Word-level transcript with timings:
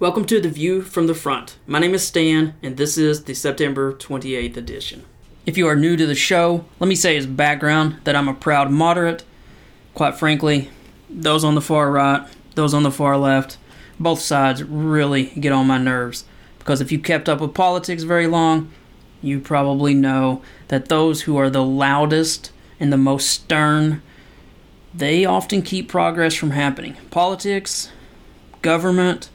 Welcome 0.00 0.24
to 0.28 0.40
The 0.40 0.48
View 0.48 0.80
from 0.80 1.08
the 1.08 1.14
Front. 1.14 1.58
My 1.66 1.78
name 1.78 1.92
is 1.92 2.06
Stan, 2.06 2.54
and 2.62 2.78
this 2.78 2.96
is 2.96 3.24
the 3.24 3.34
September 3.34 3.92
28th 3.92 4.56
edition. 4.56 5.04
If 5.44 5.58
you 5.58 5.68
are 5.68 5.76
new 5.76 5.94
to 5.94 6.06
the 6.06 6.14
show, 6.14 6.64
let 6.78 6.88
me 6.88 6.94
say 6.94 7.18
as 7.18 7.26
background 7.26 7.98
that 8.04 8.16
I'm 8.16 8.26
a 8.26 8.32
proud 8.32 8.70
moderate. 8.70 9.24
Quite 9.92 10.16
frankly, 10.18 10.70
those 11.10 11.44
on 11.44 11.54
the 11.54 11.60
far 11.60 11.90
right, 11.90 12.26
those 12.54 12.72
on 12.72 12.82
the 12.82 12.90
far 12.90 13.18
left, 13.18 13.58
both 13.98 14.20
sides 14.20 14.64
really 14.64 15.24
get 15.38 15.52
on 15.52 15.66
my 15.66 15.76
nerves. 15.76 16.24
Because 16.58 16.80
if 16.80 16.90
you 16.90 16.98
kept 16.98 17.28
up 17.28 17.42
with 17.42 17.52
politics 17.52 18.04
very 18.04 18.26
long, 18.26 18.72
you 19.20 19.38
probably 19.38 19.92
know 19.92 20.40
that 20.68 20.88
those 20.88 21.22
who 21.22 21.36
are 21.36 21.50
the 21.50 21.62
loudest 21.62 22.52
and 22.80 22.90
the 22.90 22.96
most 22.96 23.28
stern, 23.28 24.00
they 24.94 25.26
often 25.26 25.60
keep 25.60 25.90
progress 25.90 26.34
from 26.34 26.52
happening. 26.52 26.96
Politics, 27.10 27.90
government, 28.62 29.28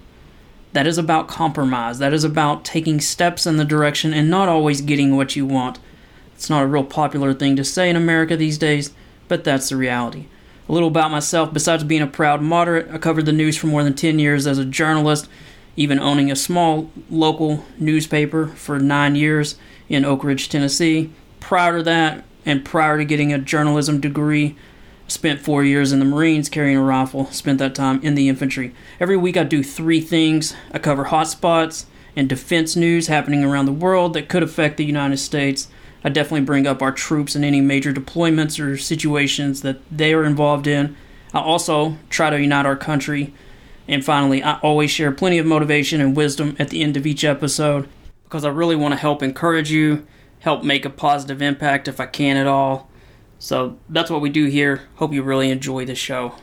that 0.75 0.85
is 0.85 0.97
about 0.97 1.29
compromise. 1.29 1.99
That 1.99 2.13
is 2.13 2.25
about 2.25 2.65
taking 2.65 2.99
steps 2.99 3.47
in 3.47 3.55
the 3.55 3.63
direction 3.63 4.13
and 4.13 4.29
not 4.29 4.49
always 4.49 4.81
getting 4.81 5.15
what 5.15 5.33
you 5.33 5.45
want. 5.45 5.79
It's 6.33 6.49
not 6.49 6.63
a 6.63 6.67
real 6.67 6.83
popular 6.83 7.33
thing 7.33 7.55
to 7.55 7.63
say 7.63 7.89
in 7.89 7.95
America 7.95 8.35
these 8.35 8.57
days, 8.57 8.93
but 9.29 9.45
that's 9.45 9.69
the 9.69 9.77
reality. 9.77 10.25
A 10.67 10.73
little 10.73 10.89
about 10.89 11.11
myself 11.11 11.53
besides 11.53 11.85
being 11.85 12.01
a 12.01 12.07
proud 12.07 12.41
moderate, 12.41 12.91
I 12.91 12.97
covered 12.97 13.25
the 13.25 13.31
news 13.31 13.55
for 13.55 13.67
more 13.67 13.85
than 13.85 13.93
10 13.93 14.19
years 14.19 14.45
as 14.45 14.57
a 14.57 14.65
journalist, 14.65 15.29
even 15.77 15.97
owning 15.97 16.29
a 16.29 16.35
small 16.35 16.91
local 17.09 17.63
newspaper 17.77 18.47
for 18.47 18.77
nine 18.77 19.15
years 19.15 19.55
in 19.87 20.03
Oak 20.03 20.25
Ridge, 20.25 20.49
Tennessee. 20.49 21.09
Prior 21.39 21.77
to 21.77 21.83
that, 21.83 22.25
and 22.45 22.65
prior 22.65 22.97
to 22.97 23.05
getting 23.05 23.31
a 23.31 23.37
journalism 23.37 24.01
degree, 24.01 24.57
Spent 25.07 25.39
four 25.39 25.63
years 25.63 25.91
in 25.91 25.99
the 25.99 26.05
Marines 26.05 26.49
carrying 26.49 26.77
a 26.77 26.81
rifle, 26.81 27.27
spent 27.27 27.59
that 27.59 27.75
time 27.75 28.01
in 28.01 28.15
the 28.15 28.27
infantry. 28.27 28.73
Every 28.99 29.15
week 29.15 29.37
I 29.37 29.43
do 29.43 29.61
three 29.61 30.01
things 30.01 30.55
I 30.71 30.79
cover 30.79 31.05
hotspots 31.05 31.85
and 32.15 32.27
defense 32.27 32.75
news 32.75 33.07
happening 33.07 33.43
around 33.43 33.65
the 33.65 33.71
world 33.71 34.13
that 34.13 34.29
could 34.29 34.41
affect 34.41 34.77
the 34.77 34.85
United 34.85 35.17
States. 35.17 35.67
I 36.03 36.09
definitely 36.09 36.45
bring 36.45 36.65
up 36.65 36.81
our 36.81 36.91
troops 36.91 37.35
in 37.35 37.43
any 37.43 37.61
major 37.61 37.93
deployments 37.93 38.59
or 38.59 38.77
situations 38.77 39.61
that 39.61 39.79
they 39.91 40.13
are 40.13 40.23
involved 40.23 40.65
in. 40.65 40.95
I 41.33 41.39
also 41.39 41.97
try 42.09 42.29
to 42.29 42.41
unite 42.41 42.65
our 42.65 42.77
country. 42.77 43.33
And 43.87 44.03
finally, 44.03 44.41
I 44.41 44.57
always 44.59 44.89
share 44.89 45.11
plenty 45.11 45.37
of 45.37 45.45
motivation 45.45 46.01
and 46.01 46.15
wisdom 46.15 46.55
at 46.57 46.69
the 46.69 46.81
end 46.81 46.97
of 46.97 47.05
each 47.05 47.23
episode 47.23 47.87
because 48.23 48.43
I 48.43 48.49
really 48.49 48.75
want 48.75 48.93
to 48.93 48.99
help 48.99 49.21
encourage 49.21 49.69
you, 49.69 50.07
help 50.39 50.63
make 50.63 50.85
a 50.85 50.89
positive 50.89 51.41
impact 51.41 51.87
if 51.87 51.99
I 51.99 52.07
can 52.07 52.37
at 52.37 52.47
all. 52.47 52.89
So 53.39 53.77
that's 53.89 54.09
what 54.09 54.21
we 54.21 54.29
do 54.29 54.45
here. 54.45 54.87
Hope 54.95 55.13
you 55.13 55.23
really 55.23 55.51
enjoy 55.51 55.85
the 55.85 55.95
show. 55.95 56.35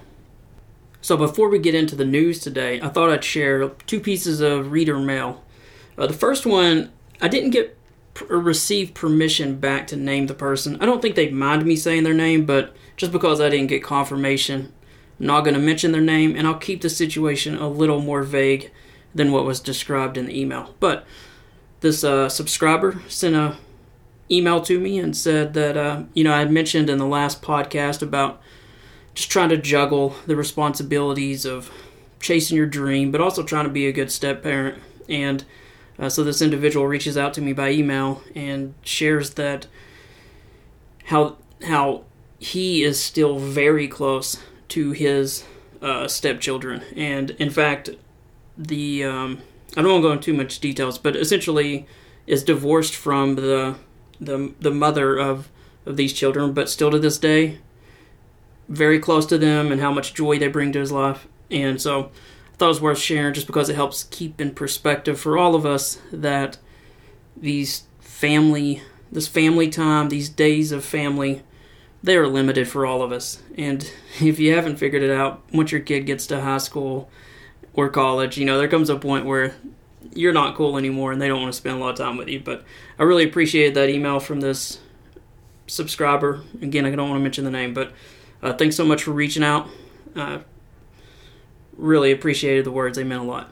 So 1.01 1.17
before 1.17 1.49
we 1.49 1.59
get 1.59 1.75
into 1.75 1.97
the 1.97 2.05
news 2.05 2.39
today, 2.39 2.81
I 2.81 2.89
thought 2.89 3.11
I'd 3.11 3.25
share 3.25 3.69
two 3.87 3.99
pieces 3.99 4.41
of 4.41 4.71
reader 4.71 4.99
mail. 4.99 5.43
Uh, 5.99 6.07
the 6.07 6.13
first 6.13 6.47
one, 6.47 6.93
I 7.21 7.29
didn't 7.29 7.51
get 7.51 7.77
or 8.29 8.39
receive 8.39 8.95
permission 8.95 9.59
back 9.59 9.87
to 9.89 9.97
name 9.97 10.27
the 10.27 10.35
person. 10.35 10.81
I 10.81 10.87
don't 10.87 11.01
think 11.01 11.15
they'd 11.15 11.33
mind 11.33 11.65
me 11.65 11.77
saying 11.77 12.05
their 12.05 12.15
name, 12.15 12.45
but 12.45 12.75
just 12.97 13.11
because 13.11 13.41
I 13.41 13.49
didn't 13.49 13.69
get 13.69 13.83
confirmation, 13.83 14.73
I'm 15.19 15.27
not 15.27 15.43
going 15.43 15.55
to 15.55 15.61
mention 15.61 15.93
their 15.93 16.03
name, 16.03 16.37
and 16.37 16.47
I'll 16.47 16.55
keep 16.55 16.83
the 16.83 16.91
situation 16.91 17.57
a 17.57 17.69
little 17.69 18.01
more 18.01 18.23
vague 18.23 18.71
than 19.15 19.33
what 19.33 19.45
was 19.45 19.61
described 19.61 20.17
in 20.17 20.27
the 20.27 20.39
email. 20.39 20.75
But 20.79 21.07
this 21.81 22.05
uh, 22.05 22.29
subscriber 22.29 23.01
sent 23.09 23.35
a 23.35 23.57
email 24.33 24.61
to 24.63 24.81
me 24.81 24.99
and 24.99 25.17
said 25.17 25.55
that 25.55 25.77
uh, 25.77 26.05
you 26.15 26.25
know 26.25 26.33
I 26.33 26.39
had 26.39 26.51
mentioned 26.51 26.89
in 26.89 26.99
the 26.99 27.07
last 27.07 27.43
podcast 27.43 28.03
about 28.03 28.41
just 29.15 29.31
trying 29.31 29.51
to 29.51 29.57
juggle 29.57 30.17
the 30.27 30.37
responsibilities 30.37 31.45
of 31.45 31.71
chasing 32.21 32.57
your 32.57 32.67
dream, 32.67 33.11
but 33.11 33.21
also 33.21 33.43
trying 33.43 33.65
to 33.65 33.71
be 33.71 33.87
a 33.87 33.93
good 33.93 34.11
step 34.11 34.43
parent. 34.43 34.83
And 35.09 35.45
uh, 35.99 36.09
so 36.09 36.25
this 36.25 36.41
individual 36.41 36.87
reaches 36.87 37.19
out 37.19 37.35
to 37.35 37.43
me 37.43 37.53
by 37.53 37.71
email 37.71 38.23
and 38.35 38.75
shares 38.83 39.31
that 39.35 39.67
how 41.07 41.37
how 41.67 42.05
he 42.39 42.83
is 42.83 43.03
still 43.03 43.39
very 43.39 43.87
close 43.87 44.43
to 44.69 44.93
his 44.93 45.45
uh, 45.81 46.09
stepchildren, 46.09 46.83
and 46.97 47.31
in 47.33 47.51
fact, 47.51 47.91
the 48.57 49.05
um, 49.05 49.43
I 49.77 49.83
don't 49.83 49.91
want 49.91 50.03
to 50.03 50.09
go 50.09 50.13
into 50.13 50.25
too 50.25 50.35
much 50.35 50.61
details, 50.61 50.99
but 50.99 51.17
essentially 51.17 51.87
is 52.27 52.45
divorced 52.45 52.95
from 52.95 53.35
the 53.37 53.77
the 54.25 54.55
the 54.61 54.71
mother 54.71 55.17
of 55.17 55.49
of 55.85 55.97
these 55.97 56.13
children, 56.13 56.53
but 56.53 56.69
still 56.69 56.91
to 56.91 56.99
this 56.99 57.19
day, 57.19 57.59
very 58.69 58.99
close 58.99 59.27
to 59.27 59.39
them 59.39 59.73
and 59.73 59.81
how 59.81 59.93
much 59.93 60.15
joy 60.15 60.39
they 60.39 60.49
bring 60.49 60.73
to 60.73 60.81
his 60.81 60.93
life. 60.93 61.27
And 61.51 61.81
so 61.81 62.11
I 62.53 62.57
thought 62.57 62.67
it 62.67 62.69
was 62.69 62.81
worth 62.81 62.99
sharing 62.99 63.35
just 63.35 63.47
because 63.47 63.69
it 63.69 63.75
helps 63.75 64.05
keep 64.05 64.41
in 64.41 64.55
perspective 64.55 65.21
for 65.21 65.37
all 65.37 65.55
of 65.55 65.67
us 65.67 66.01
that 66.13 66.59
these 67.37 67.85
family, 68.01 68.83
this 69.11 69.27
family 69.27 69.69
time, 69.69 70.09
these 70.09 70.29
days 70.29 70.71
of 70.73 70.85
family, 70.85 71.43
they 72.03 72.17
are 72.17 72.29
limited 72.29 72.69
for 72.69 72.87
all 72.87 73.03
of 73.03 73.13
us. 73.13 73.43
And 73.59 73.91
if 74.21 74.39
you 74.39 74.55
haven't 74.55 74.77
figured 74.77 75.03
it 75.03 75.11
out, 75.11 75.43
once 75.53 75.73
your 75.73 75.81
kid 75.81 76.07
gets 76.07 76.27
to 76.29 76.41
high 76.41 76.59
school 76.59 77.11
or 77.75 77.89
college, 77.89 78.39
you 78.39 78.45
know, 78.45 78.59
there 78.59 78.69
comes 78.69 78.89
a 78.89 78.97
point 78.97 79.27
where 79.27 79.55
you're 80.15 80.33
not 80.33 80.55
cool 80.55 80.77
anymore 80.77 81.13
and 81.13 81.21
they 81.21 81.29
don't 81.29 81.41
want 81.41 81.53
to 81.53 81.57
spend 81.57 81.77
a 81.77 81.79
lot 81.79 81.91
of 81.91 81.97
time 81.97 82.17
with 82.17 82.29
you. 82.29 82.41
But 82.41 82.65
I 82.99 83.05
really 83.05 83.25
appreciated 83.25 83.75
that 83.75 83.89
email 83.89 84.21
from 84.21 84.41
this 84.41 84.81
subscriber. 85.67 86.43
Again, 86.61 86.85
I 86.85 86.91
don't 86.91 87.09
want 87.09 87.19
to 87.19 87.23
mention 87.23 87.45
the 87.45 87.51
name, 87.51 87.75
but 87.75 87.93
uh, 88.43 88.53
thanks 88.53 88.77
so 88.77 88.85
much 88.85 89.03
for 89.05 89.13
reaching 89.13 89.43
out. 89.43 89.69
Uh, 90.15 90.41
really 91.77 92.13
appreciated 92.13 92.65
the 92.65 92.71
words, 92.71 92.97
they 92.97 93.05
meant 93.05 93.23
a 93.23 93.25
lot. 93.25 93.51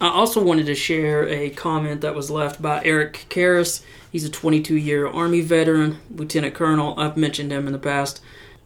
I 0.00 0.08
also 0.10 0.44
wanted 0.44 0.66
to 0.66 0.74
share 0.74 1.26
a 1.28 1.50
comment 1.50 2.02
that 2.02 2.14
was 2.14 2.30
left 2.30 2.62
by 2.62 2.84
Eric 2.84 3.26
Karras. 3.28 3.82
He's 4.12 4.24
a 4.24 4.30
22 4.30 4.76
year 4.76 5.08
Army 5.08 5.40
veteran, 5.40 5.98
Lieutenant 6.10 6.54
Colonel. 6.54 6.98
I've 6.98 7.16
mentioned 7.16 7.50
him 7.50 7.66
in 7.66 7.72
the 7.72 7.78
past. 7.78 8.20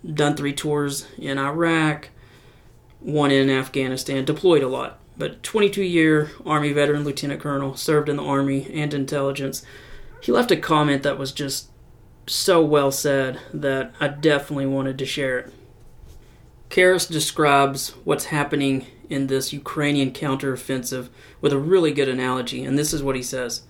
Done 0.04 0.36
three 0.36 0.52
tours 0.52 1.06
in 1.16 1.38
Iraq, 1.38 2.10
one 3.00 3.30
in 3.30 3.48
Afghanistan, 3.48 4.24
deployed 4.24 4.62
a 4.62 4.68
lot 4.68 4.98
but 5.16 5.42
22 5.42 5.82
year 5.82 6.30
Army 6.44 6.72
veteran 6.72 7.04
lieutenant 7.04 7.40
colonel, 7.40 7.76
served 7.76 8.08
in 8.08 8.16
the 8.16 8.22
Army 8.22 8.70
and 8.72 8.94
intelligence. 8.94 9.64
He 10.20 10.32
left 10.32 10.50
a 10.50 10.56
comment 10.56 11.02
that 11.02 11.18
was 11.18 11.32
just 11.32 11.68
so 12.26 12.64
well 12.64 12.90
said 12.90 13.40
that 13.52 13.92
I 14.00 14.08
definitely 14.08 14.66
wanted 14.66 14.98
to 14.98 15.06
share 15.06 15.38
it. 15.40 15.52
Karras 16.70 17.10
describes 17.10 17.90
what's 18.04 18.26
happening 18.26 18.86
in 19.10 19.26
this 19.26 19.52
Ukrainian 19.52 20.10
counteroffensive 20.12 21.08
with 21.40 21.52
a 21.52 21.58
really 21.58 21.92
good 21.92 22.08
analogy, 22.08 22.64
and 22.64 22.78
this 22.78 22.94
is 22.94 23.02
what 23.02 23.16
he 23.16 23.22
says. 23.22 23.62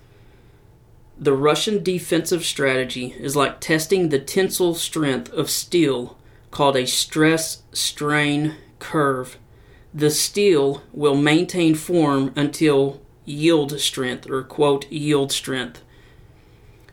The 1.17 1.33
Russian 1.33 1.83
defensive 1.83 2.45
strategy 2.45 3.13
is 3.19 3.35
like 3.35 3.59
testing 3.59 4.09
the 4.09 4.19
tensile 4.19 4.73
strength 4.73 5.31
of 5.33 5.49
steel 5.49 6.17
called 6.49 6.77
a 6.77 6.87
stress 6.87 7.63
strain 7.73 8.55
curve 8.79 9.37
the 9.93 10.09
steel 10.09 10.81
will 10.91 11.15
maintain 11.15 11.75
form 11.75 12.33
until 12.35 13.01
yield 13.25 13.79
strength 13.79 14.29
or 14.29 14.43
quote 14.43 14.91
yield 14.91 15.31
strength. 15.31 15.83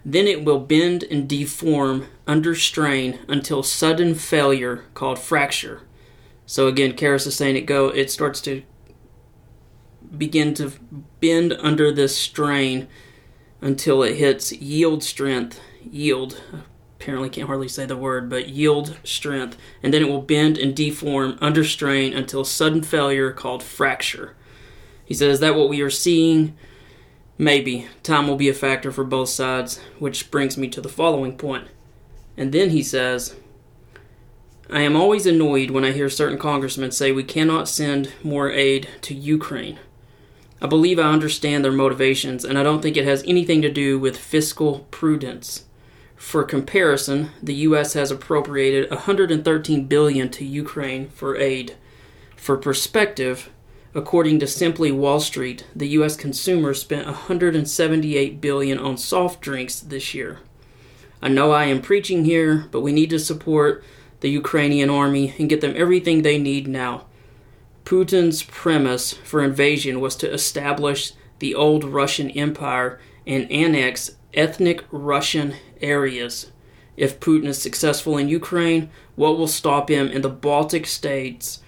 Then 0.04 0.26
it 0.26 0.44
will 0.44 0.60
bend 0.60 1.04
and 1.04 1.28
deform 1.28 2.06
under 2.26 2.54
strain 2.54 3.18
until 3.28 3.62
sudden 3.62 4.14
failure 4.14 4.84
called 4.94 5.18
fracture. 5.18 5.82
So 6.46 6.66
again, 6.66 6.92
Karras 6.92 7.26
is 7.26 7.36
saying 7.36 7.56
it 7.56 7.66
go 7.66 7.88
it 7.88 8.10
starts 8.10 8.40
to 8.42 8.62
begin 10.16 10.54
to 10.54 10.72
bend 11.20 11.52
under 11.60 11.92
this 11.92 12.16
strain 12.16 12.88
until 13.60 14.02
it 14.02 14.16
hits 14.16 14.52
yield 14.52 15.02
strength, 15.04 15.60
yield 15.82 16.40
apparently 17.00 17.30
can't 17.30 17.46
hardly 17.46 17.68
say 17.68 17.86
the 17.86 17.96
word, 17.96 18.28
but 18.28 18.50
yield 18.50 18.98
strength, 19.04 19.56
and 19.82 19.94
then 19.94 20.02
it 20.02 20.08
will 20.08 20.20
bend 20.20 20.58
and 20.58 20.76
deform 20.76 21.38
under 21.40 21.64
strain 21.64 22.12
until 22.12 22.44
sudden 22.44 22.82
failure 22.82 23.32
called 23.32 23.62
fracture. 23.62 24.36
He 25.04 25.14
says, 25.14 25.34
Is 25.34 25.40
that 25.40 25.54
what 25.54 25.70
we 25.70 25.80
are 25.80 25.90
seeing? 25.90 26.56
Maybe. 27.38 27.88
Time 28.02 28.28
will 28.28 28.36
be 28.36 28.50
a 28.50 28.54
factor 28.54 28.92
for 28.92 29.02
both 29.02 29.30
sides, 29.30 29.78
which 29.98 30.30
brings 30.30 30.58
me 30.58 30.68
to 30.68 30.82
the 30.82 30.90
following 30.90 31.38
point. 31.38 31.68
And 32.36 32.52
then 32.52 32.68
he 32.68 32.82
says, 32.82 33.34
I 34.68 34.82
am 34.82 34.94
always 34.94 35.24
annoyed 35.24 35.70
when 35.70 35.86
I 35.86 35.92
hear 35.92 36.10
certain 36.10 36.38
congressmen 36.38 36.92
say 36.92 37.12
we 37.12 37.24
cannot 37.24 37.66
send 37.66 38.12
more 38.22 38.50
aid 38.50 38.88
to 39.02 39.14
Ukraine. 39.14 39.78
I 40.60 40.66
believe 40.66 40.98
I 40.98 41.10
understand 41.10 41.64
their 41.64 41.72
motivations, 41.72 42.44
and 42.44 42.58
I 42.58 42.62
don't 42.62 42.82
think 42.82 42.98
it 42.98 43.06
has 43.06 43.24
anything 43.26 43.62
to 43.62 43.72
do 43.72 43.98
with 43.98 44.18
fiscal 44.18 44.80
prudence. 44.90 45.64
For 46.20 46.44
comparison, 46.44 47.30
the 47.42 47.54
US 47.66 47.94
has 47.94 48.10
appropriated 48.10 48.90
113 48.90 49.86
billion 49.86 50.28
to 50.28 50.44
Ukraine 50.44 51.08
for 51.08 51.34
aid. 51.36 51.76
For 52.36 52.58
perspective, 52.58 53.50
according 53.94 54.38
to 54.38 54.46
Simply 54.46 54.92
Wall 54.92 55.18
Street, 55.18 55.64
the 55.74 55.88
US 55.88 56.16
consumer 56.16 56.74
spent 56.74 57.06
178 57.06 58.38
billion 58.38 58.78
on 58.78 58.98
soft 58.98 59.40
drinks 59.40 59.80
this 59.80 60.14
year. 60.14 60.38
I 61.22 61.30
know 61.30 61.52
I 61.52 61.64
am 61.64 61.80
preaching 61.80 62.26
here, 62.26 62.66
but 62.70 62.82
we 62.82 62.92
need 62.92 63.10
to 63.10 63.18
support 63.18 63.82
the 64.20 64.30
Ukrainian 64.30 64.90
army 64.90 65.34
and 65.38 65.48
get 65.48 65.62
them 65.62 65.74
everything 65.74 66.20
they 66.20 66.38
need 66.38 66.68
now. 66.68 67.06
Putin's 67.86 68.42
premise 68.42 69.14
for 69.14 69.42
invasion 69.42 70.00
was 70.00 70.14
to 70.16 70.30
establish 70.30 71.14
the 71.38 71.54
old 71.54 71.82
Russian 71.82 72.30
Empire 72.30 73.00
and 73.26 73.50
annex 73.50 74.16
ethnic 74.34 74.84
Russian 74.92 75.54
areas. 75.80 76.50
If 76.96 77.20
Putin 77.20 77.46
is 77.46 77.60
successful 77.60 78.18
in 78.18 78.28
Ukraine, 78.28 78.90
what 79.16 79.38
will 79.38 79.48
stop 79.48 79.90
him 79.90 80.08
in 80.08 80.22
the 80.22 80.28
Baltic 80.28 80.86
states 80.86 81.60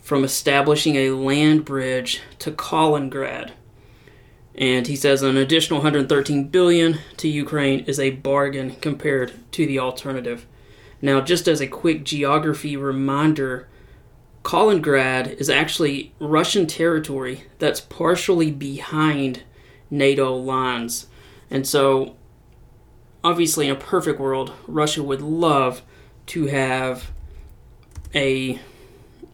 from 0.00 0.24
establishing 0.24 0.96
a 0.96 1.10
land 1.10 1.64
bridge 1.64 2.22
to 2.38 2.50
Kaliningrad? 2.50 3.52
And 4.54 4.86
he 4.86 4.96
says 4.96 5.22
an 5.22 5.36
additional 5.36 5.78
113 5.78 6.48
billion 6.48 6.98
to 7.18 7.28
Ukraine 7.28 7.80
is 7.84 8.00
a 8.00 8.10
bargain 8.10 8.76
compared 8.80 9.32
to 9.52 9.66
the 9.66 9.78
alternative. 9.78 10.46
Now, 11.00 11.20
just 11.20 11.46
as 11.46 11.60
a 11.60 11.68
quick 11.68 12.04
geography 12.04 12.76
reminder, 12.76 13.68
Kaliningrad 14.42 15.34
is 15.34 15.48
actually 15.48 16.12
Russian 16.18 16.66
territory 16.66 17.44
that's 17.58 17.80
partially 17.80 18.50
behind 18.50 19.44
NATO 19.90 20.34
lines. 20.34 21.06
And 21.50 21.66
so, 21.66 22.16
obviously, 23.22 23.66
in 23.66 23.72
a 23.72 23.78
perfect 23.78 24.20
world, 24.20 24.52
Russia 24.66 25.02
would 25.02 25.22
love 25.22 25.82
to 26.26 26.46
have 26.46 27.10
a 28.14 28.58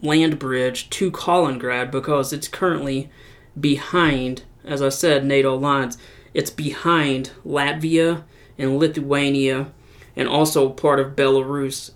land 0.03 0.39
bridge 0.39 0.91
to 0.91 1.11
Kaliningrad 1.11 1.91
because 1.91 2.33
it's 2.33 2.49
currently 2.49 3.11
behind, 3.59 4.43
as 4.65 4.83
I 4.83 4.89
said, 4.89 5.25
NATO 5.25 5.57
lines. 5.57 5.97
It's 6.33 6.51
behind 6.51 7.31
Latvia 7.47 8.25
and 8.59 8.79
Lithuania 8.79 9.73
and 10.17 10.29
also 10.29 10.69
part 10.69 11.01
of 11.01 11.17
Belarus. 11.17 11.93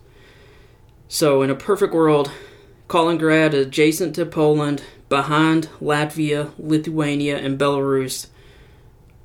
So, 1.09 1.43
in 1.43 1.51
a 1.51 1.55
perfect 1.55 1.95
world, 1.95 2.31
Kaliningrad 2.89 3.53
adjacent 3.55 4.15
to 4.17 4.27
Poland, 4.27 4.83
behind 5.09 5.69
Latvia, 5.81 6.53
Lithuania, 6.59 7.39
and 7.39 7.59
Belarus. 7.59 8.29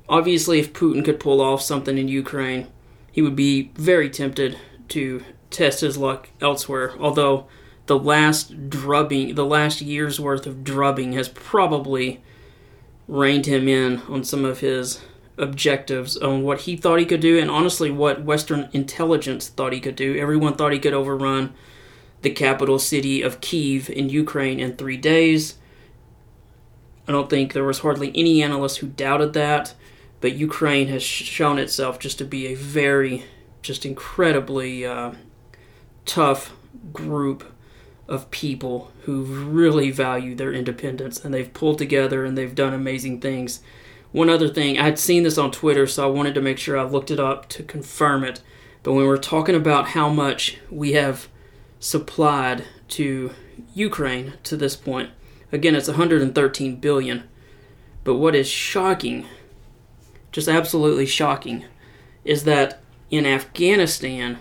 Obviously, 0.08 0.58
if 0.58 0.72
Putin 0.72 1.04
could 1.04 1.20
pull 1.20 1.40
off 1.40 1.62
something 1.62 1.96
in 1.96 2.08
Ukraine, 2.08 2.66
he 3.10 3.22
would 3.22 3.36
be 3.36 3.70
very 3.74 4.10
tempted 4.10 4.58
to 4.88 5.24
test 5.50 5.80
his 5.80 5.96
luck 5.96 6.28
elsewhere. 6.40 6.94
Although 6.98 7.46
the 7.86 7.98
last 7.98 8.68
drubbing, 8.68 9.34
the 9.34 9.44
last 9.44 9.80
year's 9.80 10.20
worth 10.20 10.46
of 10.46 10.64
drubbing 10.64 11.12
has 11.12 11.28
probably 11.28 12.22
reined 13.06 13.46
him 13.46 13.68
in 13.68 13.98
on 14.08 14.24
some 14.24 14.44
of 14.44 14.60
his 14.60 15.00
objectives 15.36 16.16
on 16.16 16.42
what 16.42 16.62
he 16.62 16.76
thought 16.76 16.98
he 16.98 17.04
could 17.04 17.20
do 17.20 17.38
and 17.38 17.50
honestly 17.50 17.90
what 17.90 18.22
Western 18.24 18.68
intelligence 18.72 19.48
thought 19.48 19.72
he 19.72 19.80
could 19.80 19.96
do. 19.96 20.16
Everyone 20.16 20.54
thought 20.54 20.72
he 20.72 20.78
could 20.78 20.94
overrun 20.94 21.52
the 22.22 22.30
capital 22.30 22.78
city 22.78 23.20
of 23.20 23.40
Kiev 23.40 23.90
in 23.90 24.08
Ukraine 24.08 24.60
in 24.60 24.76
three 24.76 24.96
days. 24.96 25.58
I 27.06 27.12
don't 27.12 27.28
think 27.28 27.52
there 27.52 27.64
was 27.64 27.80
hardly 27.80 28.10
any 28.14 28.42
analyst 28.42 28.78
who 28.78 28.86
doubted 28.86 29.34
that, 29.34 29.74
but 30.24 30.36
Ukraine 30.36 30.88
has 30.88 31.02
shown 31.02 31.58
itself 31.58 31.98
just 31.98 32.16
to 32.16 32.24
be 32.24 32.46
a 32.46 32.54
very, 32.54 33.26
just 33.60 33.84
incredibly 33.84 34.86
uh, 34.86 35.12
tough 36.06 36.54
group 36.94 37.52
of 38.08 38.30
people 38.30 38.90
who 39.02 39.22
really 39.22 39.90
value 39.90 40.34
their 40.34 40.50
independence 40.50 41.22
and 41.22 41.34
they've 41.34 41.52
pulled 41.52 41.76
together 41.76 42.24
and 42.24 42.38
they've 42.38 42.54
done 42.54 42.72
amazing 42.72 43.20
things. 43.20 43.60
One 44.12 44.30
other 44.30 44.48
thing, 44.48 44.78
I'd 44.78 44.98
seen 44.98 45.24
this 45.24 45.36
on 45.36 45.50
Twitter, 45.50 45.86
so 45.86 46.04
I 46.04 46.10
wanted 46.10 46.32
to 46.36 46.40
make 46.40 46.56
sure 46.56 46.78
I 46.78 46.84
looked 46.84 47.10
it 47.10 47.20
up 47.20 47.46
to 47.50 47.62
confirm 47.62 48.24
it. 48.24 48.40
But 48.82 48.94
when 48.94 49.04
we're 49.04 49.18
talking 49.18 49.54
about 49.54 49.88
how 49.88 50.08
much 50.08 50.56
we 50.70 50.92
have 50.92 51.28
supplied 51.80 52.64
to 52.88 53.30
Ukraine 53.74 54.38
to 54.44 54.56
this 54.56 54.74
point. 54.74 55.10
Again, 55.52 55.74
it's 55.74 55.88
113 55.88 56.76
billion. 56.76 57.24
But 58.04 58.14
what 58.14 58.34
is 58.34 58.48
shocking, 58.48 59.26
just 60.34 60.48
absolutely 60.48 61.06
shocking, 61.06 61.64
is 62.24 62.42
that 62.44 62.80
in 63.08 63.24
Afghanistan, 63.24 64.40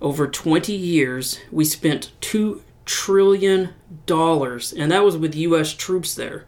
over 0.00 0.26
20 0.26 0.72
years, 0.72 1.40
we 1.50 1.64
spent 1.64 2.12
2 2.20 2.62
trillion 2.84 3.70
dollars, 4.04 4.72
and 4.72 4.92
that 4.92 5.04
was 5.04 5.16
with 5.16 5.34
US 5.34 5.72
troops 5.72 6.14
there, 6.14 6.44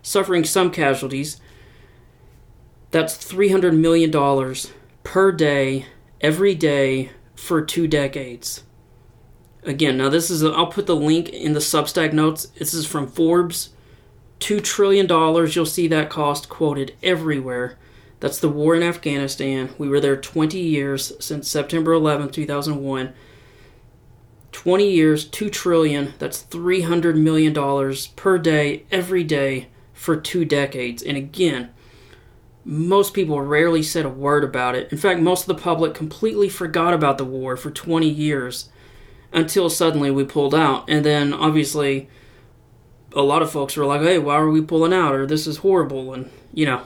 suffering 0.00 0.44
some 0.44 0.70
casualties. 0.70 1.40
That's 2.90 3.16
300 3.16 3.74
million 3.74 4.10
dollars 4.10 4.72
per 5.02 5.32
day, 5.32 5.86
every 6.20 6.54
day 6.54 7.10
for 7.34 7.60
2 7.60 7.86
decades 7.86 8.62
again, 9.64 9.96
now 9.96 10.08
this 10.08 10.30
is, 10.30 10.42
i 10.42 10.48
will 10.48 10.66
put 10.66 10.86
the 10.86 10.96
link 10.96 11.28
in 11.28 11.52
the 11.52 11.60
Substack 11.60 12.12
notes. 12.12 12.46
This 12.46 12.74
is 12.74 12.86
from 12.86 13.06
Forbes. 13.06 13.70
$2 14.40 14.62
trillion, 14.62 15.06
you'll 15.08 15.66
see 15.66 15.86
that 15.88 16.10
cost 16.10 16.48
quoted 16.48 16.94
everywhere. 17.02 17.78
That's 18.22 18.38
the 18.38 18.48
war 18.48 18.76
in 18.76 18.84
Afghanistan. 18.84 19.70
We 19.78 19.88
were 19.88 19.98
there 19.98 20.16
20 20.16 20.56
years 20.56 21.12
since 21.18 21.48
September 21.48 21.92
11, 21.92 22.30
2001. 22.30 23.12
20 24.52 24.88
years, 24.88 25.24
2 25.24 25.50
trillion, 25.50 26.14
that's 26.20 26.42
300 26.42 27.16
million 27.16 27.52
dollars 27.52 28.06
per 28.06 28.38
day 28.38 28.84
every 28.92 29.24
day 29.24 29.66
for 29.92 30.14
2 30.14 30.44
decades. 30.44 31.02
And 31.02 31.16
again, 31.16 31.70
most 32.64 33.12
people 33.12 33.40
rarely 33.40 33.82
said 33.82 34.04
a 34.04 34.08
word 34.08 34.44
about 34.44 34.76
it. 34.76 34.92
In 34.92 34.98
fact, 34.98 35.18
most 35.18 35.48
of 35.48 35.56
the 35.56 35.60
public 35.60 35.92
completely 35.92 36.48
forgot 36.48 36.94
about 36.94 37.18
the 37.18 37.24
war 37.24 37.56
for 37.56 37.72
20 37.72 38.08
years 38.08 38.68
until 39.32 39.68
suddenly 39.68 40.12
we 40.12 40.22
pulled 40.22 40.54
out. 40.54 40.88
And 40.88 41.04
then 41.04 41.34
obviously, 41.34 42.08
a 43.16 43.22
lot 43.22 43.42
of 43.42 43.50
folks 43.50 43.76
were 43.76 43.84
like, 43.84 44.02
hey, 44.02 44.18
why 44.18 44.36
are 44.36 44.48
we 44.48 44.62
pulling 44.62 44.92
out? 44.92 45.12
Or 45.12 45.26
this 45.26 45.48
is 45.48 45.56
horrible. 45.56 46.14
And, 46.14 46.30
you 46.54 46.66
know, 46.66 46.82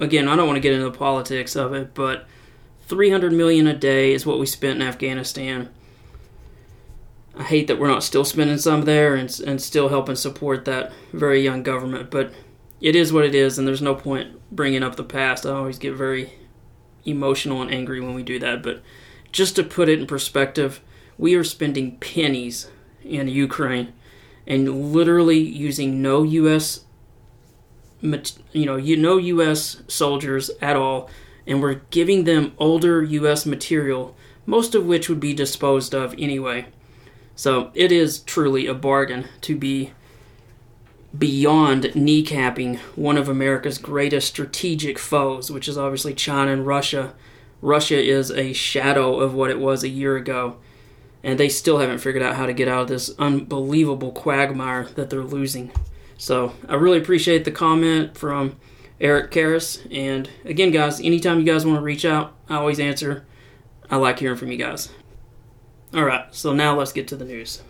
again, 0.00 0.28
I 0.28 0.36
don't 0.36 0.46
want 0.46 0.56
to 0.56 0.60
get 0.60 0.72
into 0.72 0.90
the 0.90 0.96
politics 0.96 1.56
of 1.56 1.72
it, 1.74 1.94
but 1.94 2.26
300 2.82 3.32
million 3.32 3.66
a 3.66 3.74
day 3.74 4.12
is 4.12 4.26
what 4.26 4.38
we 4.38 4.46
spent 4.46 4.80
in 4.80 4.86
Afghanistan. 4.86 5.70
I 7.36 7.42
hate 7.42 7.66
that 7.66 7.78
we're 7.78 7.88
not 7.88 8.02
still 8.02 8.24
spending 8.24 8.58
some 8.58 8.82
there 8.82 9.14
and, 9.14 9.40
and 9.40 9.60
still 9.60 9.88
helping 9.88 10.16
support 10.16 10.64
that 10.64 10.92
very 11.12 11.42
young 11.42 11.62
government, 11.62 12.10
but 12.10 12.32
it 12.80 12.96
is 12.96 13.12
what 13.12 13.24
it 13.24 13.34
is, 13.34 13.58
and 13.58 13.66
there's 13.66 13.82
no 13.82 13.94
point 13.94 14.38
bringing 14.54 14.82
up 14.82 14.96
the 14.96 15.04
past. 15.04 15.44
I 15.44 15.50
always 15.50 15.78
get 15.78 15.94
very 15.94 16.32
emotional 17.04 17.62
and 17.62 17.70
angry 17.70 18.00
when 18.00 18.14
we 18.14 18.22
do 18.22 18.38
that, 18.38 18.62
but 18.62 18.82
just 19.32 19.56
to 19.56 19.62
put 19.62 19.88
it 19.88 20.00
in 20.00 20.06
perspective, 20.06 20.80
we 21.18 21.34
are 21.34 21.44
spending 21.44 21.98
pennies 21.98 22.70
in 23.02 23.28
Ukraine 23.28 23.92
and 24.46 24.92
literally 24.92 25.38
using 25.38 26.00
no 26.00 26.22
U.S. 26.22 26.85
you 28.00 28.66
know 28.66 28.76
you 28.76 28.96
no 28.96 29.16
U.S. 29.16 29.82
soldiers 29.88 30.50
at 30.60 30.76
all, 30.76 31.10
and 31.46 31.60
we're 31.60 31.80
giving 31.90 32.24
them 32.24 32.52
older 32.58 33.02
U.S. 33.02 33.46
material, 33.46 34.14
most 34.44 34.74
of 34.74 34.86
which 34.86 35.08
would 35.08 35.20
be 35.20 35.34
disposed 35.34 35.94
of 35.94 36.14
anyway. 36.18 36.66
So 37.34 37.70
it 37.74 37.92
is 37.92 38.20
truly 38.20 38.66
a 38.66 38.74
bargain 38.74 39.26
to 39.42 39.56
be 39.56 39.92
beyond 41.16 41.84
kneecapping 41.84 42.78
one 42.94 43.16
of 43.16 43.28
America's 43.28 43.78
greatest 43.78 44.28
strategic 44.28 44.98
foes, 44.98 45.50
which 45.50 45.68
is 45.68 45.78
obviously 45.78 46.14
China 46.14 46.52
and 46.52 46.66
Russia. 46.66 47.14
Russia 47.62 48.02
is 48.02 48.30
a 48.30 48.52
shadow 48.52 49.20
of 49.20 49.34
what 49.34 49.50
it 49.50 49.58
was 49.58 49.82
a 49.82 49.88
year 49.88 50.16
ago 50.16 50.56
and 51.26 51.40
they 51.40 51.48
still 51.48 51.78
haven't 51.78 51.98
figured 51.98 52.22
out 52.22 52.36
how 52.36 52.46
to 52.46 52.52
get 52.52 52.68
out 52.68 52.82
of 52.82 52.88
this 52.88 53.10
unbelievable 53.18 54.12
quagmire 54.12 54.84
that 54.94 55.10
they're 55.10 55.24
losing. 55.24 55.72
So 56.18 56.52
I 56.68 56.74
really 56.74 56.98
appreciate 56.98 57.44
the 57.44 57.50
comment 57.50 58.16
from 58.16 58.56
Eric 59.00 59.30
Karras. 59.30 59.86
And 59.94 60.28
again, 60.44 60.70
guys, 60.70 61.00
anytime 61.00 61.38
you 61.38 61.44
guys 61.44 61.66
want 61.66 61.78
to 61.78 61.84
reach 61.84 62.04
out, 62.04 62.34
I 62.48 62.56
always 62.56 62.80
answer. 62.80 63.26
I 63.90 63.96
like 63.96 64.18
hearing 64.18 64.38
from 64.38 64.50
you 64.50 64.56
guys. 64.56 64.90
All 65.94 66.04
right, 66.04 66.34
so 66.34 66.52
now 66.52 66.76
let's 66.76 66.92
get 66.92 67.06
to 67.08 67.16
the 67.16 67.24
news. 67.24 67.62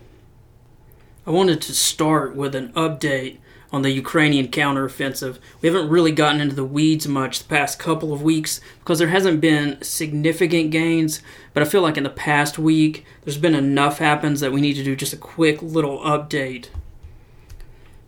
I 1.26 1.30
wanted 1.30 1.60
to 1.62 1.74
start 1.74 2.36
with 2.36 2.54
an 2.54 2.72
update 2.72 3.38
on 3.72 3.82
the 3.82 3.90
Ukrainian 3.90 4.48
counteroffensive. 4.48 5.38
We 5.60 5.68
haven't 5.68 5.90
really 5.90 6.12
gotten 6.12 6.40
into 6.40 6.54
the 6.54 6.64
weeds 6.64 7.08
much 7.08 7.40
the 7.40 7.48
past 7.48 7.78
couple 7.78 8.12
of 8.12 8.22
weeks 8.22 8.60
because 8.78 9.00
there 9.00 9.08
hasn't 9.08 9.40
been 9.40 9.82
significant 9.82 10.70
gains, 10.70 11.20
but 11.52 11.62
I 11.62 11.66
feel 11.66 11.82
like 11.82 11.96
in 11.96 12.04
the 12.04 12.10
past 12.10 12.58
week 12.58 13.04
there's 13.24 13.38
been 13.38 13.54
enough 13.56 13.98
happens 13.98 14.40
that 14.40 14.52
we 14.52 14.60
need 14.60 14.74
to 14.74 14.84
do 14.84 14.96
just 14.96 15.12
a 15.12 15.18
quick 15.18 15.60
little 15.60 15.98
update. 15.98 16.68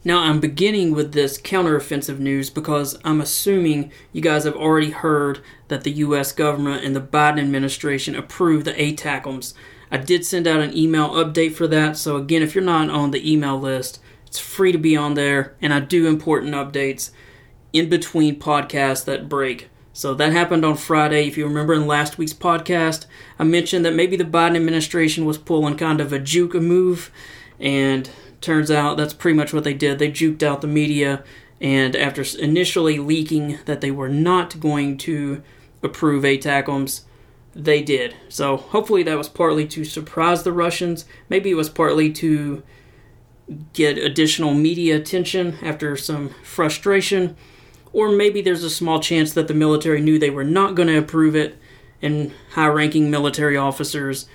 Now, 0.09 0.21
I'm 0.21 0.41
beginning 0.41 0.95
with 0.95 1.12
this 1.12 1.38
counteroffensive 1.38 2.19
news 2.19 2.49
because 2.49 2.99
I'm 3.05 3.21
assuming 3.21 3.93
you 4.11 4.23
guys 4.23 4.45
have 4.45 4.57
already 4.57 4.88
heard 4.88 5.41
that 5.69 5.85
the 5.85 5.91
US 5.91 6.33
government 6.33 6.83
and 6.83 6.97
the 6.97 7.00
Biden 7.03 7.38
administration 7.38 8.17
approved 8.17 8.65
the 8.65 8.73
ATACMS. 8.73 9.53
I 9.91 9.99
did 9.99 10.25
send 10.25 10.47
out 10.47 10.62
an 10.62 10.75
email 10.75 11.11
update 11.11 11.53
for 11.53 11.67
that, 11.67 11.99
so 11.99 12.17
again, 12.17 12.41
if 12.41 12.55
you're 12.55 12.65
not 12.65 12.88
on 12.88 13.11
the 13.11 13.31
email 13.31 13.61
list, 13.61 14.00
it's 14.27 14.38
free 14.38 14.73
to 14.73 14.79
be 14.79 14.97
on 14.97 15.12
there, 15.12 15.55
and 15.61 15.75
I 15.75 15.81
do 15.81 16.07
important 16.07 16.55
updates 16.55 17.11
in 17.75 17.91
between 17.91 18.41
podcasts 18.41 19.05
that 19.05 19.29
break. 19.29 19.69
So 19.93 20.15
that 20.15 20.33
happened 20.33 20.65
on 20.65 20.79
Friday. 20.79 21.29
If 21.29 21.37
you 21.37 21.47
remember 21.47 21.75
in 21.75 21.87
last 21.87 22.17
week's 22.17 22.33
podcast, 22.33 23.05
I 23.38 23.45
mentioned 23.45 23.85
that 23.85 23.95
maybe 23.95 24.17
the 24.17 24.25
Biden 24.25 24.57
administration 24.57 25.27
was 25.27 25.37
pulling 25.37 25.77
kind 25.77 26.00
of 26.00 26.15
a 26.15 26.19
juke 26.19 26.55
move 26.55 27.11
and 27.61 28.09
turns 28.40 28.71
out 28.71 28.97
that's 28.97 29.14
pretty 29.14 29.37
much 29.37 29.52
what 29.52 29.64
they 29.64 29.75
did. 29.75 29.99
They 29.99 30.11
juked 30.11 30.42
out 30.42 30.61
the 30.61 30.66
media, 30.66 31.25
and 31.61 31.97
after 31.97 32.25
initially 32.38 32.99
leaking 32.99 33.59
that 33.64 33.80
they 33.80 33.90
were 33.90 34.09
not 34.09 34.61
going 34.61 34.97
to 34.99 35.42
approve 35.83 36.25
ATACMS, 36.25 37.02
they 37.54 37.83
did. 37.83 38.14
So 38.28 38.57
hopefully 38.57 39.02
that 39.04 39.18
was 39.18 39.28
partly 39.28 39.66
to 39.68 39.85
surprise 39.85 40.42
the 40.42 40.52
Russians. 40.52 41.04
Maybe 41.28 41.50
it 41.50 41.54
was 41.54 41.68
partly 41.68 42.12
to 42.12 42.62
get 43.73 43.99
additional 43.99 44.54
media 44.54 44.97
attention 44.97 45.57
after 45.62 45.97
some 45.97 46.35
frustration. 46.45 47.37
Or 47.92 48.11
maybe 48.11 48.42
there's 48.42 48.64
a 48.64 48.71
small 48.71 49.00
chance 49.00 49.33
that 49.33 49.49
the 49.49 49.54
military 49.54 50.00
knew 50.00 50.18
they 50.18 50.30
were 50.30 50.45
not 50.45 50.75
going 50.75 50.88
to 50.88 50.99
approve 50.99 51.35
it, 51.35 51.57
and 52.00 52.33
high 52.52 52.66
ranking 52.66 53.11
military 53.11 53.57
officers 53.57 54.28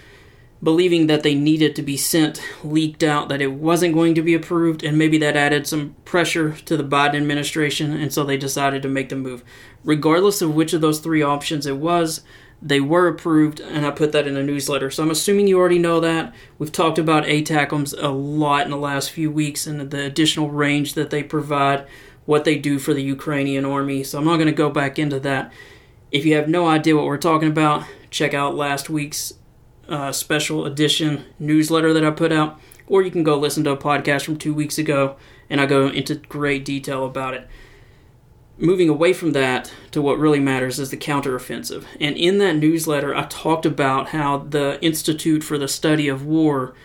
believing 0.64 1.08
that 1.08 1.24
they 1.24 1.36
needed 1.36 1.76
to 1.76 1.82
be 1.84 1.98
sent 1.98 2.42
leaked 2.64 3.04
out 3.04 3.28
that 3.28 3.42
it 3.42 3.52
wasn't 3.52 3.94
going 3.94 4.16
to 4.16 4.22
be 4.22 4.34
approved, 4.34 4.82
and 4.82 4.98
maybe 4.98 5.18
that 5.18 5.36
added 5.36 5.68
some 5.68 5.94
pressure 6.06 6.54
to 6.66 6.78
the 6.78 6.84
Biden 6.84 7.16
administration, 7.16 7.92
and 7.92 8.14
so 8.14 8.24
they 8.24 8.38
decided 8.38 8.82
to 8.82 8.88
make 8.88 9.10
the 9.10 9.16
move. 9.16 9.44
Regardless 9.84 10.42
of 10.42 10.56
which 10.56 10.72
of 10.72 10.80
those 10.80 11.00
three 11.00 11.22
options 11.22 11.66
it 11.66 11.78
was, 11.78 12.22
they 12.62 12.80
were 12.80 13.10
approved, 13.10 13.60
and 13.60 13.86
I 13.86 13.92
put 13.92 14.14
that 14.14 14.26
in 14.26 14.38
a 14.38 14.44
newsletter. 14.44 14.90
So 14.90 15.04
I'm 15.04 15.12
assuming 15.12 15.48
you 15.48 15.60
already 15.60 15.80
know 15.80 16.00
that. 16.00 16.34
We've 16.58 16.72
talked 16.72 16.98
about 16.98 17.26
ATACMS 17.26 17.94
a 18.02 18.08
lot 18.08 18.64
in 18.64 18.72
the 18.72 18.78
last 18.78 19.12
few 19.12 19.30
weeks 19.30 19.68
and 19.68 19.92
the 19.92 20.06
additional 20.06 20.50
range 20.50 20.94
that 20.94 21.10
they 21.10 21.24
provide, 21.24 21.86
what 22.26 22.46
they 22.46 22.58
do 22.58 22.80
for 22.80 22.94
the 22.94 23.04
Ukrainian 23.04 23.66
army. 23.66 24.02
So 24.06 24.18
I'm 24.18 24.24
not 24.24 24.38
going 24.38 24.48
to 24.48 24.54
go 24.54 24.70
back 24.70 24.98
into 24.98 25.20
that. 25.20 25.52
If 26.10 26.26
you 26.26 26.36
have 26.36 26.48
no 26.48 26.66
idea 26.66 26.96
what 26.96 27.06
we're 27.06 27.18
talking 27.18 27.50
about, 27.50 27.84
check 28.10 28.34
out 28.34 28.56
last 28.56 28.90
week's 28.90 29.34
uh, 29.88 30.12
special 30.12 30.66
edition 30.66 31.26
newsletter 31.40 31.94
that 31.94 32.06
I 32.06 32.12
put 32.12 32.32
out, 32.32 32.60
or 32.88 33.02
you 33.02 33.12
can 33.12 33.24
go 33.24 33.38
listen 33.38 33.64
to 33.66 33.72
a 33.72 33.78
podcast 33.78 34.24
from 34.26 34.38
two 34.38 34.54
weeks 34.54 34.78
ago, 34.78 35.16
and 35.50 35.60
I 35.60 35.66
go 35.66 35.88
into 35.88 36.16
great 36.16 36.66
detail 36.66 37.06
about 37.06 37.34
it. 37.34 37.48
Moving 38.58 38.88
away 38.88 39.14
from 39.14 39.32
that 39.32 39.74
to 39.92 40.02
what 40.02 40.20
really 40.20 40.40
matters 40.40 40.80
is 40.80 40.92
the 40.92 40.98
counteroffensive. 40.98 41.86
And 42.00 42.16
in 42.16 42.38
that 42.38 42.56
newsletter, 42.56 43.16
I 43.16 43.24
talked 43.24 43.66
about 43.66 44.10
how 44.10 44.38
the 44.38 44.80
Institute 44.82 45.44
for 45.44 45.58
the 45.58 45.68
Study 45.68 46.08
of 46.08 46.26
War 46.26 46.76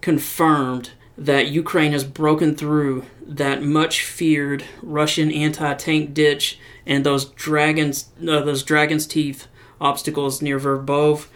confirmed 0.00 0.90
that 1.16 1.48
Ukraine 1.48 1.92
has 1.92 2.04
broken 2.04 2.54
through 2.54 3.04
that 3.26 3.62
much 3.62 4.02
feared 4.04 4.64
Russian 4.82 5.30
anti-tank 5.32 6.12
ditch 6.12 6.58
and 6.84 7.04
those 7.04 7.24
dragons 7.24 8.10
uh, 8.20 8.40
those 8.40 8.62
dragon's 8.62 9.06
teeth 9.06 9.48
obstacles 9.80 10.40
near 10.42 10.60
Verbov 10.60 11.26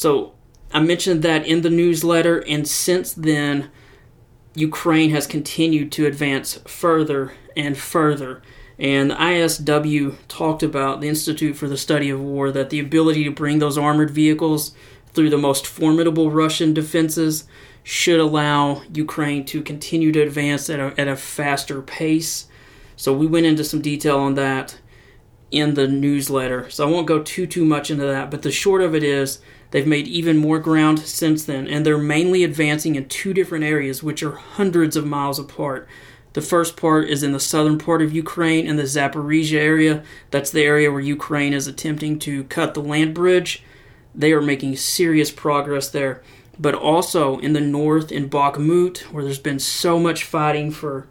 so 0.00 0.32
I 0.72 0.80
mentioned 0.80 1.20
that 1.24 1.46
in 1.46 1.60
the 1.60 1.68
newsletter, 1.68 2.38
and 2.48 2.66
since 2.66 3.12
then, 3.12 3.70
Ukraine 4.54 5.10
has 5.10 5.26
continued 5.26 5.92
to 5.92 6.06
advance 6.06 6.54
further 6.66 7.34
and 7.54 7.76
further. 7.76 8.40
And 8.78 9.10
the 9.10 9.16
ISW 9.16 10.16
talked 10.26 10.62
about 10.62 11.02
the 11.02 11.08
Institute 11.10 11.54
for 11.54 11.68
the 11.68 11.76
Study 11.76 12.08
of 12.08 12.18
War 12.18 12.50
that 12.50 12.70
the 12.70 12.80
ability 12.80 13.24
to 13.24 13.30
bring 13.30 13.58
those 13.58 13.76
armored 13.76 14.10
vehicles 14.10 14.72
through 15.12 15.28
the 15.28 15.36
most 15.36 15.66
formidable 15.66 16.30
Russian 16.30 16.72
defenses 16.72 17.44
should 17.82 18.20
allow 18.20 18.80
Ukraine 18.94 19.44
to 19.44 19.60
continue 19.60 20.12
to 20.12 20.22
advance 20.22 20.70
at 20.70 20.80
a, 20.80 20.98
at 20.98 21.08
a 21.08 21.16
faster 21.16 21.82
pace. 21.82 22.46
So 22.96 23.12
we 23.12 23.26
went 23.26 23.44
into 23.44 23.64
some 23.64 23.82
detail 23.82 24.18
on 24.18 24.32
that 24.36 24.78
in 25.50 25.74
the 25.74 25.86
newsletter. 25.86 26.70
So 26.70 26.88
I 26.88 26.90
won't 26.90 27.06
go 27.06 27.22
too 27.22 27.46
too 27.46 27.66
much 27.66 27.90
into 27.90 28.06
that, 28.06 28.30
but 28.30 28.40
the 28.40 28.50
short 28.50 28.80
of 28.80 28.94
it 28.94 29.02
is 29.02 29.40
They've 29.70 29.86
made 29.86 30.08
even 30.08 30.36
more 30.36 30.58
ground 30.58 31.00
since 31.00 31.44
then, 31.44 31.66
and 31.68 31.86
they're 31.86 31.98
mainly 31.98 32.42
advancing 32.42 32.96
in 32.96 33.08
two 33.08 33.32
different 33.32 33.64
areas, 33.64 34.02
which 34.02 34.22
are 34.22 34.32
hundreds 34.32 34.96
of 34.96 35.06
miles 35.06 35.38
apart. 35.38 35.88
The 36.32 36.40
first 36.40 36.76
part 36.76 37.08
is 37.08 37.22
in 37.22 37.32
the 37.32 37.40
southern 37.40 37.78
part 37.78 38.02
of 38.02 38.12
Ukraine 38.12 38.66
in 38.66 38.76
the 38.76 38.84
Zaporizhia 38.84 39.58
area. 39.58 40.04
That's 40.30 40.50
the 40.50 40.62
area 40.62 40.90
where 40.90 41.00
Ukraine 41.00 41.52
is 41.52 41.66
attempting 41.66 42.18
to 42.20 42.44
cut 42.44 42.74
the 42.74 42.82
land 42.82 43.14
bridge. 43.14 43.64
They 44.14 44.32
are 44.32 44.42
making 44.42 44.76
serious 44.76 45.30
progress 45.30 45.88
there. 45.88 46.22
But 46.58 46.74
also 46.74 47.38
in 47.38 47.52
the 47.52 47.60
north 47.60 48.12
in 48.12 48.28
Bakhmut, 48.28 48.98
where 49.12 49.24
there's 49.24 49.38
been 49.38 49.58
so 49.58 49.98
much 49.98 50.24
fighting 50.24 50.70
for, 50.70 51.08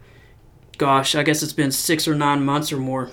gosh, 0.77 1.15
I 1.15 1.23
guess 1.23 1.43
it's 1.43 1.53
been 1.53 1.71
six 1.71 2.07
or 2.07 2.15
nine 2.15 2.45
months 2.45 2.71
or 2.71 2.77
more. 2.77 3.09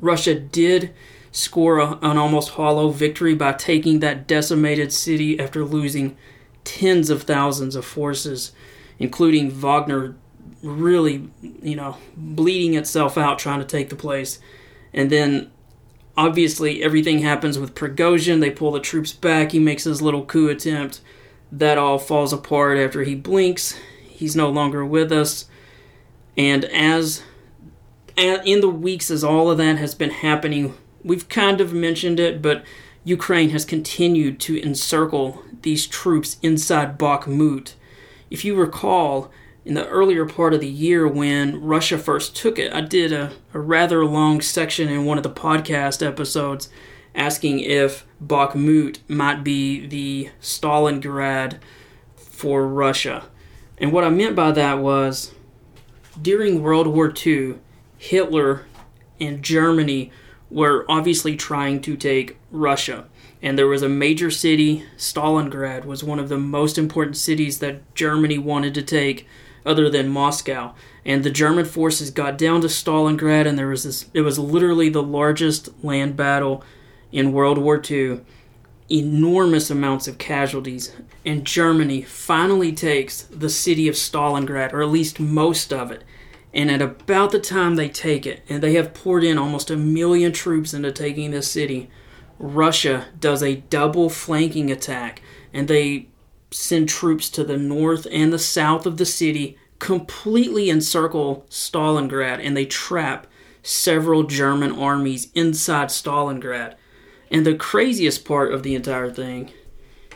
Russia 0.00 0.34
did 0.34 0.92
score 1.38 1.78
a, 1.78 1.98
an 2.02 2.18
almost 2.18 2.50
hollow 2.50 2.90
victory 2.90 3.34
by 3.34 3.52
taking 3.52 4.00
that 4.00 4.26
decimated 4.26 4.92
city 4.92 5.38
after 5.38 5.64
losing 5.64 6.16
tens 6.64 7.10
of 7.10 7.22
thousands 7.22 7.76
of 7.76 7.84
forces, 7.84 8.52
including 8.98 9.50
Wagner 9.50 10.16
really, 10.62 11.30
you 11.62 11.76
know, 11.76 11.96
bleeding 12.16 12.74
itself 12.74 13.16
out 13.16 13.38
trying 13.38 13.60
to 13.60 13.64
take 13.64 13.88
the 13.88 13.96
place. 13.96 14.40
And 14.92 15.10
then 15.10 15.50
obviously 16.16 16.82
everything 16.82 17.20
happens 17.20 17.58
with 17.58 17.74
Prigozhin. 17.74 18.40
They 18.40 18.50
pull 18.50 18.72
the 18.72 18.80
troops 18.80 19.12
back. 19.12 19.52
He 19.52 19.60
makes 19.60 19.84
his 19.84 20.02
little 20.02 20.24
coup 20.24 20.48
attempt. 20.48 21.00
That 21.52 21.78
all 21.78 21.98
falls 21.98 22.32
apart 22.32 22.76
after 22.78 23.04
he 23.04 23.14
blinks. 23.14 23.78
He's 24.02 24.34
no 24.34 24.50
longer 24.50 24.84
with 24.84 25.12
us. 25.12 25.46
And 26.36 26.64
as 26.64 27.22
in 28.16 28.60
the 28.60 28.68
weeks 28.68 29.10
as 29.12 29.22
all 29.22 29.50
of 29.50 29.58
that 29.58 29.78
has 29.78 29.94
been 29.94 30.10
happening 30.10 30.74
we've 31.08 31.28
kind 31.28 31.60
of 31.60 31.72
mentioned 31.72 32.20
it, 32.20 32.42
but 32.42 32.62
Ukraine 33.02 33.50
has 33.50 33.64
continued 33.64 34.38
to 34.40 34.62
encircle 34.62 35.42
these 35.62 35.86
troops 35.86 36.36
inside 36.42 36.98
Bakhmut. 36.98 37.72
If 38.30 38.44
you 38.44 38.54
recall, 38.54 39.30
in 39.64 39.72
the 39.72 39.88
earlier 39.88 40.26
part 40.26 40.52
of 40.52 40.60
the 40.60 40.68
year 40.68 41.08
when 41.08 41.62
Russia 41.62 41.96
first 41.96 42.36
took 42.36 42.58
it, 42.58 42.72
I 42.72 42.82
did 42.82 43.12
a, 43.12 43.32
a 43.54 43.58
rather 43.58 44.04
long 44.04 44.42
section 44.42 44.88
in 44.88 45.06
one 45.06 45.16
of 45.16 45.24
the 45.24 45.30
podcast 45.30 46.06
episodes 46.06 46.68
asking 47.14 47.60
if 47.60 48.06
Bakhmut 48.22 48.98
might 49.08 49.42
be 49.42 49.86
the 49.86 50.28
Stalingrad 50.42 51.58
for 52.16 52.68
Russia. 52.68 53.24
And 53.78 53.92
what 53.92 54.04
I 54.04 54.10
meant 54.10 54.36
by 54.36 54.52
that 54.52 54.78
was 54.78 55.32
during 56.20 56.62
World 56.62 56.86
War 56.86 57.12
II, 57.26 57.56
Hitler 57.96 58.66
and 59.18 59.42
Germany 59.42 60.12
were 60.50 60.84
obviously 60.88 61.36
trying 61.36 61.80
to 61.82 61.96
take 61.96 62.38
Russia. 62.50 63.06
And 63.42 63.56
there 63.58 63.66
was 63.66 63.82
a 63.82 63.88
major 63.88 64.30
city, 64.30 64.84
Stalingrad 64.96 65.84
was 65.84 66.02
one 66.02 66.18
of 66.18 66.28
the 66.28 66.38
most 66.38 66.78
important 66.78 67.16
cities 67.16 67.60
that 67.60 67.94
Germany 67.94 68.38
wanted 68.38 68.74
to 68.74 68.82
take 68.82 69.26
other 69.64 69.88
than 69.90 70.08
Moscow. 70.08 70.74
And 71.04 71.22
the 71.22 71.30
German 71.30 71.64
forces 71.64 72.10
got 72.10 72.38
down 72.38 72.60
to 72.62 72.66
Stalingrad 72.66 73.46
and 73.46 73.58
there 73.58 73.68
was 73.68 73.84
this 73.84 74.06
it 74.12 74.22
was 74.22 74.38
literally 74.38 74.88
the 74.88 75.02
largest 75.02 75.68
land 75.84 76.16
battle 76.16 76.64
in 77.12 77.32
World 77.32 77.58
War 77.58 77.80
II. 77.88 78.20
Enormous 78.90 79.70
amounts 79.70 80.08
of 80.08 80.16
casualties, 80.16 80.94
and 81.24 81.44
Germany 81.44 82.00
finally 82.00 82.72
takes 82.72 83.20
the 83.24 83.50
city 83.50 83.86
of 83.86 83.94
Stalingrad, 83.94 84.72
or 84.72 84.80
at 84.80 84.88
least 84.88 85.20
most 85.20 85.74
of 85.74 85.90
it, 85.90 86.04
and 86.54 86.70
at 86.70 86.82
about 86.82 87.30
the 87.30 87.40
time 87.40 87.76
they 87.76 87.88
take 87.88 88.26
it, 88.26 88.42
and 88.48 88.62
they 88.62 88.74
have 88.74 88.94
poured 88.94 89.24
in 89.24 89.38
almost 89.38 89.70
a 89.70 89.76
million 89.76 90.32
troops 90.32 90.72
into 90.72 90.90
taking 90.90 91.30
this 91.30 91.50
city, 91.50 91.90
Russia 92.38 93.06
does 93.18 93.42
a 93.42 93.56
double 93.56 94.08
flanking 94.08 94.70
attack, 94.70 95.20
and 95.52 95.68
they 95.68 96.08
send 96.50 96.88
troops 96.88 97.28
to 97.30 97.44
the 97.44 97.58
north 97.58 98.06
and 98.10 98.32
the 98.32 98.38
south 98.38 98.86
of 98.86 98.96
the 98.96 99.06
city, 99.06 99.58
completely 99.78 100.70
encircle 100.70 101.46
Stalingrad, 101.50 102.40
and 102.42 102.56
they 102.56 102.64
trap 102.64 103.26
several 103.62 104.22
German 104.22 104.72
armies 104.72 105.28
inside 105.34 105.88
Stalingrad. 105.88 106.74
And 107.30 107.44
the 107.44 107.54
craziest 107.54 108.24
part 108.24 108.52
of 108.54 108.62
the 108.62 108.74
entire 108.74 109.10
thing 109.10 109.50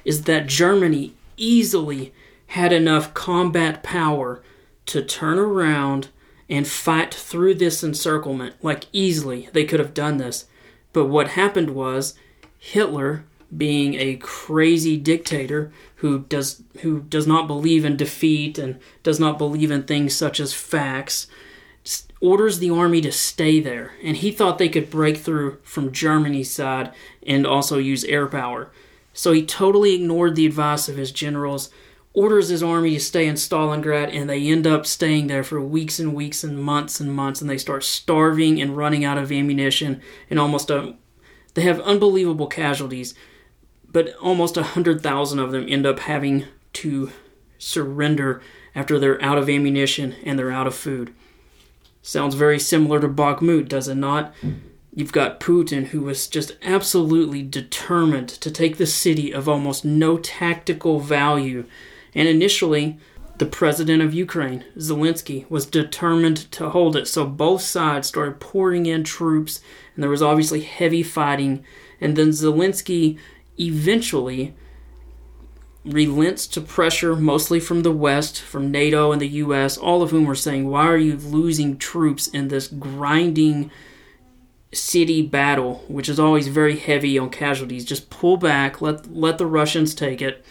is 0.04 0.22
that 0.22 0.46
Germany 0.46 1.14
easily 1.36 2.14
had 2.48 2.72
enough 2.72 3.12
combat 3.12 3.82
power 3.82 4.42
to 4.86 5.02
turn 5.02 5.38
around 5.38 6.08
and 6.52 6.68
fight 6.68 7.14
through 7.14 7.54
this 7.54 7.82
encirclement. 7.82 8.54
Like, 8.62 8.84
easily, 8.92 9.48
they 9.54 9.64
could 9.64 9.80
have 9.80 9.94
done 9.94 10.18
this. 10.18 10.44
But 10.92 11.06
what 11.06 11.28
happened 11.28 11.70
was 11.70 12.14
Hitler, 12.58 13.24
being 13.56 13.94
a 13.94 14.16
crazy 14.16 14.98
dictator 14.98 15.72
who 15.96 16.20
does 16.20 16.62
who 16.80 17.00
does 17.00 17.26
not 17.26 17.46
believe 17.46 17.86
in 17.86 17.96
defeat 17.96 18.58
and 18.58 18.78
does 19.02 19.18
not 19.18 19.38
believe 19.38 19.70
in 19.70 19.84
things 19.84 20.14
such 20.14 20.40
as 20.40 20.52
facts, 20.52 21.26
orders 22.20 22.58
the 22.58 22.70
army 22.70 23.00
to 23.00 23.12
stay 23.12 23.58
there. 23.58 23.92
And 24.04 24.18
he 24.18 24.30
thought 24.30 24.58
they 24.58 24.68
could 24.68 24.90
break 24.90 25.16
through 25.16 25.58
from 25.62 25.90
Germany's 25.90 26.50
side 26.50 26.92
and 27.26 27.46
also 27.46 27.78
use 27.78 28.04
air 28.04 28.26
power. 28.26 28.70
So 29.14 29.32
he 29.32 29.44
totally 29.44 29.94
ignored 29.94 30.36
the 30.36 30.46
advice 30.46 30.88
of 30.88 30.96
his 30.98 31.12
generals 31.12 31.70
orders 32.14 32.48
his 32.48 32.62
army 32.62 32.94
to 32.94 33.00
stay 33.00 33.26
in 33.26 33.34
Stalingrad, 33.34 34.14
and 34.14 34.28
they 34.28 34.46
end 34.46 34.66
up 34.66 34.86
staying 34.86 35.26
there 35.26 35.44
for 35.44 35.60
weeks 35.60 35.98
and 35.98 36.14
weeks 36.14 36.44
and 36.44 36.62
months 36.62 37.00
and 37.00 37.14
months, 37.14 37.40
and 37.40 37.48
they 37.48 37.58
start 37.58 37.84
starving 37.84 38.60
and 38.60 38.76
running 38.76 39.04
out 39.04 39.18
of 39.18 39.32
ammunition, 39.32 40.00
and 40.28 40.38
almost 40.38 40.70
a, 40.70 40.94
they 41.54 41.62
have 41.62 41.80
unbelievable 41.80 42.46
casualties, 42.46 43.14
but 43.86 44.14
almost 44.16 44.56
a 44.56 44.62
hundred 44.62 45.02
thousand 45.02 45.38
of 45.38 45.52
them 45.52 45.66
end 45.68 45.86
up 45.86 46.00
having 46.00 46.46
to 46.74 47.10
surrender 47.58 48.42
after 48.74 48.98
they're 48.98 49.22
out 49.22 49.38
of 49.38 49.48
ammunition 49.48 50.14
and 50.24 50.38
they're 50.38 50.50
out 50.50 50.66
of 50.66 50.74
food. 50.74 51.14
Sounds 52.02 52.34
very 52.34 52.58
similar 52.58 52.98
to 53.00 53.08
Bakhmut, 53.08 53.68
does 53.68 53.86
it 53.86 53.94
not? 53.94 54.34
You've 54.94 55.12
got 55.12 55.40
Putin, 55.40 55.86
who 55.86 56.02
was 56.02 56.26
just 56.26 56.56
absolutely 56.62 57.42
determined 57.42 58.28
to 58.28 58.50
take 58.50 58.76
the 58.76 58.86
city 58.86 59.32
of 59.32 59.48
almost 59.48 59.84
no 59.84 60.18
tactical 60.18 61.00
value. 61.00 61.64
And 62.14 62.28
initially, 62.28 62.98
the 63.38 63.46
president 63.46 64.02
of 64.02 64.14
Ukraine, 64.14 64.64
Zelensky, 64.76 65.48
was 65.50 65.66
determined 65.66 66.50
to 66.52 66.70
hold 66.70 66.96
it. 66.96 67.08
So 67.08 67.26
both 67.26 67.62
sides 67.62 68.08
started 68.08 68.40
pouring 68.40 68.86
in 68.86 69.04
troops, 69.04 69.60
and 69.94 70.02
there 70.02 70.10
was 70.10 70.22
obviously 70.22 70.60
heavy 70.60 71.02
fighting. 71.02 71.64
And 72.00 72.16
then 72.16 72.28
Zelensky 72.28 73.18
eventually 73.58 74.54
relents 75.84 76.46
to 76.46 76.60
pressure, 76.60 77.16
mostly 77.16 77.58
from 77.58 77.82
the 77.82 77.90
West, 77.92 78.40
from 78.40 78.70
NATO 78.70 79.12
and 79.12 79.20
the 79.20 79.28
US, 79.28 79.76
all 79.76 80.02
of 80.02 80.10
whom 80.10 80.26
were 80.26 80.34
saying, 80.34 80.68
Why 80.68 80.86
are 80.86 80.96
you 80.96 81.16
losing 81.16 81.78
troops 81.78 82.28
in 82.28 82.48
this 82.48 82.68
grinding 82.68 83.70
city 84.72 85.22
battle, 85.22 85.84
which 85.88 86.08
is 86.08 86.20
always 86.20 86.48
very 86.48 86.78
heavy 86.78 87.18
on 87.18 87.30
casualties? 87.30 87.84
Just 87.84 88.10
pull 88.10 88.36
back, 88.36 88.80
let, 88.80 89.12
let 89.12 89.38
the 89.38 89.46
Russians 89.46 89.94
take 89.94 90.22
it. 90.22 90.44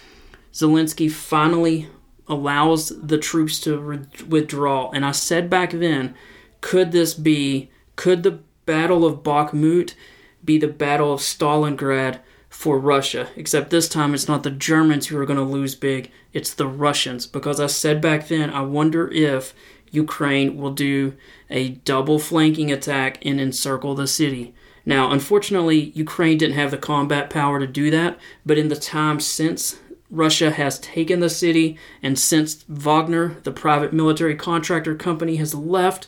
Zelensky 0.54 1.10
finally 1.10 1.88
allows 2.28 2.90
the 2.90 3.18
troops 3.18 3.60
to 3.62 3.78
re- 3.80 4.00
withdraw. 4.28 4.90
And 4.92 5.06
I 5.06 5.12
said 5.12 5.50
back 5.50 5.72
then, 5.72 6.16
could 6.62 6.92
this 6.92 7.14
be, 7.14 7.70
could 7.96 8.24
the 8.24 8.40
Battle 8.66 9.06
of 9.06 9.24
Bakhmut 9.24 9.96
be 10.44 10.58
the 10.58 10.68
Battle 10.68 11.14
of 11.14 11.20
Stalingrad? 11.20 12.20
for 12.52 12.78
Russia, 12.78 13.30
except 13.38 13.70
this 13.70 13.88
time 13.88 14.14
it's 14.14 14.28
not 14.28 14.44
the 14.44 14.52
Germans 14.52 15.08
who 15.08 15.18
are 15.18 15.26
going 15.26 15.40
to 15.40 15.44
lose 15.44 15.74
big, 15.74 16.12
it's 16.34 16.54
the 16.54 16.68
Russians. 16.68 17.26
Because 17.26 17.62
I 17.62 17.68
said 17.68 18.02
back 18.02 18.28
then, 18.28 18.50
I 18.50 18.62
wonder 18.62 19.10
if 19.10 19.56
Ukraine 19.90 20.58
will 20.58 20.74
do 20.74 21.16
a 21.50 21.70
double 21.70 22.20
flanking 22.20 22.70
attack 22.70 23.26
and 23.26 23.40
encircle 23.40 23.96
the 23.96 24.06
city. 24.06 24.54
Now, 24.86 25.12
unfortunately, 25.12 25.92
Ukraine 25.96 26.38
didn't 26.38 26.56
have 26.56 26.72
the 26.72 26.78
combat 26.78 27.30
power 27.30 27.58
to 27.60 27.68
do 27.68 27.90
that, 27.92 28.20
but 28.46 28.58
in 28.58 28.68
the 28.68 28.76
time 28.76 29.20
since 29.22 29.80
Russia 30.12 30.52
has 30.52 30.78
taken 30.80 31.22
the 31.22 31.30
city 31.30 31.78
and 32.04 32.20
since 32.20 32.66
Wagner, 32.68 33.38
the 33.44 33.52
private 33.52 33.94
military 33.94 34.36
contractor 34.36 34.94
company, 34.94 35.38
has 35.38 35.56
left, 35.56 36.08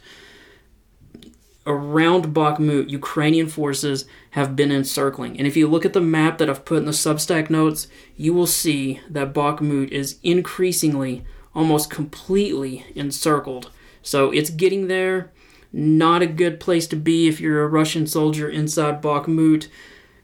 around 1.65 2.33
Bakhmut, 2.33 2.89
Ukrainian 2.89 3.47
forces 3.47 4.05
have 4.31 4.55
been 4.55 4.71
encircling. 4.71 5.37
And 5.37 5.47
if 5.47 5.55
you 5.55 5.67
look 5.67 5.85
at 5.85 5.93
the 5.93 6.01
map 6.01 6.37
that 6.37 6.49
I've 6.49 6.65
put 6.65 6.79
in 6.79 6.85
the 6.85 6.91
Substack 6.91 7.49
notes, 7.49 7.87
you 8.17 8.33
will 8.33 8.47
see 8.47 8.99
that 9.09 9.33
Bakhmut 9.33 9.89
is 9.89 10.19
increasingly, 10.23 11.23
almost 11.55 11.89
completely 11.89 12.85
encircled. 12.95 13.71
So 14.01 14.31
it's 14.31 14.49
getting 14.49 14.87
there. 14.87 15.31
Not 15.71 16.21
a 16.21 16.27
good 16.27 16.59
place 16.59 16.85
to 16.87 16.95
be 16.95 17.27
if 17.27 17.39
you're 17.39 17.63
a 17.63 17.67
Russian 17.67 18.05
soldier 18.05 18.49
inside 18.49 19.01
Bakhmut 19.01 19.69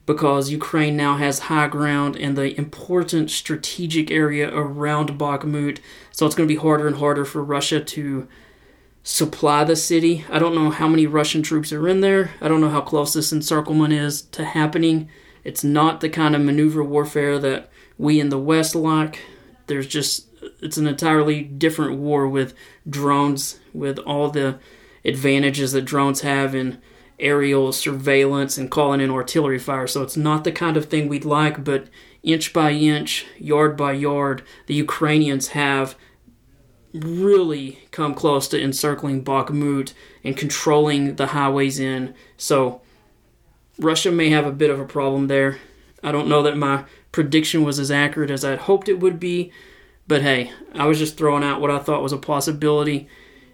because 0.10 0.50
Ukraine 0.50 0.98
now 0.98 1.18
has 1.18 1.38
high 1.38 1.68
ground 1.68 2.16
in 2.16 2.34
the 2.34 2.58
important 2.58 3.30
strategic 3.30 4.10
area 4.10 4.52
around 4.52 5.20
Bakhmut. 5.20 5.78
So 6.10 6.26
it's 6.26 6.34
going 6.34 6.50
to 6.50 6.52
be 6.52 6.60
harder 6.60 6.88
and 6.88 6.96
harder 6.96 7.26
for 7.26 7.44
Russia 7.44 7.80
to 7.80 8.28
supply 9.04 9.64
the 9.64 9.76
city. 9.76 10.26
I 10.28 10.40
don't 10.40 10.56
know 10.56 10.72
how 10.72 10.88
many 10.88 11.06
Russian 11.06 11.44
troops 11.44 11.72
are 11.72 11.88
in 11.88 12.02
there. 12.02 12.32
I 12.42 12.48
don't 12.48 12.60
know 12.60 12.72
how 12.72 12.82
close 12.82 13.14
this 13.14 13.32
encirclement 13.32 13.94
is 13.94 14.24
to 14.32 14.46
happening. 14.46 15.12
It's 15.44 15.64
not 15.64 16.02
the 16.02 16.10
kind 16.10 16.36
of 16.36 16.42
maneuver 16.42 16.84
warfare 16.84 17.38
that 17.38 17.70
we 18.00 18.20
in 18.20 18.30
the 18.30 18.40
West 18.40 18.74
like. 18.74 19.20
There's 19.68 19.86
just, 19.86 20.26
it's 20.60 20.78
an 20.78 20.88
entirely 20.88 21.44
different 21.44 22.00
war 22.00 22.28
with 22.28 22.56
drones, 22.90 23.60
with 23.76 24.00
all 24.00 24.32
the 24.32 24.58
advantages 25.06 25.74
that 25.74 25.86
drones 25.86 26.22
have 26.22 26.56
in 26.56 26.82
aerial 27.20 27.72
surveillance 27.72 28.58
and 28.58 28.72
calling 28.72 29.02
in 29.02 29.10
artillery 29.12 29.60
fire. 29.60 29.88
So 29.88 30.02
it's 30.02 30.18
not 30.18 30.44
the 30.44 30.52
kind 30.52 30.78
of 30.78 30.86
thing 30.86 31.08
we'd 31.08 31.26
like, 31.26 31.64
but 31.64 31.88
inch 32.24 32.54
by 32.54 32.72
inch, 32.72 33.26
yard 33.38 33.76
by 33.78 33.94
yard, 33.94 34.44
the 34.68 34.74
Ukrainians 34.74 35.50
have 35.50 35.96
really 36.94 37.80
come 37.92 38.14
close 38.16 38.48
to 38.48 38.62
encircling 38.62 39.24
Bakhmut 39.24 39.94
and 40.24 40.36
controlling 40.36 41.16
the 41.16 41.28
highways 41.28 41.80
in. 41.80 42.16
So 42.38 42.82
Russia 43.78 44.12
may 44.12 44.30
have 44.30 44.46
a 44.46 44.52
bit 44.52 44.70
of 44.70 44.80
a 44.80 44.86
problem 44.86 45.28
there. 45.28 45.60
I 46.04 46.12
don't 46.12 46.30
know 46.30 46.42
that 46.44 46.58
my 46.58 46.86
prediction 47.12 47.64
was 47.64 47.80
as 47.80 47.92
accurate 47.92 48.32
as 48.32 48.44
I'd 48.44 48.60
hoped 48.60 48.90
it 48.90 49.00
would 49.00 49.20
be, 49.20 49.52
but 50.08 50.22
hey, 50.22 50.52
I 50.74 50.86
was 50.86 50.98
just 50.98 51.18
throwing 51.18 51.44
out 51.44 51.62
what 51.62 51.72
I 51.72 51.80
thought 51.80 52.02
was 52.02 52.14
a 52.14 52.18
possibility, 52.18 53.08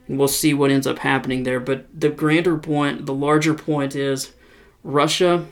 we'll 0.08 0.28
see 0.28 0.54
what 0.54 0.72
ends 0.72 0.88
up 0.88 1.00
happening 1.00 1.44
there. 1.44 1.60
But 1.60 1.88
the 1.94 2.10
grander 2.10 2.58
point, 2.58 3.06
the 3.06 3.13
larger 3.13 3.54
point 3.54 3.96
is 3.96 4.34
Russia 4.84 5.46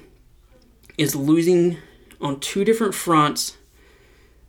is 0.97 1.15
losing 1.15 1.77
on 2.21 2.39
two 2.39 2.63
different 2.63 2.93
fronts 2.93 3.57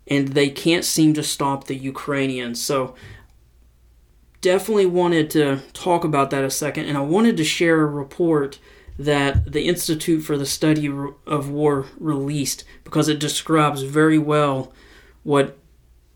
and 0.06 0.28
they 0.28 0.50
can't 0.50 0.84
seem 0.84 1.14
to 1.14 1.22
stop 1.22 1.64
the 1.64 1.76
Ukrainians. 1.76 2.62
So 2.62 2.94
definitely 4.40 4.86
wanted 4.86 5.30
to 5.30 5.60
talk 5.72 6.04
about 6.04 6.30
that 6.30 6.44
a 6.44 6.50
second, 6.50 6.86
and 6.86 6.98
I 6.98 7.00
wanted 7.00 7.36
to 7.38 7.44
share 7.44 7.80
a 7.80 7.86
report 7.86 8.58
that 8.98 9.52
the 9.52 9.66
Institute 9.66 10.22
for 10.22 10.36
the 10.36 10.46
Study 10.46 10.86
of 11.26 11.50
War 11.50 11.86
released 11.98 12.64
because 12.84 13.08
it 13.08 13.18
describes 13.18 13.82
very 13.82 14.18
well 14.18 14.72
what 15.22 15.56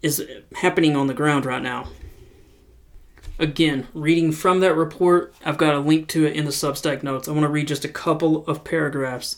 is 0.03 0.25
happening 0.57 0.95
on 0.95 1.07
the 1.07 1.15
ground 1.15 1.47
right 1.47 1.63
now. 1.63 1.89
Again, 3.39 3.87
reading 3.95 4.33
from 4.33 4.61
that 4.61 4.75
report, 4.75 5.33
I've 5.45 5.59
got 5.59 5.75
a 5.75 5.81
link 5.81 6.09
to 6.09 6.27
it 6.27 6.35
in 6.35 6.45
the 6.45 6.51
Substack 6.51 7.03
notes. 7.03 7.29
I 7.29 7.33
want 7.33 7.45
to 7.45 7.49
read 7.49 7.69
just 7.69 7.85
a 7.85 7.89
couple 7.89 8.45
of 8.47 8.65
paragraphs. 8.65 9.37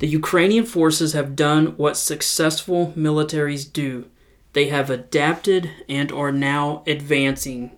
The 0.00 0.08
Ukrainian 0.08 0.66
forces 0.66 1.12
have 1.12 1.36
done 1.36 1.76
what 1.76 1.96
successful 1.96 2.92
militaries 2.96 3.72
do 3.72 4.06
they 4.52 4.68
have 4.68 4.90
adapted 4.90 5.70
and 5.88 6.12
are 6.12 6.32
now 6.32 6.82
advancing. 6.86 7.70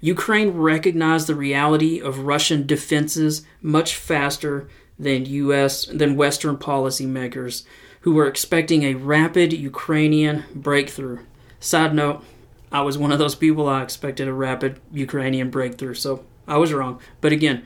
Ukraine 0.00 0.50
recognized 0.50 1.26
the 1.26 1.34
reality 1.34 2.00
of 2.00 2.26
Russian 2.26 2.66
defenses 2.66 3.46
much 3.62 3.94
faster 3.94 4.68
than 4.98 5.24
US 5.26 5.86
than 5.86 6.16
Western 6.16 6.56
policymakers 6.56 7.64
who 8.00 8.12
were 8.12 8.26
expecting 8.26 8.82
a 8.82 8.94
rapid 8.94 9.52
Ukrainian 9.52 10.44
breakthrough. 10.54 11.20
Side 11.60 11.94
note, 11.94 12.24
I 12.72 12.80
was 12.80 12.96
one 12.96 13.12
of 13.12 13.18
those 13.18 13.34
people 13.34 13.68
I 13.68 13.82
expected 13.82 14.26
a 14.26 14.32
rapid 14.32 14.80
Ukrainian 14.90 15.50
breakthrough, 15.50 15.94
so 15.94 16.24
I 16.48 16.56
was 16.56 16.72
wrong. 16.72 17.00
But 17.20 17.32
again, 17.32 17.64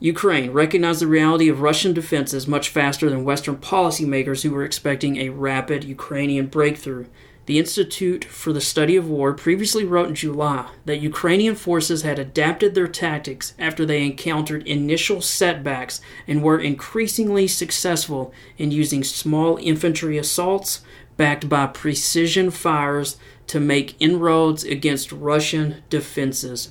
Ukraine 0.00 0.50
recognized 0.50 1.00
the 1.00 1.06
reality 1.06 1.48
of 1.48 1.60
Russian 1.60 1.92
defenses 1.92 2.48
much 2.48 2.68
faster 2.68 3.08
than 3.08 3.22
Western 3.22 3.56
policymakers 3.56 4.42
who 4.42 4.50
were 4.50 4.64
expecting 4.64 5.16
a 5.18 5.28
rapid 5.28 5.84
Ukrainian 5.84 6.46
breakthrough. 6.46 7.06
The 7.46 7.58
Institute 7.58 8.24
for 8.24 8.52
the 8.52 8.60
Study 8.60 8.96
of 8.96 9.08
War 9.08 9.32
previously 9.32 9.84
wrote 9.84 10.08
in 10.08 10.14
July 10.14 10.68
that 10.84 11.00
Ukrainian 11.00 11.54
forces 11.54 12.02
had 12.02 12.18
adapted 12.18 12.74
their 12.74 12.86
tactics 12.86 13.54
after 13.58 13.84
they 13.84 14.04
encountered 14.04 14.66
initial 14.66 15.20
setbacks 15.20 16.00
and 16.26 16.42
were 16.42 16.60
increasingly 16.60 17.48
successful 17.48 18.32
in 18.58 18.70
using 18.70 19.02
small 19.02 19.56
infantry 19.58 20.18
assaults 20.18 20.82
backed 21.16 21.48
by 21.48 21.66
precision 21.66 22.50
fires 22.50 23.16
to 23.46 23.60
make 23.60 24.00
inroads 24.00 24.64
against 24.64 25.12
Russian 25.12 25.82
defenses. 25.90 26.70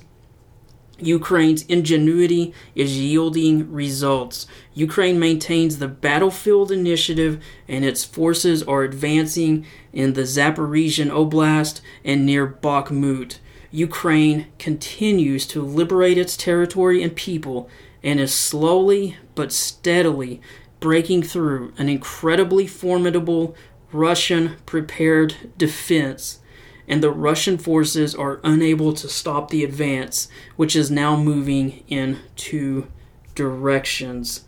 Ukraine's 0.98 1.62
ingenuity 1.62 2.54
is 2.74 2.98
yielding 2.98 3.72
results. 3.72 4.46
Ukraine 4.74 5.18
maintains 5.18 5.78
the 5.78 5.88
battlefield 5.88 6.70
initiative, 6.70 7.42
and 7.66 7.84
its 7.84 8.04
forces 8.04 8.62
are 8.62 8.84
advancing 8.84 9.66
in 9.92 10.12
the 10.12 10.22
Zaporizhian 10.22 11.10
Oblast 11.10 11.80
and 12.04 12.24
near 12.24 12.46
Bakhmut. 12.46 13.38
Ukraine 13.72 14.46
continues 14.58 15.46
to 15.46 15.62
liberate 15.62 16.18
its 16.18 16.36
territory 16.36 17.02
and 17.02 17.16
people 17.16 17.68
and 18.02 18.20
is 18.20 18.34
slowly 18.34 19.16
but 19.34 19.50
steadily 19.50 20.40
breaking 20.78 21.22
through 21.22 21.72
an 21.78 21.88
incredibly 21.88 22.66
formidable 22.66 23.56
Russian 23.92 24.56
prepared 24.66 25.34
defense 25.56 26.40
and 26.88 27.02
the 27.02 27.10
Russian 27.10 27.58
forces 27.58 28.14
are 28.14 28.40
unable 28.42 28.92
to 28.92 29.08
stop 29.08 29.50
the 29.50 29.64
advance, 29.64 30.28
which 30.56 30.74
is 30.74 30.90
now 30.90 31.16
moving 31.16 31.84
in 31.88 32.18
two 32.36 32.88
directions. 33.34 34.44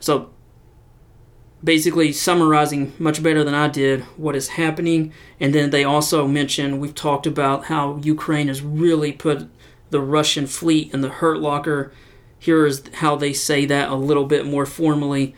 So, 0.00 0.30
basically, 1.62 2.12
summarizing 2.12 2.94
much 2.98 3.22
better 3.22 3.44
than 3.44 3.54
I 3.54 3.68
did 3.68 4.02
what 4.16 4.34
is 4.34 4.48
happening, 4.48 5.12
and 5.38 5.54
then 5.54 5.70
they 5.70 5.84
also 5.84 6.26
mention 6.26 6.80
we've 6.80 6.94
talked 6.94 7.26
about 7.26 7.66
how 7.66 8.00
Ukraine 8.02 8.48
has 8.48 8.62
really 8.62 9.12
put 9.12 9.48
the 9.90 10.00
Russian 10.00 10.46
fleet 10.46 10.92
in 10.94 11.00
the 11.00 11.10
hurt 11.10 11.38
locker. 11.38 11.92
Here 12.38 12.64
is 12.64 12.82
how 12.94 13.16
they 13.16 13.34
say 13.34 13.66
that 13.66 13.90
a 13.90 13.94
little 13.94 14.24
bit 14.24 14.46
more 14.46 14.64
formally 14.64 15.34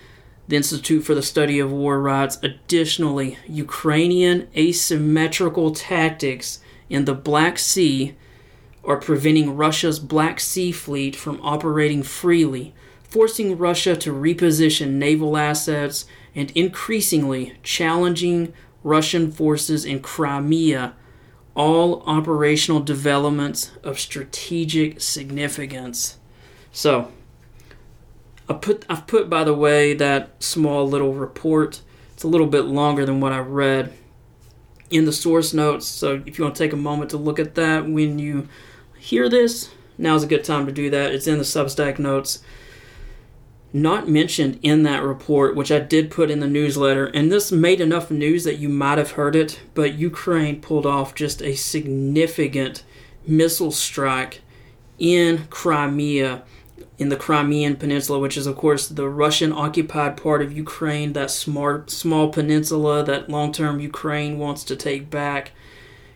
The 0.52 0.56
Institute 0.56 1.02
for 1.02 1.14
the 1.14 1.22
Study 1.22 1.60
of 1.60 1.72
War 1.72 1.98
writes 1.98 2.38
Additionally, 2.42 3.38
Ukrainian 3.48 4.48
asymmetrical 4.54 5.70
tactics 5.70 6.60
in 6.90 7.06
the 7.06 7.14
Black 7.14 7.58
Sea 7.58 8.14
are 8.84 8.98
preventing 8.98 9.56
Russia's 9.56 9.98
Black 9.98 10.40
Sea 10.40 10.70
fleet 10.70 11.16
from 11.16 11.40
operating 11.40 12.02
freely, 12.02 12.74
forcing 13.02 13.56
Russia 13.56 13.96
to 13.96 14.12
reposition 14.12 14.90
naval 14.90 15.38
assets 15.38 16.04
and 16.34 16.50
increasingly 16.50 17.54
challenging 17.62 18.52
Russian 18.84 19.32
forces 19.32 19.86
in 19.86 20.00
Crimea, 20.00 20.94
all 21.54 22.02
operational 22.02 22.80
developments 22.80 23.70
of 23.82 23.98
strategic 23.98 25.00
significance. 25.00 26.18
So, 26.72 27.10
I 28.52 28.58
put 28.58 28.84
I've 28.88 29.06
put 29.06 29.30
by 29.30 29.44
the 29.44 29.54
way 29.54 29.94
that 29.94 30.42
small 30.42 30.86
little 30.86 31.14
report. 31.14 31.80
It's 32.12 32.22
a 32.22 32.28
little 32.28 32.46
bit 32.46 32.66
longer 32.66 33.06
than 33.06 33.20
what 33.20 33.32
I 33.32 33.38
read 33.38 33.92
in 34.90 35.06
the 35.06 35.12
source 35.12 35.54
notes. 35.54 35.86
So 35.86 36.22
if 36.26 36.38
you 36.38 36.44
want 36.44 36.54
to 36.54 36.62
take 36.62 36.74
a 36.74 36.76
moment 36.76 37.10
to 37.10 37.16
look 37.16 37.38
at 37.38 37.54
that 37.54 37.88
when 37.88 38.18
you 38.18 38.48
hear 38.98 39.28
this, 39.28 39.70
now's 39.96 40.22
a 40.22 40.26
good 40.26 40.44
time 40.44 40.66
to 40.66 40.72
do 40.72 40.90
that. 40.90 41.14
It's 41.14 41.26
in 41.26 41.38
the 41.38 41.44
Substack 41.44 41.98
notes. 41.98 42.42
Not 43.72 44.06
mentioned 44.06 44.60
in 44.62 44.82
that 44.82 45.02
report, 45.02 45.56
which 45.56 45.72
I 45.72 45.78
did 45.78 46.10
put 46.10 46.30
in 46.30 46.40
the 46.40 46.46
newsletter, 46.46 47.06
and 47.06 47.32
this 47.32 47.50
made 47.50 47.80
enough 47.80 48.10
news 48.10 48.44
that 48.44 48.58
you 48.58 48.68
might 48.68 48.98
have 48.98 49.12
heard 49.12 49.34
it, 49.34 49.60
but 49.72 49.94
Ukraine 49.94 50.60
pulled 50.60 50.84
off 50.84 51.14
just 51.14 51.40
a 51.40 51.54
significant 51.54 52.84
missile 53.26 53.70
strike 53.70 54.42
in 54.98 55.46
Crimea 55.48 56.42
in 56.98 57.08
the 57.08 57.16
Crimean 57.16 57.76
Peninsula, 57.76 58.18
which 58.18 58.36
is, 58.36 58.46
of 58.46 58.56
course, 58.56 58.88
the 58.88 59.08
Russian 59.08 59.52
occupied 59.52 60.16
part 60.16 60.42
of 60.42 60.52
Ukraine, 60.52 61.12
that 61.14 61.30
smart, 61.30 61.90
small 61.90 62.28
peninsula 62.28 63.04
that 63.04 63.28
long 63.28 63.52
term 63.52 63.80
Ukraine 63.80 64.38
wants 64.38 64.64
to 64.64 64.76
take 64.76 65.10
back. 65.10 65.52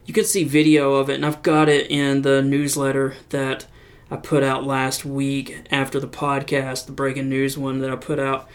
You 0.04 0.14
can 0.14 0.24
see 0.24 0.44
video 0.44 0.94
of 0.94 1.10
it, 1.10 1.14
and 1.14 1.26
I've 1.26 1.42
got 1.42 1.68
it 1.68 1.90
in 1.90 2.22
the 2.22 2.40
newsletter 2.42 3.14
that 3.30 3.66
I 4.10 4.16
put 4.16 4.42
out 4.44 4.64
last 4.64 5.04
week 5.04 5.66
after 5.70 5.98
the 5.98 6.06
podcast, 6.08 6.86
the 6.86 6.92
breaking 6.92 7.28
news 7.28 7.58
one 7.58 7.80
that 7.80 7.90
I 7.90 7.96
put 7.96 8.20
out. 8.20 8.48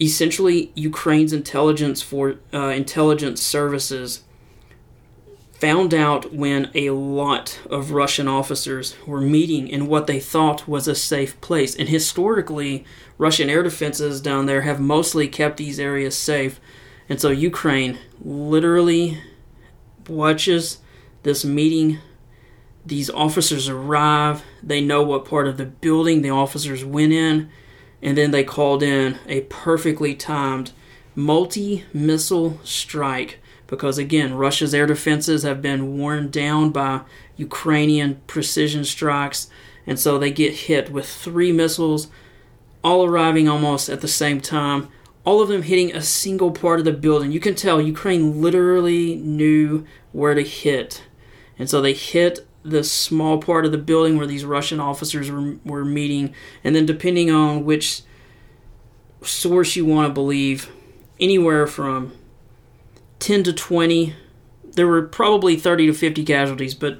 Essentially, 0.00 0.72
Ukraine's 0.74 1.32
intelligence 1.32 2.02
for 2.02 2.36
uh, 2.52 2.68
intelligence 2.68 3.40
services 3.40 4.24
found 5.62 5.94
out 5.94 6.34
when 6.34 6.68
a 6.74 6.90
lot 6.90 7.60
of 7.70 7.92
Russian 7.92 8.26
officers 8.26 8.96
were 9.06 9.20
meeting 9.20 9.68
in 9.68 9.86
what 9.86 10.08
they 10.08 10.18
thought 10.18 10.66
was 10.66 10.88
a 10.88 10.94
safe 10.96 11.40
place. 11.40 11.76
And 11.76 11.88
historically, 11.88 12.84
Russian 13.16 13.48
air 13.48 13.62
defenses 13.62 14.20
down 14.20 14.46
there 14.46 14.62
have 14.62 14.80
mostly 14.80 15.28
kept 15.28 15.58
these 15.58 15.78
areas 15.78 16.18
safe. 16.18 16.60
And 17.08 17.20
so 17.20 17.30
Ukraine 17.30 18.00
literally 18.20 19.22
watches 20.08 20.78
this 21.22 21.44
meeting. 21.44 22.00
These 22.84 23.08
officers 23.10 23.68
arrive. 23.68 24.42
They 24.64 24.80
know 24.80 25.04
what 25.04 25.24
part 25.24 25.46
of 25.46 25.58
the 25.58 25.66
building 25.66 26.22
the 26.22 26.30
officers 26.30 26.84
went 26.84 27.12
in. 27.12 27.48
And 28.02 28.18
then 28.18 28.32
they 28.32 28.42
called 28.42 28.82
in 28.82 29.16
a 29.28 29.42
perfectly 29.42 30.16
timed 30.16 30.72
multi 31.14 31.84
missile 31.92 32.58
strike 32.64 33.38
because 33.72 33.96
again, 33.96 34.34
Russia's 34.34 34.74
air 34.74 34.84
defenses 34.84 35.44
have 35.44 35.62
been 35.62 35.96
worn 35.96 36.30
down 36.30 36.72
by 36.72 37.00
Ukrainian 37.38 38.20
precision 38.26 38.84
strikes, 38.84 39.48
and 39.86 39.98
so 39.98 40.18
they 40.18 40.30
get 40.30 40.52
hit 40.52 40.92
with 40.92 41.08
three 41.08 41.52
missiles, 41.52 42.08
all 42.84 43.06
arriving 43.06 43.48
almost 43.48 43.88
at 43.88 44.02
the 44.02 44.08
same 44.08 44.42
time, 44.42 44.90
all 45.24 45.40
of 45.40 45.48
them 45.48 45.62
hitting 45.62 45.90
a 45.96 46.02
single 46.02 46.50
part 46.50 46.80
of 46.80 46.84
the 46.84 46.92
building. 46.92 47.32
You 47.32 47.40
can 47.40 47.54
tell 47.54 47.80
Ukraine 47.80 48.42
literally 48.42 49.16
knew 49.16 49.86
where 50.12 50.34
to 50.34 50.42
hit, 50.42 51.04
and 51.58 51.70
so 51.70 51.80
they 51.80 51.94
hit 51.94 52.46
the 52.62 52.84
small 52.84 53.38
part 53.38 53.64
of 53.64 53.72
the 53.72 53.78
building 53.78 54.18
where 54.18 54.26
these 54.26 54.44
Russian 54.44 54.80
officers 54.80 55.30
were, 55.30 55.56
were 55.64 55.82
meeting, 55.86 56.34
and 56.62 56.76
then 56.76 56.84
depending 56.84 57.30
on 57.30 57.64
which 57.64 58.02
source 59.22 59.76
you 59.76 59.86
want 59.86 60.10
to 60.10 60.12
believe, 60.12 60.70
anywhere 61.18 61.66
from 61.66 62.12
10 63.22 63.44
to 63.44 63.52
20. 63.52 64.14
There 64.72 64.88
were 64.88 65.02
probably 65.02 65.54
30 65.54 65.86
to 65.86 65.94
50 65.94 66.24
casualties, 66.24 66.74
but 66.74 66.98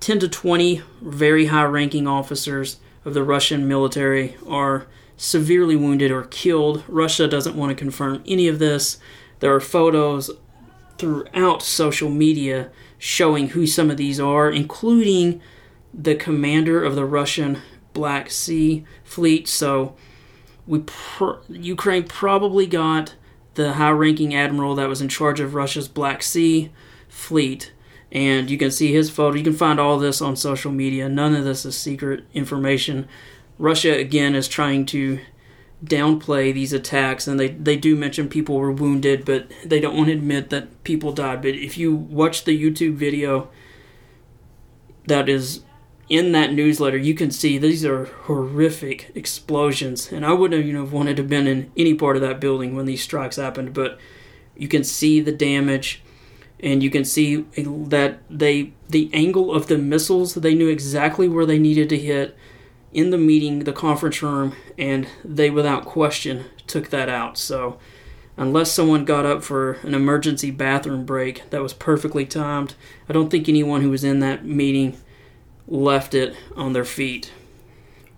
10 0.00 0.18
to 0.18 0.28
20 0.28 0.82
very 1.00 1.46
high 1.46 1.62
ranking 1.62 2.08
officers 2.08 2.80
of 3.04 3.14
the 3.14 3.22
Russian 3.22 3.68
military 3.68 4.36
are 4.48 4.88
severely 5.16 5.76
wounded 5.76 6.10
or 6.10 6.24
killed. 6.24 6.82
Russia 6.88 7.28
doesn't 7.28 7.54
want 7.54 7.70
to 7.70 7.76
confirm 7.76 8.20
any 8.26 8.48
of 8.48 8.58
this. 8.58 8.98
There 9.38 9.54
are 9.54 9.60
photos 9.60 10.28
throughout 10.98 11.62
social 11.62 12.10
media 12.10 12.72
showing 12.98 13.50
who 13.50 13.64
some 13.64 13.90
of 13.90 13.96
these 13.96 14.18
are, 14.18 14.50
including 14.50 15.40
the 15.92 16.16
commander 16.16 16.82
of 16.82 16.96
the 16.96 17.04
Russian 17.04 17.58
Black 17.92 18.28
Sea 18.28 18.84
Fleet. 19.04 19.46
So, 19.46 19.94
we 20.66 20.80
pr- 20.80 21.34
Ukraine 21.48 22.02
probably 22.08 22.66
got 22.66 23.14
the 23.54 23.74
high 23.74 23.90
ranking 23.90 24.34
admiral 24.34 24.74
that 24.76 24.88
was 24.88 25.00
in 25.00 25.08
charge 25.08 25.40
of 25.40 25.54
Russia's 25.54 25.88
Black 25.88 26.22
Sea 26.22 26.72
fleet. 27.08 27.72
And 28.12 28.50
you 28.50 28.58
can 28.58 28.70
see 28.70 28.92
his 28.92 29.10
photo. 29.10 29.36
You 29.36 29.44
can 29.44 29.54
find 29.54 29.80
all 29.80 29.98
this 29.98 30.20
on 30.20 30.36
social 30.36 30.70
media. 30.70 31.08
None 31.08 31.34
of 31.34 31.44
this 31.44 31.64
is 31.64 31.76
secret 31.76 32.24
information. 32.32 33.08
Russia, 33.58 33.96
again, 33.96 34.34
is 34.34 34.46
trying 34.46 34.86
to 34.86 35.20
downplay 35.84 36.54
these 36.54 36.72
attacks, 36.72 37.26
and 37.26 37.38
they, 37.38 37.48
they 37.48 37.76
do 37.76 37.94
mention 37.96 38.28
people 38.28 38.56
were 38.56 38.72
wounded, 38.72 39.24
but 39.24 39.50
they 39.64 39.80
don't 39.80 39.96
want 39.96 40.06
to 40.06 40.14
admit 40.14 40.50
that 40.50 40.84
people 40.84 41.12
died. 41.12 41.42
But 41.42 41.54
if 41.54 41.76
you 41.76 41.94
watch 41.94 42.44
the 42.44 42.58
YouTube 42.58 42.94
video 42.94 43.50
that 45.06 45.28
is 45.28 45.60
in 46.08 46.32
that 46.32 46.52
newsletter, 46.52 46.98
you 46.98 47.14
can 47.14 47.30
see 47.30 47.56
these 47.56 47.84
are 47.84 48.04
horrific 48.04 49.10
explosions, 49.14 50.12
and 50.12 50.24
I 50.24 50.32
wouldn't 50.32 50.58
have, 50.58 50.66
you 50.66 50.72
know 50.72 50.84
wanted 50.84 51.16
to 51.16 51.22
have 51.22 51.30
been 51.30 51.46
in 51.46 51.72
any 51.76 51.94
part 51.94 52.16
of 52.16 52.22
that 52.22 52.40
building 52.40 52.74
when 52.74 52.86
these 52.86 53.02
strikes 53.02 53.36
happened. 53.36 53.72
But 53.72 53.98
you 54.56 54.68
can 54.68 54.84
see 54.84 55.20
the 55.20 55.32
damage, 55.32 56.02
and 56.60 56.82
you 56.82 56.90
can 56.90 57.04
see 57.04 57.46
that 57.56 58.18
they 58.28 58.72
the 58.88 59.10
angle 59.12 59.54
of 59.54 59.68
the 59.68 59.78
missiles. 59.78 60.34
They 60.34 60.54
knew 60.54 60.68
exactly 60.68 61.28
where 61.28 61.46
they 61.46 61.58
needed 61.58 61.88
to 61.90 61.98
hit 61.98 62.36
in 62.92 63.10
the 63.10 63.18
meeting, 63.18 63.60
the 63.60 63.72
conference 63.72 64.22
room, 64.22 64.54
and 64.78 65.08
they 65.24 65.50
without 65.50 65.84
question 65.84 66.44
took 66.66 66.90
that 66.90 67.08
out. 67.08 67.38
So. 67.38 67.78
Unless 68.36 68.72
someone 68.72 69.04
got 69.04 69.24
up 69.24 69.44
for 69.44 69.74
an 69.84 69.94
emergency 69.94 70.50
bathroom 70.50 71.04
break 71.04 71.48
that 71.50 71.62
was 71.62 71.72
perfectly 71.72 72.26
timed, 72.26 72.74
I 73.08 73.12
don't 73.12 73.30
think 73.30 73.48
anyone 73.48 73.80
who 73.80 73.90
was 73.90 74.02
in 74.02 74.18
that 74.18 74.44
meeting 74.44 74.98
left 75.66 76.14
it 76.14 76.36
on 76.56 76.72
their 76.72 76.84
feet. 76.84 77.32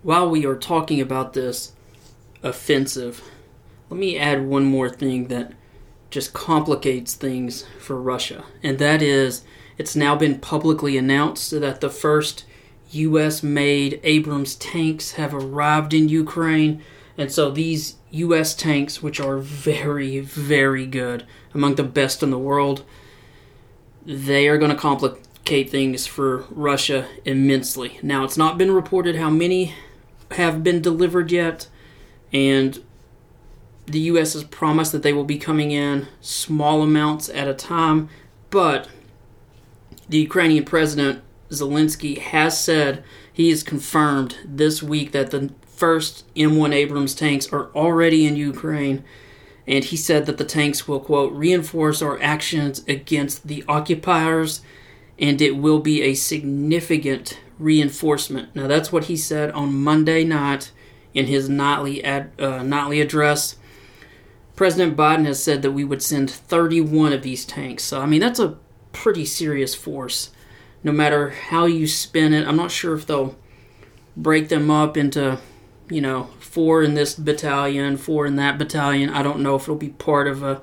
While 0.03 0.29
we 0.29 0.45
are 0.45 0.55
talking 0.55 1.01
about 1.01 1.33
this 1.33 1.73
offensive, 2.43 3.21
let 3.89 3.99
me 3.99 4.17
add 4.17 4.45
one 4.45 4.65
more 4.65 4.89
thing 4.89 5.27
that 5.27 5.53
just 6.09 6.33
complicates 6.33 7.15
things 7.15 7.65
for 7.79 8.01
Russia, 8.01 8.45
and 8.63 8.79
that 8.79 9.01
is 9.01 9.43
it's 9.77 9.95
now 9.95 10.15
been 10.15 10.39
publicly 10.39 10.97
announced 10.97 11.51
that 11.51 11.81
the 11.81 11.89
first 11.89 12.45
US 12.91 13.43
made 13.43 13.99
Abrams 14.03 14.55
tanks 14.55 15.13
have 15.13 15.33
arrived 15.33 15.93
in 15.93 16.09
Ukraine. 16.09 16.81
And 17.17 17.31
so 17.31 17.49
these 17.49 17.95
US 18.11 18.55
tanks, 18.55 19.03
which 19.03 19.19
are 19.19 19.37
very, 19.37 20.19
very 20.19 20.85
good, 20.85 21.25
among 21.53 21.75
the 21.75 21.83
best 21.83 22.23
in 22.23 22.31
the 22.31 22.39
world, 22.39 22.83
they 24.05 24.47
are 24.47 24.57
going 24.57 24.71
to 24.71 24.77
complicate 24.77 25.26
complicate 25.47 25.69
things 25.71 26.05
for 26.05 26.43
Russia 26.49 27.07
immensely. 27.23 27.99
Now, 28.03 28.25
it's 28.25 28.35
not 28.35 28.57
been 28.57 28.73
reported 28.73 29.15
how 29.15 29.29
many 29.29 29.73
have 30.31 30.61
been 30.61 30.81
delivered 30.81 31.31
yet, 31.31 31.69
and 32.33 32.83
the 33.85 34.01
U.S. 34.11 34.33
has 34.33 34.43
promised 34.43 34.91
that 34.91 35.03
they 35.03 35.13
will 35.13 35.23
be 35.23 35.37
coming 35.37 35.71
in 35.71 36.09
small 36.19 36.81
amounts 36.81 37.29
at 37.29 37.47
a 37.47 37.53
time, 37.53 38.09
but 38.49 38.89
the 40.09 40.17
Ukrainian 40.17 40.65
president 40.65 41.23
Zelensky 41.49 42.17
has 42.17 42.59
said 42.59 43.01
he 43.31 43.49
has 43.49 43.63
confirmed 43.63 44.35
this 44.43 44.83
week 44.83 45.13
that 45.13 45.31
the 45.31 45.53
first 45.65 46.25
M1 46.35 46.73
Abrams 46.73 47.15
tanks 47.15 47.47
are 47.53 47.69
already 47.73 48.27
in 48.27 48.35
Ukraine. 48.35 49.05
And 49.65 49.85
he 49.85 49.95
said 49.95 50.25
that 50.25 50.37
the 50.37 50.45
tanks 50.45 50.87
will, 50.87 50.99
quote, 50.99 51.31
reinforce 51.31 52.01
our 52.01 52.21
actions 52.21 52.83
against 52.87 53.47
the 53.47 53.63
occupiers 53.67 54.61
and 55.19 55.41
it 55.41 55.57
will 55.57 55.79
be 55.79 56.01
a 56.01 56.13
significant 56.13 57.39
reinforcement. 57.59 58.55
Now, 58.55 58.67
that's 58.67 58.91
what 58.91 59.05
he 59.05 59.17
said 59.17 59.51
on 59.51 59.83
Monday 59.83 60.23
night 60.23 60.71
in 61.13 61.25
his 61.25 61.49
nightly, 61.49 62.03
ad, 62.03 62.31
uh, 62.39 62.63
address. 62.63 63.55
President 64.55 64.95
Biden 64.95 65.25
has 65.25 65.43
said 65.43 65.61
that 65.61 65.71
we 65.71 65.83
would 65.83 66.01
send 66.01 66.29
31 66.29 67.13
of 67.13 67.23
these 67.23 67.45
tanks. 67.45 67.83
So, 67.83 68.01
I 68.01 68.05
mean, 68.05 68.21
that's 68.21 68.39
a 68.39 68.57
pretty 68.91 69.25
serious 69.25 69.75
force. 69.75 70.31
No 70.83 70.91
matter 70.91 71.29
how 71.29 71.65
you 71.65 71.87
spin 71.87 72.33
it, 72.33 72.47
I'm 72.47 72.55
not 72.55 72.71
sure 72.71 72.95
if 72.95 73.05
they'll 73.05 73.35
break 74.15 74.49
them 74.49 74.69
up 74.69 74.97
into 74.97 75.39
you 75.89 76.01
know, 76.01 76.29
four 76.39 76.83
in 76.83 76.93
this 76.93 77.15
battalion, 77.15 77.97
four 77.97 78.25
in 78.25 78.35
that 78.35 78.57
battalion. 78.57 79.09
I 79.09 79.23
don't 79.23 79.39
know 79.39 79.55
if 79.55 79.63
it'll 79.63 79.75
be 79.75 79.89
part 79.89 80.27
of 80.27 80.43
a 80.43 80.61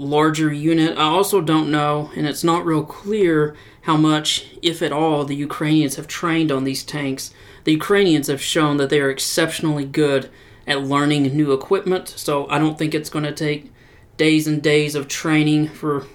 larger 0.00 0.50
unit. 0.50 0.96
I 0.96 1.02
also 1.02 1.42
don't 1.42 1.70
know, 1.70 2.10
and 2.16 2.26
it's 2.26 2.42
not 2.42 2.64
real 2.64 2.82
clear 2.82 3.54
how 3.82 3.98
much, 3.98 4.46
if 4.62 4.80
at 4.80 4.92
all, 4.92 5.24
the 5.24 5.36
Ukrainians 5.36 5.96
have 5.96 6.08
trained 6.08 6.50
on 6.50 6.64
these 6.64 6.82
tanks. 6.82 7.34
The 7.64 7.72
Ukrainians 7.72 8.28
have 8.28 8.40
shown 8.40 8.78
that 8.78 8.88
they 8.88 9.00
are 9.00 9.10
exceptionally 9.10 9.84
good 9.84 10.30
at 10.66 10.82
learning 10.82 11.24
new 11.36 11.52
equipment, 11.52 12.08
so 12.08 12.48
I 12.48 12.58
don't 12.58 12.78
think 12.78 12.94
it's 12.94 13.10
going 13.10 13.26
to 13.26 13.32
take 13.32 13.70
days 14.16 14.46
and 14.46 14.62
days 14.62 14.94
of 14.94 15.06
training 15.06 15.68
for 15.68 16.06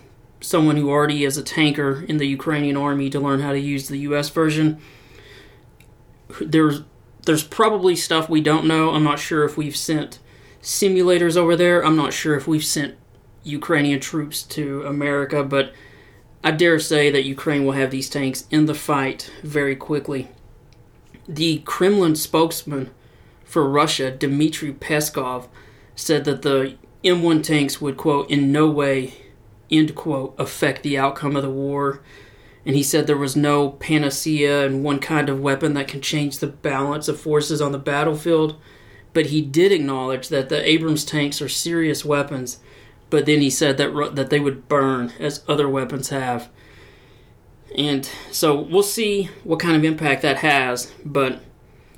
someone 0.42 0.78
who 0.78 0.90
already 0.90 1.24
is 1.24 1.38
a 1.38 1.44
tanker 1.44 2.04
in 2.08 2.18
the 2.18 2.28
Ukrainian 2.28 2.78
army 2.78 3.10
to 3.12 3.20
learn 3.20 3.42
how 3.42 3.52
to 3.52 3.60
use 3.60 3.88
the 3.88 4.00
US 4.00 4.30
version. 4.30 4.80
There's 6.42 6.82
there's 7.26 7.44
probably 7.44 7.96
stuff 7.96 8.30
we 8.30 8.42
don't 8.42 8.66
know. 8.66 8.92
I'm 8.92 9.04
not 9.04 9.20
sure 9.20 9.44
if 9.46 9.58
we've 9.58 9.76
sent 9.76 10.20
simulators 10.62 11.36
over 11.36 11.56
there. 11.56 11.84
I'm 11.84 11.96
not 11.96 12.14
sure 12.14 12.36
if 12.36 12.48
we've 12.48 12.66
sent 12.66 12.96
Ukrainian 13.46 14.00
troops 14.00 14.44
to 14.44 14.84
America, 14.84 15.44
but 15.44 15.72
I 16.44 16.52
dare 16.52 16.80
say 16.80 17.10
that 17.12 17.24
Ukraine 17.24 17.64
will 17.64 17.74
have 17.74 17.92
these 17.92 18.10
tanks 18.10 18.46
in 18.52 18.66
the 18.66 18.76
fight 18.76 19.32
very 19.44 19.76
quickly. 19.76 20.28
The 21.28 21.60
Kremlin 21.60 22.16
spokesman 22.16 22.92
for 23.44 23.70
Russia, 23.70 24.12
Dmitry 24.12 24.74
Peskov, 24.74 25.48
said 25.96 26.26
that 26.26 26.42
the 26.42 26.76
M1 27.04 27.44
tanks 27.44 27.80
would, 27.80 27.98
quote, 27.98 28.30
in 28.30 28.52
no 28.52 28.70
way, 28.70 29.14
end 29.72 29.96
quote, 29.96 30.36
affect 30.38 30.84
the 30.84 30.98
outcome 30.98 31.36
of 31.36 31.44
the 31.44 31.50
war. 31.50 32.02
And 32.66 32.76
he 32.76 32.84
said 32.84 33.06
there 33.06 33.16
was 33.16 33.36
no 33.36 33.70
panacea 33.70 34.66
and 34.66 34.84
one 34.84 35.00
kind 35.00 35.30
of 35.30 35.40
weapon 35.40 35.76
that 35.76 35.88
can 35.88 36.02
change 36.02 36.40
the 36.40 36.48
balance 36.48 37.08
of 37.08 37.20
forces 37.20 37.62
on 37.62 37.72
the 37.72 37.78
battlefield. 37.78 38.60
But 39.14 39.28
he 39.28 39.42
did 39.42 39.72
acknowledge 39.72 40.30
that 40.30 40.50
the 40.50 40.68
Abrams 40.68 41.06
tanks 41.06 41.42
are 41.42 41.50
serious 41.50 42.04
weapons. 42.04 42.60
But 43.10 43.26
then 43.26 43.42
he 43.42 43.50
said 43.50 43.78
that 43.78 44.16
that 44.16 44.30
they 44.30 44.40
would 44.40 44.68
burn 44.68 45.14
as 45.20 45.44
other 45.48 45.70
weapons 45.70 46.10
have. 46.10 46.50
And 47.78 48.10
so 48.32 48.56
we'll 48.60 48.84
see 48.84 49.30
what 49.44 49.60
kind 49.60 49.76
of 49.76 49.84
impact 49.84 50.22
that 50.22 50.38
has. 50.38 50.92
But 51.04 51.42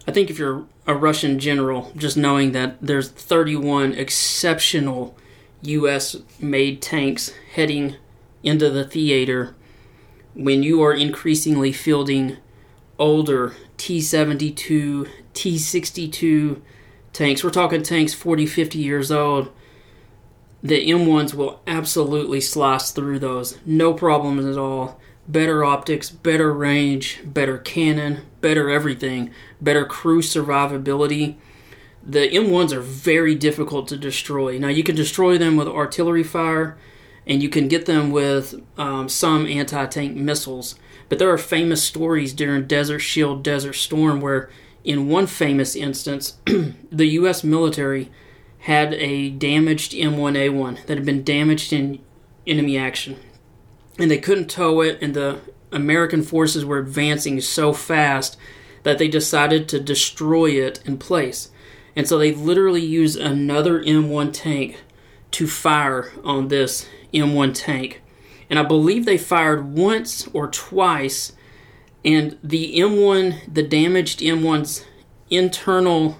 I 0.07 0.11
think 0.11 0.29
if 0.29 0.39
you're 0.39 0.65
a 0.87 0.95
Russian 0.95 1.37
general, 1.37 1.91
just 1.95 2.17
knowing 2.17 2.53
that 2.53 2.77
there's 2.81 3.09
31 3.09 3.93
exceptional 3.93 5.17
U.S. 5.61 6.15
made 6.39 6.81
tanks 6.81 7.33
heading 7.53 7.95
into 8.43 8.69
the 8.69 8.85
theater 8.85 9.55
when 10.33 10.63
you 10.63 10.81
are 10.83 10.93
increasingly 10.93 11.73
fielding 11.73 12.37
older 12.99 13.55
T 13.77 14.01
72, 14.01 15.07
T 15.33 15.57
62 15.57 16.61
tanks. 17.13 17.43
We're 17.43 17.49
talking 17.49 17.83
tanks 17.83 18.13
40, 18.13 18.45
50 18.45 18.79
years 18.79 19.11
old. 19.11 19.51
The 20.63 20.89
M1s 20.89 21.33
will 21.33 21.61
absolutely 21.67 22.41
slice 22.41 22.91
through 22.91 23.19
those. 23.19 23.57
No 23.65 23.93
problems 23.93 24.45
at 24.45 24.57
all 24.57 24.99
better 25.27 25.63
optics, 25.65 26.09
better 26.09 26.53
range, 26.53 27.19
better 27.25 27.57
cannon, 27.57 28.21
better 28.39 28.69
everything, 28.69 29.29
better 29.61 29.85
crew 29.85 30.21
survivability. 30.21 31.35
The 32.01 32.29
M1s 32.29 32.71
are 32.71 32.79
very 32.79 33.35
difficult 33.35 33.89
to 33.89 33.97
destroy. 33.97 34.57
Now, 34.57 34.69
you 34.69 34.83
can 34.83 34.95
destroy 34.95 35.37
them 35.37 35.57
with 35.57 35.67
artillery 35.67 36.23
fire 36.23 36.77
and 37.25 37.43
you 37.43 37.49
can 37.49 37.67
get 37.67 37.85
them 37.85 38.11
with 38.11 38.55
um, 38.77 39.09
some 39.09 39.45
anti 39.45 39.85
tank 39.87 40.15
missiles. 40.15 40.75
But 41.09 41.19
there 41.19 41.29
are 41.29 41.37
famous 41.37 41.83
stories 41.83 42.33
during 42.33 42.67
Desert 42.67 42.99
Shield, 42.99 43.43
Desert 43.43 43.73
Storm, 43.73 44.21
where 44.21 44.49
in 44.83 45.09
one 45.09 45.27
famous 45.27 45.75
instance, 45.75 46.37
the 46.45 47.07
U.S. 47.07 47.43
military 47.43 48.09
had 48.67 48.93
a 48.95 49.29
damaged 49.29 49.93
M1A1 49.93 50.85
that 50.85 50.97
had 50.97 51.05
been 51.05 51.23
damaged 51.23 51.71
in 51.71 51.99
enemy 52.45 52.77
action 52.77 53.17
and 53.97 54.11
they 54.11 54.17
couldn't 54.17 54.49
tow 54.49 54.81
it, 54.81 54.99
and 55.01 55.13
the 55.13 55.39
American 55.71 56.21
forces 56.21 56.63
were 56.63 56.77
advancing 56.77 57.41
so 57.41 57.73
fast 57.73 58.37
that 58.83 58.97
they 58.97 59.07
decided 59.07 59.67
to 59.67 59.79
destroy 59.79 60.51
it 60.51 60.81
in 60.85 60.97
place. 60.97 61.49
And 61.95 62.07
so 62.07 62.17
they 62.17 62.33
literally 62.33 62.85
used 62.85 63.17
another 63.17 63.81
M1 63.83 64.31
tank 64.33 64.83
to 65.31 65.47
fire 65.47 66.11
on 66.23 66.49
this 66.49 66.87
M1 67.13 67.53
tank. 67.55 68.01
And 68.49 68.59
I 68.59 68.63
believe 68.63 69.05
they 69.05 69.17
fired 69.17 69.75
once 69.75 70.27
or 70.31 70.47
twice, 70.47 71.33
and 72.05 72.37
the 72.43 72.77
M1, 72.77 73.53
the 73.53 73.63
damaged 73.63 74.19
M1's 74.19 74.85
internal 75.29 76.17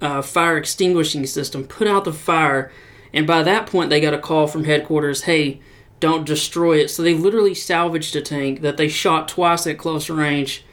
uh, 0.00 0.22
fire 0.22 0.56
extinguishing 0.56 1.26
system 1.26 1.64
put 1.64 1.86
out 1.86 2.04
the 2.04 2.12
fire. 2.12 2.70
And 3.12 3.26
by 3.26 3.42
that 3.42 3.66
point, 3.66 3.90
they 3.90 4.00
got 4.00 4.14
a 4.14 4.18
call 4.18 4.46
from 4.46 4.64
headquarters 4.64 5.22
hey, 5.22 5.60
don't 6.00 6.26
destroy 6.26 6.78
it. 6.78 6.90
So 6.90 7.02
they 7.02 7.14
literally 7.14 7.54
salvaged 7.54 8.14
a 8.16 8.20
tank 8.20 8.60
that 8.60 8.76
they 8.76 8.88
shot 8.88 9.28
twice 9.28 9.66
at 9.66 9.78
close 9.78 10.10
range. 10.10 10.64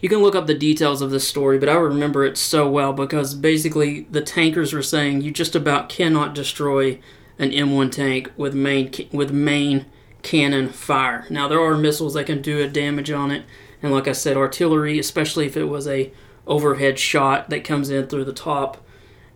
You 0.00 0.08
can 0.08 0.18
look 0.18 0.34
up 0.34 0.46
the 0.46 0.54
details 0.54 1.02
of 1.02 1.10
this 1.10 1.28
story, 1.28 1.58
but 1.58 1.68
I 1.68 1.74
remember 1.74 2.24
it 2.24 2.38
so 2.38 2.68
well 2.70 2.92
because 2.92 3.34
basically 3.34 4.06
the 4.10 4.22
tankers 4.22 4.72
were 4.72 4.82
saying 4.82 5.20
you 5.20 5.30
just 5.30 5.54
about 5.54 5.88
cannot 5.88 6.34
destroy 6.34 6.98
an 7.38 7.50
M1 7.50 7.92
tank 7.92 8.32
with 8.36 8.54
main 8.54 8.90
with 9.12 9.30
main 9.30 9.86
cannon 10.22 10.68
fire. 10.68 11.26
Now 11.28 11.48
there 11.48 11.60
are 11.60 11.76
missiles 11.76 12.14
that 12.14 12.26
can 12.26 12.40
do 12.40 12.60
a 12.60 12.68
damage 12.68 13.10
on 13.10 13.30
it, 13.30 13.44
and 13.82 13.92
like 13.92 14.08
I 14.08 14.12
said, 14.12 14.36
artillery, 14.36 14.98
especially 14.98 15.46
if 15.46 15.56
it 15.56 15.64
was 15.64 15.86
a 15.86 16.12
overhead 16.50 16.98
shot 16.98 17.48
that 17.48 17.64
comes 17.64 17.88
in 17.88 18.08
through 18.08 18.24
the 18.24 18.32
top, 18.32 18.84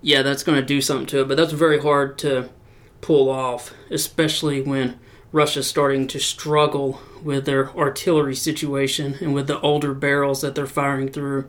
yeah, 0.02 0.20
that's 0.20 0.42
going 0.42 0.60
to 0.60 0.66
do 0.66 0.82
something 0.82 1.06
to 1.06 1.22
it. 1.22 1.28
But 1.28 1.38
that's 1.38 1.52
very 1.52 1.80
hard 1.80 2.18
to 2.18 2.50
pull 3.00 3.30
off, 3.30 3.72
especially 3.90 4.60
when 4.60 4.98
Russia's 5.32 5.66
starting 5.66 6.06
to 6.08 6.18
struggle 6.18 7.00
with 7.22 7.46
their 7.46 7.70
artillery 7.76 8.34
situation 8.34 9.16
and 9.20 9.32
with 9.32 9.46
the 9.46 9.60
older 9.60 9.94
barrels 9.94 10.42
that 10.42 10.54
they're 10.54 10.66
firing 10.66 11.10
through. 11.10 11.48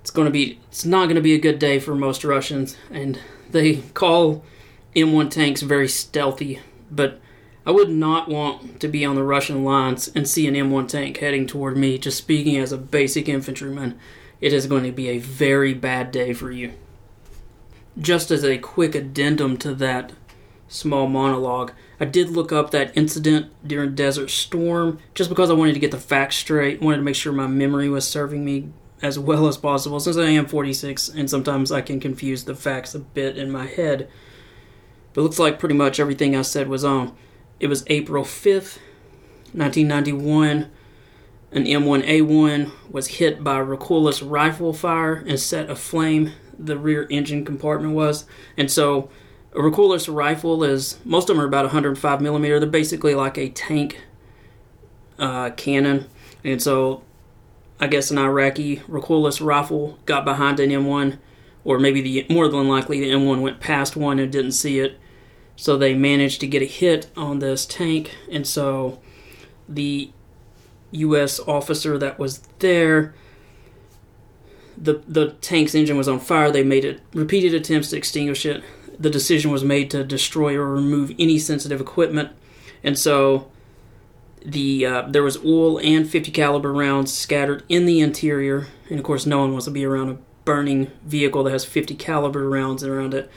It's 0.00 0.10
going 0.10 0.26
to 0.26 0.30
be 0.32 0.60
it's 0.68 0.84
not 0.84 1.06
going 1.06 1.16
to 1.16 1.22
be 1.22 1.34
a 1.34 1.38
good 1.38 1.58
day 1.58 1.78
for 1.78 1.94
most 1.94 2.24
Russians 2.24 2.76
and 2.90 3.18
they 3.50 3.76
call 3.94 4.44
M1 4.94 5.30
tanks 5.30 5.62
very 5.62 5.88
stealthy, 5.88 6.60
but 6.90 7.20
I 7.66 7.70
would 7.70 7.88
not 7.88 8.28
want 8.28 8.80
to 8.80 8.88
be 8.88 9.04
on 9.04 9.14
the 9.14 9.24
Russian 9.24 9.64
lines 9.64 10.08
and 10.14 10.28
see 10.28 10.46
an 10.46 10.54
M1 10.54 10.88
tank 10.88 11.18
heading 11.18 11.46
toward 11.46 11.76
me. 11.76 11.96
Just 11.96 12.18
speaking 12.18 12.58
as 12.58 12.72
a 12.72 12.78
basic 12.78 13.28
infantryman, 13.28 13.98
it 14.44 14.52
is 14.52 14.66
going 14.66 14.84
to 14.84 14.92
be 14.92 15.08
a 15.08 15.18
very 15.18 15.72
bad 15.72 16.12
day 16.12 16.34
for 16.34 16.50
you. 16.50 16.74
Just 17.98 18.30
as 18.30 18.44
a 18.44 18.58
quick 18.58 18.94
addendum 18.94 19.56
to 19.56 19.74
that 19.76 20.12
small 20.68 21.06
monologue, 21.06 21.72
I 21.98 22.04
did 22.04 22.28
look 22.28 22.52
up 22.52 22.70
that 22.70 22.94
incident 22.94 23.50
during 23.66 23.94
Desert 23.94 24.28
Storm 24.28 24.98
just 25.14 25.30
because 25.30 25.48
I 25.48 25.54
wanted 25.54 25.72
to 25.72 25.80
get 25.80 25.92
the 25.92 25.98
facts 25.98 26.36
straight. 26.36 26.82
Wanted 26.82 26.98
to 26.98 27.02
make 27.04 27.14
sure 27.14 27.32
my 27.32 27.46
memory 27.46 27.88
was 27.88 28.06
serving 28.06 28.44
me 28.44 28.68
as 29.00 29.18
well 29.18 29.48
as 29.48 29.56
possible 29.56 29.98
since 29.98 30.18
I 30.18 30.28
am 30.28 30.44
46 30.44 31.08
and 31.08 31.30
sometimes 31.30 31.72
I 31.72 31.80
can 31.80 31.98
confuse 31.98 32.44
the 32.44 32.54
facts 32.54 32.94
a 32.94 32.98
bit 32.98 33.38
in 33.38 33.50
my 33.50 33.64
head. 33.64 34.10
But 35.14 35.22
looks 35.22 35.38
like 35.38 35.58
pretty 35.58 35.74
much 35.74 35.98
everything 35.98 36.36
I 36.36 36.42
said 36.42 36.68
was 36.68 36.84
on. 36.84 37.16
It 37.60 37.68
was 37.68 37.82
April 37.86 38.24
5th, 38.24 38.76
1991. 39.54 40.70
An 41.54 41.66
M1A1 41.66 42.72
was 42.90 43.06
hit 43.06 43.44
by 43.44 43.60
recoilless 43.60 44.28
rifle 44.28 44.72
fire 44.72 45.14
and 45.14 45.38
set 45.38 45.70
aflame. 45.70 46.32
The 46.58 46.76
rear 46.76 47.06
engine 47.10 47.44
compartment 47.44 47.94
was. 47.94 48.26
And 48.56 48.70
so 48.70 49.08
a 49.52 49.58
recoilless 49.58 50.12
rifle 50.12 50.64
is 50.64 50.98
most 51.04 51.30
of 51.30 51.36
them 51.36 51.44
are 51.44 51.46
about 51.46 51.64
105 51.64 52.20
millimeter. 52.20 52.58
They're 52.58 52.68
basically 52.68 53.14
like 53.14 53.38
a 53.38 53.48
tank 53.50 54.00
uh, 55.16 55.50
cannon, 55.50 56.08
and 56.42 56.60
so 56.60 57.04
I 57.78 57.86
guess 57.86 58.10
an 58.10 58.18
Iraqi 58.18 58.78
recoilless 58.88 59.44
rifle 59.44 59.98
got 60.06 60.24
behind 60.24 60.58
an 60.58 60.70
M1, 60.70 61.18
or 61.62 61.78
maybe 61.78 62.00
the 62.00 62.26
more 62.28 62.48
than 62.48 62.68
likely 62.68 62.98
the 62.98 63.10
M1 63.10 63.40
went 63.40 63.60
past 63.60 63.94
one 63.94 64.18
and 64.18 64.32
didn't 64.32 64.52
see 64.52 64.80
it, 64.80 64.98
so 65.54 65.76
they 65.76 65.94
managed 65.94 66.40
to 66.40 66.48
get 66.48 66.62
a 66.62 66.66
hit 66.66 67.10
on 67.16 67.38
this 67.38 67.64
tank, 67.64 68.16
and 68.28 68.44
so 68.44 69.00
the 69.68 70.10
U.S. 70.98 71.40
officer 71.40 71.98
that 71.98 72.18
was 72.18 72.38
there 72.58 73.14
the 74.76 75.02
the 75.06 75.30
tank's 75.34 75.74
engine 75.74 75.96
was 75.96 76.08
on 76.08 76.18
fire. 76.18 76.50
They 76.50 76.64
made 76.64 76.84
it 76.84 77.00
repeated 77.12 77.54
attempts 77.54 77.90
to 77.90 77.96
extinguish 77.96 78.44
it 78.44 78.62
the 78.98 79.10
decision 79.10 79.50
was 79.50 79.64
made 79.64 79.90
to 79.90 80.04
destroy 80.04 80.54
or 80.54 80.68
remove 80.68 81.12
any 81.18 81.38
sensitive 81.38 81.80
equipment, 81.80 82.30
and 82.82 82.98
so 82.98 83.50
the 84.44 84.86
uh, 84.86 85.02
there 85.02 85.22
was 85.22 85.42
oil 85.44 85.78
and 85.80 86.08
50 86.08 86.30
caliber 86.30 86.72
rounds 86.72 87.12
scattered 87.12 87.64
in 87.68 87.86
the 87.86 88.00
interior, 88.00 88.68
and 88.88 88.98
of 88.98 89.04
course, 89.04 89.26
no 89.26 89.38
one 89.38 89.52
wants 89.52 89.64
to 89.66 89.70
be 89.70 89.84
around 89.84 90.10
a 90.10 90.18
burning 90.44 90.90
vehicle 91.04 91.42
that 91.44 91.52
has 91.52 91.64
50 91.64 91.94
caliber 91.94 92.48
rounds 92.48 92.84
around 92.84 93.14
it. 93.14 93.30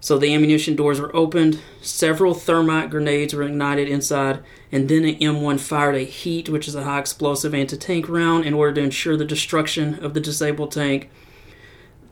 So 0.00 0.16
the 0.16 0.32
ammunition 0.32 0.76
doors 0.76 1.00
were 1.00 1.14
opened, 1.14 1.60
several 1.80 2.34
thermite 2.34 2.90
grenades 2.90 3.34
were 3.34 3.42
ignited 3.42 3.88
inside, 3.88 4.42
and 4.70 4.88
then 4.88 5.04
an 5.04 5.16
M1 5.16 5.60
fired 5.60 5.94
a 5.94 6.00
heat, 6.00 6.48
which 6.48 6.68
is 6.68 6.74
a 6.74 6.84
high 6.84 6.98
explosive 6.98 7.54
anti 7.54 7.76
tank 7.76 8.08
round, 8.08 8.44
in 8.44 8.54
order 8.54 8.74
to 8.74 8.82
ensure 8.82 9.16
the 9.16 9.24
destruction 9.24 10.02
of 10.04 10.14
the 10.14 10.20
disabled 10.20 10.72
tank 10.72 11.10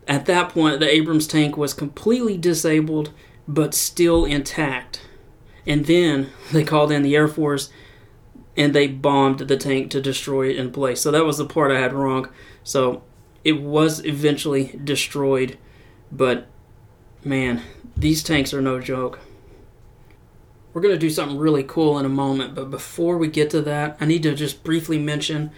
At 0.09 0.27
that 0.27 0.51
point, 0.51 0.81
the 0.81 0.91
Abrams 0.91 1.27
tank 1.27 1.57
was 1.57 1.75
completely 1.75 2.39
disabled 2.39 3.13
but 3.49 3.75
still 3.75 4.25
intact. 4.25 5.01
And 5.67 5.87
then 5.87 6.31
they 6.53 6.65
called 6.65 6.93
in 6.93 7.03
the 7.03 7.17
Air 7.17 7.29
Force 7.29 7.71
and 8.57 8.75
they 8.75 8.89
bombed 8.89 9.41
the 9.41 9.57
tank 9.57 9.91
to 9.91 10.01
destroy 10.01 10.49
it 10.49 10.57
in 10.57 10.73
place. 10.73 11.01
So 11.01 11.11
that 11.11 11.27
was 11.27 11.39
the 11.39 11.45
part 11.45 11.71
I 11.71 11.79
had 11.79 11.93
wrong. 11.93 12.29
So 12.65 13.03
it 13.45 13.61
was 13.61 14.05
eventually 14.05 14.79
destroyed, 14.83 15.59
but 16.11 16.49
man, 17.23 17.63
these 17.97 18.23
tanks 18.23 18.55
are 18.55 18.63
no 18.63 18.81
joke. 18.81 19.21
We're 20.77 20.83
going 20.83 20.95
to 20.95 20.99
do 20.99 21.09
something 21.09 21.39
really 21.39 21.63
cool 21.63 21.99
in 21.99 22.05
a 22.05 22.11
moment, 22.11 22.55
but 22.55 22.71
before 22.71 23.17
we 23.17 23.29
get 23.29 23.49
to 23.49 23.63
that, 23.63 23.97
I 23.99 24.05
need 24.05 24.23
to 24.25 24.35
just 24.35 24.63
briefly 24.63 24.99
mention 24.99 25.51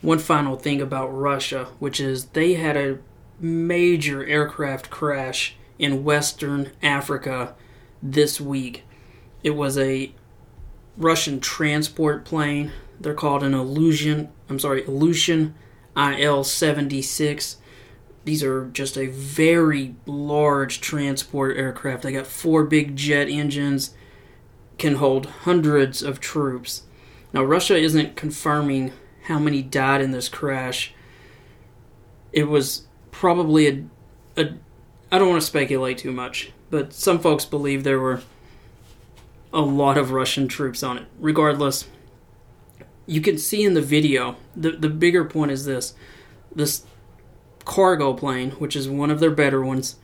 one 0.00 0.18
final 0.18 0.56
thing 0.56 0.80
about 0.80 1.08
Russia, 1.08 1.66
which 1.78 2.00
is 2.00 2.28
they 2.28 2.54
had 2.54 2.74
a 2.78 2.98
major 3.38 4.24
aircraft 4.24 4.88
crash 4.88 5.56
in 5.78 6.04
Western 6.04 6.72
Africa 6.82 7.54
this 8.02 8.40
week. 8.40 8.84
It 9.42 9.50
was 9.50 9.76
a 9.76 10.14
Russian 10.96 11.38
transport 11.38 12.24
plane. 12.24 12.72
They're 12.98 13.12
called 13.12 13.42
an 13.42 13.52
Illusion. 13.52 14.30
I'm 14.48 14.58
sorry, 14.58 14.84
Ilyushin 14.84 15.52
IL 15.94 16.44
76. 16.44 17.58
These 18.24 18.42
are 18.42 18.70
just 18.70 18.96
a 18.96 19.08
very 19.08 19.96
large 20.06 20.80
transport 20.80 21.58
aircraft. 21.58 22.04
They 22.04 22.12
got 22.12 22.26
four 22.26 22.64
big 22.64 22.96
jet 22.96 23.28
engines, 23.28 23.92
can 24.82 24.96
hold 24.96 25.26
hundreds 25.26 26.02
of 26.02 26.18
troops. 26.18 26.82
Now, 27.32 27.44
Russia 27.44 27.76
isn't 27.76 28.16
confirming 28.16 28.92
how 29.26 29.38
many 29.38 29.62
died 29.62 30.00
in 30.00 30.10
this 30.10 30.28
crash. 30.28 30.92
It 32.32 32.48
was 32.48 32.88
probably 33.12 33.68
a, 33.68 33.84
a 34.36 34.54
I 35.12 35.18
don't 35.20 35.28
want 35.28 35.40
to 35.40 35.46
speculate 35.46 35.98
too 35.98 36.10
much, 36.10 36.50
but 36.68 36.92
some 36.92 37.20
folks 37.20 37.44
believe 37.44 37.84
there 37.84 38.00
were 38.00 38.22
a 39.52 39.60
lot 39.60 39.96
of 39.96 40.10
Russian 40.10 40.48
troops 40.48 40.82
on 40.82 40.98
it. 40.98 41.04
Regardless, 41.20 41.86
you 43.06 43.20
can 43.20 43.38
see 43.38 43.62
in 43.62 43.74
the 43.74 43.80
video, 43.80 44.34
the, 44.56 44.72
the 44.72 44.88
bigger 44.88 45.24
point 45.24 45.52
is 45.52 45.64
this 45.64 45.94
this 46.52 46.84
cargo 47.64 48.14
plane, 48.14 48.50
which 48.52 48.74
is 48.74 48.88
one 48.88 49.12
of 49.12 49.20
their 49.20 49.30
better 49.30 49.64
ones, 49.64 49.94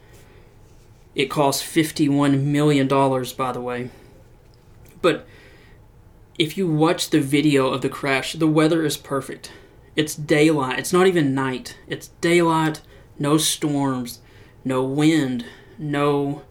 it 1.17 1.27
costs 1.27 1.65
$51 1.65 2.45
million, 2.45 2.87
by 2.87 3.51
the 3.51 3.61
way. 3.61 3.91
But 5.01 5.27
if 6.39 6.57
you 6.57 6.71
watch 6.71 7.11
the 7.11 7.21
video 7.21 7.69
of 7.69 7.83
the 7.83 7.89
crash, 7.89 8.35
the 8.35 8.47
weather 8.47 8.85
is 8.85 8.97
perfect. 8.97 9.53
It's 9.97 10.15
daylight. 10.15 10.79
It's 10.79 10.93
not 10.93 11.07
even 11.07 11.35
night. 11.35 11.77
It's 11.87 12.09
daylight, 12.21 12.81
no 13.19 13.37
storms, 13.39 14.21
no 14.65 14.85
wind, 14.85 15.45
no 15.79 16.43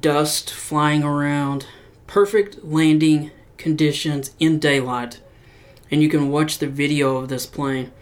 dust 0.00 0.52
flying 0.52 1.02
around. 1.02 1.66
Perfect 2.06 2.64
landing 2.64 3.30
conditions 3.56 4.30
in 4.38 4.58
daylight 4.58 5.20
and 5.90 6.02
you 6.02 6.08
can 6.08 6.30
watch 6.30 6.58
the 6.58 6.66
video 6.66 7.16
of 7.16 7.28
this 7.28 7.46
plane. 7.46 7.92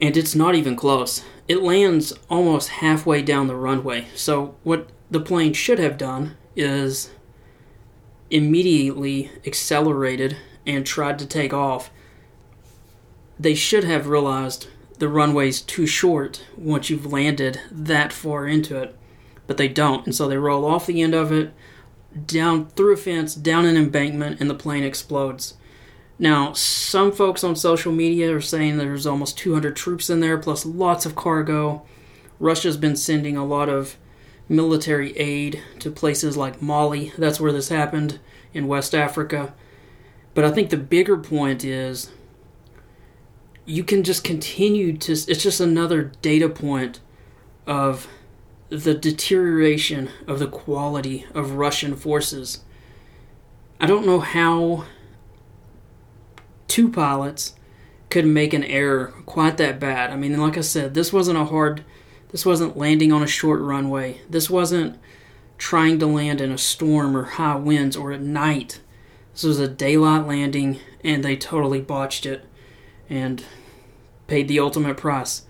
And 0.00 0.16
it's 0.16 0.34
not 0.34 0.54
even 0.54 0.76
close. 0.76 1.22
It 1.48 1.62
lands 1.62 2.12
almost 2.28 2.68
halfway 2.68 3.22
down 3.22 3.46
the 3.46 3.56
runway. 3.56 4.06
So, 4.14 4.56
what 4.62 4.88
the 5.10 5.20
plane 5.20 5.52
should 5.52 5.78
have 5.78 5.98
done 5.98 6.36
is 6.56 7.10
immediately 8.32 9.30
accelerated 9.46 10.38
and 10.66 10.86
tried 10.86 11.18
to 11.18 11.26
take 11.26 11.52
off. 11.52 11.90
They 13.38 13.54
should 13.54 13.84
have 13.84 14.08
realized 14.08 14.68
the 14.98 15.08
runway's 15.08 15.60
too 15.60 15.86
short 15.86 16.44
once 16.56 16.88
you've 16.88 17.12
landed 17.12 17.60
that 17.70 18.12
far 18.12 18.46
into 18.46 18.80
it, 18.80 18.96
but 19.46 19.58
they 19.58 19.68
don't. 19.68 20.06
And 20.06 20.14
so 20.14 20.28
they 20.28 20.38
roll 20.38 20.64
off 20.64 20.86
the 20.86 21.02
end 21.02 21.14
of 21.14 21.30
it, 21.30 21.52
down 22.26 22.68
through 22.68 22.94
a 22.94 22.96
fence, 22.96 23.34
down 23.34 23.66
an 23.66 23.76
embankment, 23.76 24.40
and 24.40 24.48
the 24.48 24.54
plane 24.54 24.82
explodes. 24.82 25.54
Now, 26.18 26.52
some 26.52 27.12
folks 27.12 27.44
on 27.44 27.56
social 27.56 27.92
media 27.92 28.34
are 28.34 28.40
saying 28.40 28.78
there's 28.78 29.06
almost 29.06 29.36
200 29.38 29.76
troops 29.76 30.08
in 30.08 30.20
there, 30.20 30.38
plus 30.38 30.64
lots 30.64 31.04
of 31.04 31.16
cargo. 31.16 31.82
Russia's 32.38 32.76
been 32.76 32.96
sending 32.96 33.36
a 33.36 33.44
lot 33.44 33.68
of 33.68 33.96
military 34.52 35.16
aid 35.16 35.62
to 35.80 35.90
places 35.90 36.36
like 36.36 36.62
Mali. 36.62 37.12
That's 37.18 37.40
where 37.40 37.52
this 37.52 37.68
happened 37.68 38.20
in 38.54 38.68
West 38.68 38.94
Africa. 38.94 39.54
But 40.34 40.44
I 40.44 40.50
think 40.50 40.70
the 40.70 40.76
bigger 40.76 41.16
point 41.16 41.64
is 41.64 42.10
you 43.64 43.84
can 43.84 44.02
just 44.02 44.24
continue 44.24 44.96
to, 44.98 45.12
it's 45.12 45.42
just 45.42 45.60
another 45.60 46.12
data 46.22 46.48
point 46.48 47.00
of 47.66 48.08
the 48.68 48.94
deterioration 48.94 50.08
of 50.26 50.38
the 50.38 50.46
quality 50.46 51.26
of 51.34 51.52
Russian 51.52 51.94
forces. 51.94 52.60
I 53.78 53.86
don't 53.86 54.06
know 54.06 54.20
how 54.20 54.84
two 56.68 56.90
pilots 56.90 57.54
could 58.08 58.26
make 58.26 58.52
an 58.54 58.64
error 58.64 59.12
quite 59.26 59.56
that 59.58 59.78
bad. 59.78 60.10
I 60.10 60.16
mean, 60.16 60.40
like 60.40 60.56
I 60.56 60.62
said, 60.62 60.94
this 60.94 61.12
wasn't 61.12 61.38
a 61.38 61.44
hard, 61.44 61.84
this 62.32 62.44
wasn't 62.44 62.76
landing 62.76 63.12
on 63.12 63.22
a 63.22 63.26
short 63.28 63.60
runway. 63.60 64.20
This 64.28 64.50
wasn't 64.50 64.98
trying 65.58 65.98
to 66.00 66.06
land 66.06 66.40
in 66.40 66.50
a 66.50 66.58
storm 66.58 67.16
or 67.16 67.24
high 67.24 67.54
winds 67.54 67.96
or 67.96 68.10
at 68.10 68.20
night. 68.20 68.80
This 69.32 69.44
was 69.44 69.60
a 69.60 69.68
daylight 69.68 70.26
landing, 70.26 70.80
and 71.04 71.22
they 71.22 71.36
totally 71.36 71.80
botched 71.80 72.26
it 72.26 72.44
and 73.08 73.44
paid 74.26 74.48
the 74.48 74.58
ultimate 74.58 74.96
price. 74.96 75.42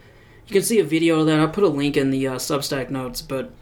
You 0.47 0.53
can 0.53 0.63
see 0.63 0.81
a 0.81 0.85
video 0.85 1.21
of 1.21 1.27
that. 1.27 1.41
I 1.41 1.47
put 1.47 1.65
a 1.65 1.69
link 1.69 1.97
in 1.97 2.11
the 2.11 2.29
uh, 2.29 2.35
Substack 2.35 2.91
notes, 2.91 3.23
but 3.23 3.53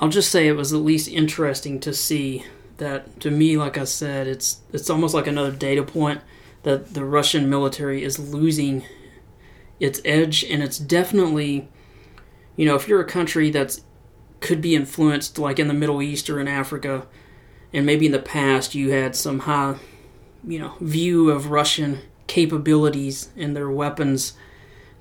I'll 0.00 0.08
just 0.08 0.30
say 0.30 0.46
it 0.46 0.52
was 0.52 0.72
at 0.72 0.80
least 0.80 1.08
interesting 1.08 1.80
to 1.80 1.92
see 1.92 2.44
that. 2.76 3.18
To 3.20 3.30
me, 3.30 3.56
like 3.56 3.78
I 3.78 3.84
said, 3.84 4.26
it's 4.26 4.60
it's 4.72 4.90
almost 4.90 5.14
like 5.14 5.26
another 5.26 5.52
data 5.52 5.82
point 5.82 6.20
that 6.62 6.94
the 6.94 7.04
Russian 7.04 7.48
military 7.48 8.04
is 8.04 8.18
losing 8.18 8.84
its 9.80 10.00
edge, 10.04 10.44
and 10.44 10.62
it's 10.62 10.78
definitely, 10.78 11.68
you 12.56 12.66
know, 12.66 12.74
if 12.74 12.88
you're 12.88 13.00
a 13.00 13.06
country 13.06 13.50
that's 13.50 13.82
could 14.40 14.60
be 14.60 14.74
influenced, 14.74 15.38
like 15.38 15.58
in 15.58 15.68
the 15.68 15.74
Middle 15.74 16.02
East 16.02 16.28
or 16.28 16.40
in 16.40 16.48
Africa, 16.48 17.06
and 17.72 17.86
maybe 17.86 18.06
in 18.06 18.12
the 18.12 18.18
past 18.18 18.74
you 18.74 18.90
had 18.90 19.16
some 19.16 19.40
high, 19.40 19.76
you 20.46 20.58
know, 20.58 20.74
view 20.80 21.30
of 21.30 21.50
Russian 21.50 22.00
capabilities 22.26 23.30
and 23.36 23.56
their 23.56 23.70
weapons. 23.70 24.34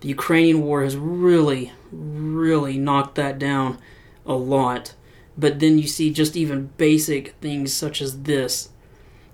The 0.02 0.10
Ukrainian 0.10 0.62
war 0.62 0.84
has 0.84 0.96
really, 0.96 1.72
really 1.92 2.78
knocked 2.78 3.16
that 3.16 3.40
down 3.40 3.80
a 4.26 4.34
lot. 4.34 4.94
But 5.38 5.60
then 5.60 5.80
you 5.80 5.88
see 5.88 6.12
just 6.12 6.38
even 6.38 6.72
basic 6.78 7.36
things 7.42 7.74
such 7.74 8.02
as 8.02 8.24
this 8.24 8.70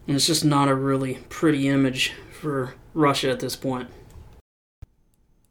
and 0.07 0.15
it's 0.15 0.27
just 0.27 0.43
not 0.43 0.67
a 0.67 0.75
really 0.75 1.19
pretty 1.29 1.67
image 1.67 2.13
for 2.31 2.75
Russia 2.93 3.29
at 3.29 3.39
this 3.39 3.55
point. 3.55 3.89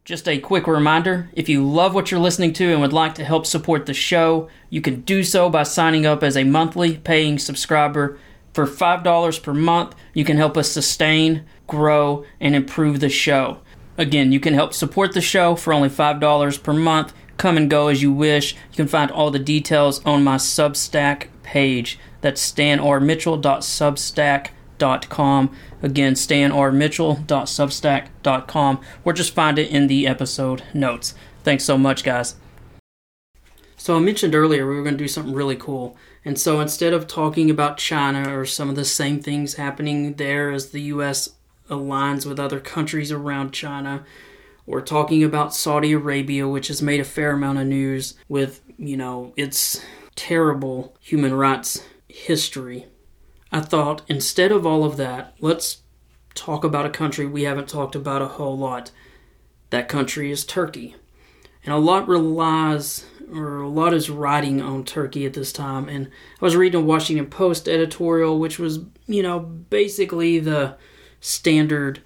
Just 0.03 0.27
a 0.27 0.39
quick 0.39 0.65
reminder 0.65 1.29
if 1.33 1.47
you 1.47 1.63
love 1.63 1.93
what 1.93 2.09
you're 2.09 2.19
listening 2.19 2.53
to 2.53 2.71
and 2.71 2.81
would 2.81 2.91
like 2.91 3.13
to 3.15 3.23
help 3.23 3.45
support 3.45 3.85
the 3.85 3.93
show, 3.93 4.49
you 4.71 4.81
can 4.81 5.01
do 5.01 5.23
so 5.23 5.47
by 5.47 5.61
signing 5.61 6.07
up 6.07 6.23
as 6.23 6.35
a 6.35 6.43
monthly 6.43 6.97
paying 6.97 7.37
subscriber. 7.37 8.17
For 8.51 8.65
$5 8.65 9.43
per 9.43 9.53
month, 9.53 9.93
you 10.15 10.25
can 10.25 10.37
help 10.37 10.57
us 10.57 10.71
sustain, 10.71 11.45
grow, 11.67 12.25
and 12.39 12.55
improve 12.55 12.99
the 12.99 13.09
show. 13.09 13.59
Again, 13.95 14.31
you 14.31 14.39
can 14.39 14.55
help 14.55 14.73
support 14.73 15.13
the 15.13 15.21
show 15.21 15.55
for 15.55 15.71
only 15.71 15.89
$5 15.89 16.63
per 16.63 16.73
month. 16.73 17.13
Come 17.37 17.55
and 17.55 17.69
go 17.69 17.87
as 17.87 18.01
you 18.01 18.11
wish. 18.11 18.53
You 18.53 18.75
can 18.75 18.87
find 18.87 19.11
all 19.11 19.29
the 19.29 19.37
details 19.37 20.03
on 20.03 20.23
my 20.23 20.37
Substack 20.37 21.27
page. 21.43 21.99
That's 22.21 22.41
stanrmitchell.substack.com. 22.51 24.55
Again, 24.81 26.13
stanrmitchell.substack.com, 26.13 28.81
or 29.03 29.13
just 29.13 29.33
find 29.33 29.59
it 29.59 29.69
in 29.69 29.87
the 29.87 30.07
episode 30.07 30.63
notes. 30.73 31.13
Thanks 31.43 31.63
so 31.63 31.77
much, 31.77 32.03
guys. 32.03 32.35
So, 33.77 33.95
I 33.95 33.99
mentioned 33.99 34.35
earlier 34.35 34.67
we 34.67 34.75
were 34.75 34.83
going 34.83 34.97
to 34.97 35.03
do 35.03 35.07
something 35.07 35.33
really 35.33 35.55
cool. 35.55 35.97
And 36.23 36.39
so, 36.39 36.59
instead 36.59 36.93
of 36.93 37.07
talking 37.07 37.49
about 37.49 37.77
China 37.77 38.37
or 38.37 38.45
some 38.45 38.69
of 38.69 38.75
the 38.75 38.85
same 38.85 39.19
things 39.19 39.55
happening 39.55 40.13
there 40.13 40.51
as 40.51 40.69
the 40.69 40.81
U.S. 40.81 41.29
aligns 41.67 42.27
with 42.27 42.39
other 42.39 42.59
countries 42.59 43.11
around 43.11 43.53
China, 43.53 44.05
or 44.67 44.81
talking 44.81 45.23
about 45.23 45.55
Saudi 45.55 45.93
Arabia, 45.93 46.47
which 46.47 46.67
has 46.67 46.81
made 46.81 46.99
a 46.99 47.05
fair 47.05 47.31
amount 47.31 47.57
of 47.57 47.65
news 47.65 48.13
with, 48.29 48.61
you 48.77 48.95
know, 48.95 49.33
its 49.35 49.83
terrible 50.15 50.95
human 50.99 51.33
rights 51.33 51.83
history, 52.07 52.85
I 53.51 53.59
thought 53.59 54.01
instead 54.07 54.51
of 54.51 54.65
all 54.65 54.83
of 54.83 54.97
that, 54.97 55.35
let's 55.39 55.81
talk 56.33 56.63
about 56.63 56.85
a 56.85 56.89
country 56.89 57.25
we 57.25 57.43
haven't 57.43 57.67
talked 57.67 57.95
about 57.95 58.21
a 58.21 58.27
whole 58.27 58.57
lot. 58.57 58.91
That 59.69 59.89
country 59.89 60.31
is 60.31 60.45
Turkey. 60.45 60.95
And 61.63 61.73
a 61.73 61.77
lot 61.77 62.07
relies, 62.07 63.05
or 63.31 63.61
a 63.61 63.69
lot 63.69 63.93
is 63.93 64.09
riding 64.09 64.61
on 64.61 64.83
Turkey 64.83 65.25
at 65.25 65.33
this 65.33 65.51
time. 65.51 65.89
And 65.89 66.07
I 66.07 66.45
was 66.45 66.55
reading 66.55 66.81
a 66.81 66.85
Washington 66.85 67.27
Post 67.27 67.67
editorial, 67.67 68.39
which 68.39 68.57
was, 68.57 68.79
you 69.05 69.21
know, 69.21 69.39
basically 69.39 70.39
the 70.39 70.77
standard 71.19 72.01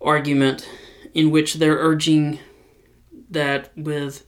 argument 0.00 0.68
in 1.12 1.30
which 1.30 1.54
they're 1.54 1.76
urging 1.76 2.38
that 3.28 3.70
with 3.76 4.24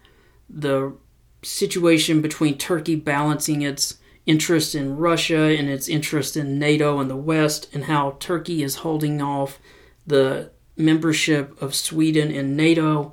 the 0.50 0.94
situation 1.42 2.20
between 2.20 2.58
Turkey 2.58 2.96
balancing 2.96 3.62
its 3.62 3.98
interest 4.26 4.74
in 4.74 4.96
Russia 4.96 5.56
and 5.56 5.68
its 5.68 5.88
interest 5.88 6.36
in 6.36 6.58
NATO 6.58 6.98
and 7.00 7.10
the 7.10 7.16
West, 7.16 7.68
and 7.72 7.84
how 7.84 8.16
Turkey 8.20 8.62
is 8.62 8.76
holding 8.76 9.20
off 9.20 9.58
the 10.06 10.50
membership 10.76 11.60
of 11.60 11.74
Sweden 11.74 12.30
in 12.30 12.56
NATO, 12.56 13.12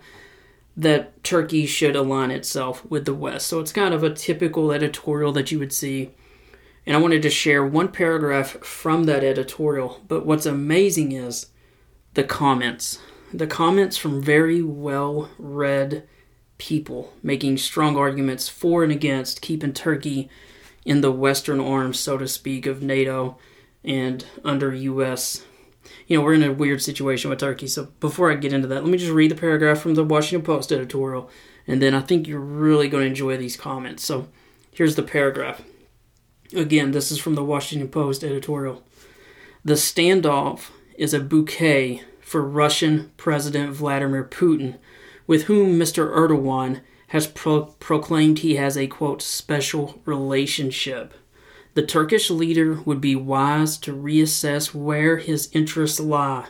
that 0.78 1.24
Turkey 1.24 1.66
should 1.66 1.96
align 1.96 2.32
itself 2.32 2.86
with 2.90 3.06
the 3.06 3.14
West. 3.14 3.48
So 3.48 3.60
it's 3.60 3.74
kind 3.74 3.94
of 3.94 4.04
a 4.04 4.14
typical 4.14 4.72
editorial 4.72 5.32
that 5.34 5.52
you 5.52 5.60
would 5.60 5.74
see. 5.74 6.12
And 6.86 6.96
I 6.96 7.00
wanted 7.00 7.22
to 7.24 7.30
share 7.30 7.66
one 7.66 7.90
paragraph 7.90 8.52
from 8.64 9.04
that 9.04 9.24
editorial. 9.24 10.02
But 10.08 10.26
what's 10.26 10.46
amazing 10.46 11.12
is 11.12 11.48
the 12.14 12.24
comments. 12.24 13.00
The 13.34 13.48
comments 13.48 13.98
from 13.98 14.24
very 14.24 14.64
well 14.64 15.30
read 15.38 16.08
people 16.58 17.14
making 17.22 17.58
strong 17.58 17.98
arguments 17.98 18.50
for 18.50 18.84
and 18.84 18.92
against 18.92 19.42
keeping 19.42 19.74
Turkey 19.74 20.30
in 20.90 21.02
the 21.02 21.12
western 21.12 21.60
arm, 21.60 21.94
so 21.94 22.18
to 22.18 22.28
speak, 22.28 22.66
of 22.66 22.82
NATO 22.82 23.38
and 23.84 24.26
under 24.44 24.74
U.S. 24.74 25.46
You 26.08 26.18
know, 26.18 26.24
we're 26.24 26.34
in 26.34 26.42
a 26.42 26.52
weird 26.52 26.82
situation 26.82 27.30
with 27.30 27.38
Turkey. 27.38 27.68
So 27.68 27.90
before 28.00 28.32
I 28.32 28.36
get 28.36 28.54
into 28.54 28.68
that, 28.70 28.84
let 28.84 28.92
me 28.92 28.98
just 28.98 29.12
read 29.12 29.30
the 29.30 29.36
paragraph 29.36 29.80
from 29.80 29.94
the 29.94 30.04
Washington 30.04 30.44
Post 30.44 30.72
editorial, 30.72 31.30
and 31.68 31.80
then 31.80 31.94
I 31.94 32.02
think 32.02 32.28
you're 32.28 32.40
really 32.40 32.90
going 32.90 33.04
to 33.04 33.10
enjoy 33.10 33.38
these 33.38 33.56
comments. 33.56 34.04
So 34.04 34.30
here's 34.72 34.96
the 34.96 35.04
paragraph. 35.04 35.62
Again, 36.56 36.90
this 36.90 37.12
is 37.12 37.20
from 37.20 37.36
the 37.36 37.44
Washington 37.44 37.90
Post 37.90 38.24
editorial. 38.24 38.84
The 39.64 39.76
standoff 39.76 40.72
is 40.98 41.14
a 41.14 41.20
bouquet 41.20 42.02
for 42.20 42.42
Russian 42.42 43.12
President 43.16 43.74
Vladimir 43.74 44.24
Putin 44.24 44.80
with 45.28 45.44
whom 45.44 45.78
Mr. 45.78 46.10
Erdogan 46.12 46.82
has 47.10 47.28
pro- 47.28 47.66
proclaimed 47.80 48.40
he 48.40 48.56
has 48.56 48.78
a 48.78 48.88
quote 48.88 49.22
special 49.22 50.02
relationship. 50.06 51.14
The 51.74 51.86
Turkish 51.86 52.30
leader 52.30 52.82
would 52.86 53.02
be 53.02 53.16
wise 53.16 53.78
to 53.80 53.96
reassess 53.96 54.74
where 54.74 55.18
his 55.18 55.50
interests 55.54 56.00
lie 56.00 56.48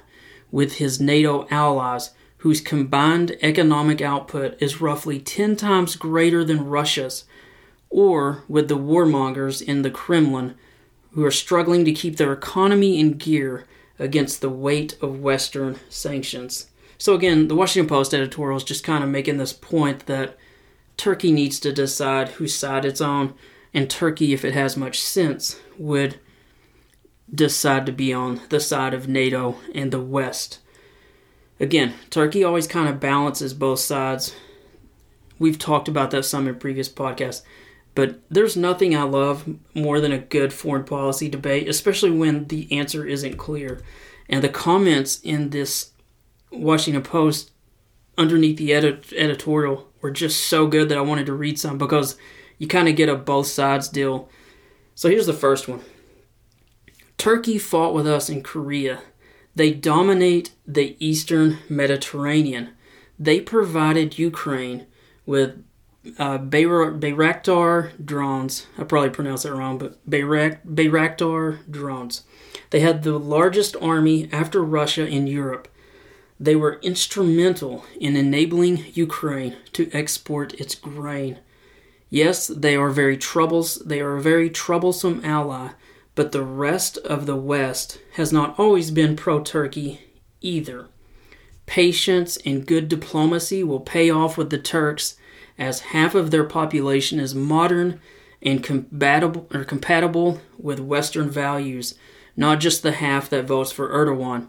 with 0.52 0.76
his 0.76 1.00
NATO 1.00 1.48
allies, 1.52 2.12
whose 2.38 2.62
combined 2.62 3.38
economic 3.42 4.02
output 4.02 4.62
is 4.62 4.82
roughly 4.82 5.20
10 5.20 5.56
times 5.56 5.96
greater 5.96 6.44
than 6.44 6.66
Russia's, 6.66 7.26
or 7.90 8.44
with 8.48 8.68
the 8.68 8.78
warmongers 8.78 9.62
in 9.62 9.82
the 9.82 9.92
Kremlin, 9.92 10.56
who 11.12 11.26
are 11.26 11.32
struggling 11.32 11.86
to 11.86 11.92
keep 11.92 12.18
their 12.18 12.34
economy 12.34 13.00
in 13.00 13.14
gear 13.14 13.66
against 13.98 14.42
the 14.42 14.50
weight 14.50 14.98
of 15.02 15.20
Western 15.20 15.78
sanctions. 15.90 16.68
So 16.98 17.14
again, 17.14 17.48
the 17.48 17.56
Washington 17.56 17.88
Post 17.88 18.14
editorial 18.14 18.58
is 18.58 18.64
just 18.64 18.84
kind 18.84 19.04
of 19.04 19.10
making 19.10 19.38
this 19.38 19.54
point 19.54 20.06
that 20.06 20.38
Turkey 21.00 21.32
needs 21.32 21.62
to 21.62 21.72
decide 21.72 22.28
whose 22.28 22.54
side 22.54 22.84
it's 22.84 23.00
on, 23.00 23.34
and 23.74 23.90
Turkey, 23.90 24.34
if 24.34 24.44
it 24.44 24.54
has 24.54 24.76
much 24.76 25.00
sense, 25.00 25.58
would 25.78 26.20
decide 27.34 27.86
to 27.86 27.94
be 27.94 28.12
on 28.12 28.42
the 28.50 28.60
side 28.60 28.94
of 28.94 29.08
NATO 29.08 29.56
and 29.74 29.94
the 29.94 30.02
West. 30.02 30.60
Again, 31.58 31.94
Turkey 32.10 32.44
always 32.44 32.68
kind 32.68 32.90
of 32.90 33.00
balances 33.00 33.54
both 33.54 33.80
sides. 33.80 34.36
We've 35.40 35.58
talked 35.58 35.88
about 35.88 36.12
that 36.12 36.24
some 36.24 36.50
in 36.50 36.60
previous 36.60 36.90
podcasts, 36.90 37.44
but 37.96 38.20
there's 38.30 38.58
nothing 38.58 38.94
I 38.94 39.04
love 39.04 39.48
more 39.74 40.02
than 40.02 40.12
a 40.12 40.18
good 40.18 40.52
foreign 40.52 40.84
policy 40.84 41.30
debate, 41.30 41.70
especially 41.70 42.12
when 42.12 42.48
the 42.48 42.70
answer 42.78 43.06
isn't 43.06 43.38
clear. 43.38 43.82
And 44.28 44.44
the 44.44 44.50
comments 44.50 45.22
in 45.22 45.52
this 45.52 45.92
Washington 46.52 47.04
Post 47.04 47.52
underneath 48.18 48.58
the 48.58 48.74
edit- 48.74 49.14
editorial 49.16 49.89
were 50.02 50.12
just 50.12 50.48
so 50.48 50.68
good 50.68 50.90
that 50.90 50.98
I 50.98 51.02
wanted 51.02 51.26
to 51.28 51.34
read 51.34 51.60
some 51.60 51.78
because 51.78 52.18
you 52.58 52.68
kind 52.68 52.88
of 52.88 52.96
get 52.96 53.10
a 53.10 53.16
both 53.16 53.48
sides 53.48 53.88
deal. 53.88 54.30
So 54.96 55.10
here's 55.10 55.28
the 55.28 55.34
first 55.34 55.68
one 55.68 55.82
Turkey 57.18 57.58
fought 57.58 57.94
with 57.94 58.08
us 58.08 58.30
in 58.30 58.44
Korea. 58.44 59.02
They 59.56 59.72
dominate 59.72 60.52
the 60.66 60.96
eastern 61.00 61.60
Mediterranean. 61.68 62.70
They 63.18 63.42
provided 63.42 64.18
Ukraine 64.18 64.88
with 65.26 65.64
uh, 66.18 66.38
Bayraktar 66.38 67.92
drones. 68.04 68.68
I 68.78 68.84
probably 68.84 69.10
pronounced 69.10 69.46
it 69.46 69.54
wrong, 69.54 69.78
but 69.78 70.10
Bayrak- 70.10 70.66
Bayraktar 70.66 71.70
drones. 71.70 72.24
They 72.70 72.80
had 72.80 73.04
the 73.04 73.20
largest 73.20 73.76
army 73.82 74.30
after 74.32 74.64
Russia 74.64 75.06
in 75.06 75.28
Europe. 75.28 75.68
They 76.40 76.56
were 76.56 76.80
instrumental 76.82 77.84
in 78.00 78.16
enabling 78.16 78.86
Ukraine 78.94 79.58
to 79.74 79.90
export 79.92 80.54
its 80.54 80.74
grain. 80.74 81.40
Yes, 82.10 82.48
they 82.48 82.76
are 82.78 82.90
very 82.90 83.18
troubles 83.18 83.76
they 83.86 84.00
are 84.00 84.16
a 84.16 84.22
very 84.22 84.50
troublesome 84.50 85.22
ally, 85.24 85.72
but 86.16 86.32
the 86.32 86.44
rest 86.44 86.98
of 87.00 87.26
the 87.26 87.36
West 87.36 88.00
has 88.14 88.32
not 88.32 88.58
always 88.58 88.90
been 88.90 89.18
pro 89.18 89.42
Turkey 89.42 90.00
either. 90.40 90.88
Patience 91.66 92.38
and 92.46 92.66
good 92.66 92.88
diplomacy 92.88 93.64
will 93.64 93.82
pay 93.82 94.10
off 94.10 94.38
with 94.38 94.50
the 94.50 94.58
Turks 94.58 95.18
as 95.58 95.82
half 95.92 96.16
of 96.16 96.32
their 96.32 96.46
population 96.46 97.20
is 97.20 97.36
modern 97.36 98.00
and 98.42 98.64
compatible 98.64 99.46
or 99.54 99.66
compatible 99.66 100.40
with 100.58 100.80
Western 100.80 101.30
values, 101.30 101.96
not 102.38 102.62
just 102.62 102.82
the 102.82 102.94
half 102.94 103.30
that 103.30 103.46
votes 103.46 103.74
for 103.74 103.90
Erdogan 103.90 104.48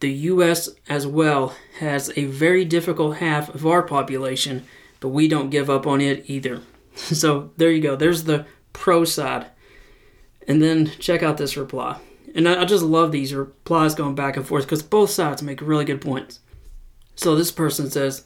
the 0.00 0.12
U.S. 0.12 0.68
as 0.88 1.06
well 1.06 1.54
has 1.78 2.10
a 2.16 2.24
very 2.24 2.64
difficult 2.64 3.18
half 3.18 3.54
of 3.54 3.66
our 3.66 3.82
population, 3.82 4.64
but 4.98 5.08
we 5.08 5.28
don't 5.28 5.50
give 5.50 5.70
up 5.70 5.86
on 5.86 6.00
it 6.00 6.28
either. 6.28 6.62
So 6.96 7.52
there 7.56 7.70
you 7.70 7.80
go. 7.80 7.94
There's 7.94 8.24
the 8.24 8.46
pro 8.72 9.04
side. 9.04 9.46
And 10.46 10.60
then 10.60 10.90
check 10.98 11.22
out 11.22 11.38
this 11.38 11.56
reply. 11.56 11.98
And 12.34 12.48
I, 12.48 12.64
just 12.64 12.84
love 12.84 13.12
these 13.12 13.32
replies 13.32 13.94
going 13.94 14.16
back 14.16 14.36
and 14.36 14.46
forth 14.46 14.64
because 14.64 14.82
both 14.82 15.10
sides 15.10 15.42
make 15.42 15.62
really 15.62 15.84
good 15.84 16.00
points. 16.00 16.40
So 17.14 17.36
this 17.36 17.52
person 17.52 17.90
says, 17.90 18.24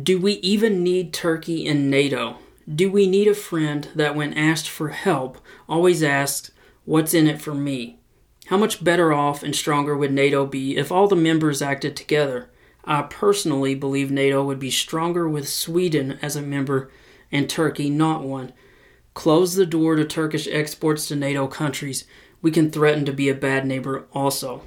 Do 0.00 0.20
we 0.20 0.34
even 0.34 0.82
need 0.82 1.12
Turkey 1.12 1.66
in 1.66 1.90
NATO? 1.90 2.38
Do 2.72 2.90
we 2.90 3.06
need 3.06 3.28
a 3.28 3.34
friend 3.34 3.88
that, 3.94 4.14
when 4.14 4.32
asked 4.34 4.68
for 4.68 4.88
help, 4.90 5.38
always 5.68 6.02
asks, 6.02 6.50
What's 6.84 7.12
in 7.12 7.26
it 7.26 7.40
for 7.40 7.54
me? 7.54 7.98
How 8.46 8.56
much 8.58 8.84
better 8.84 9.12
off 9.12 9.42
and 9.42 9.56
stronger 9.56 9.96
would 9.96 10.12
NATO 10.12 10.44
be 10.44 10.76
if 10.76 10.92
all 10.92 11.08
the 11.08 11.16
members 11.16 11.62
acted 11.62 11.96
together? 11.96 12.50
I 12.84 13.02
personally 13.02 13.74
believe 13.74 14.10
NATO 14.10 14.44
would 14.44 14.58
be 14.58 14.70
stronger 14.70 15.26
with 15.28 15.48
Sweden 15.48 16.18
as 16.20 16.36
a 16.36 16.42
member 16.42 16.90
and 17.32 17.48
Turkey 17.48 17.88
not 17.88 18.22
one. 18.22 18.52
Close 19.14 19.54
the 19.54 19.64
door 19.64 19.96
to 19.96 20.04
Turkish 20.04 20.46
exports 20.48 21.08
to 21.08 21.16
NATO 21.16 21.46
countries. 21.46 22.04
We 22.42 22.50
can 22.50 22.70
threaten 22.70 23.06
to 23.06 23.12
be 23.12 23.28
a 23.28 23.34
bad 23.34 23.66
neighbor 23.66 24.06
also. 24.12 24.62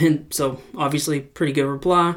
And 0.00 0.32
so, 0.32 0.62
obviously, 0.74 1.20
pretty 1.20 1.52
good 1.52 1.66
reply. 1.66 2.14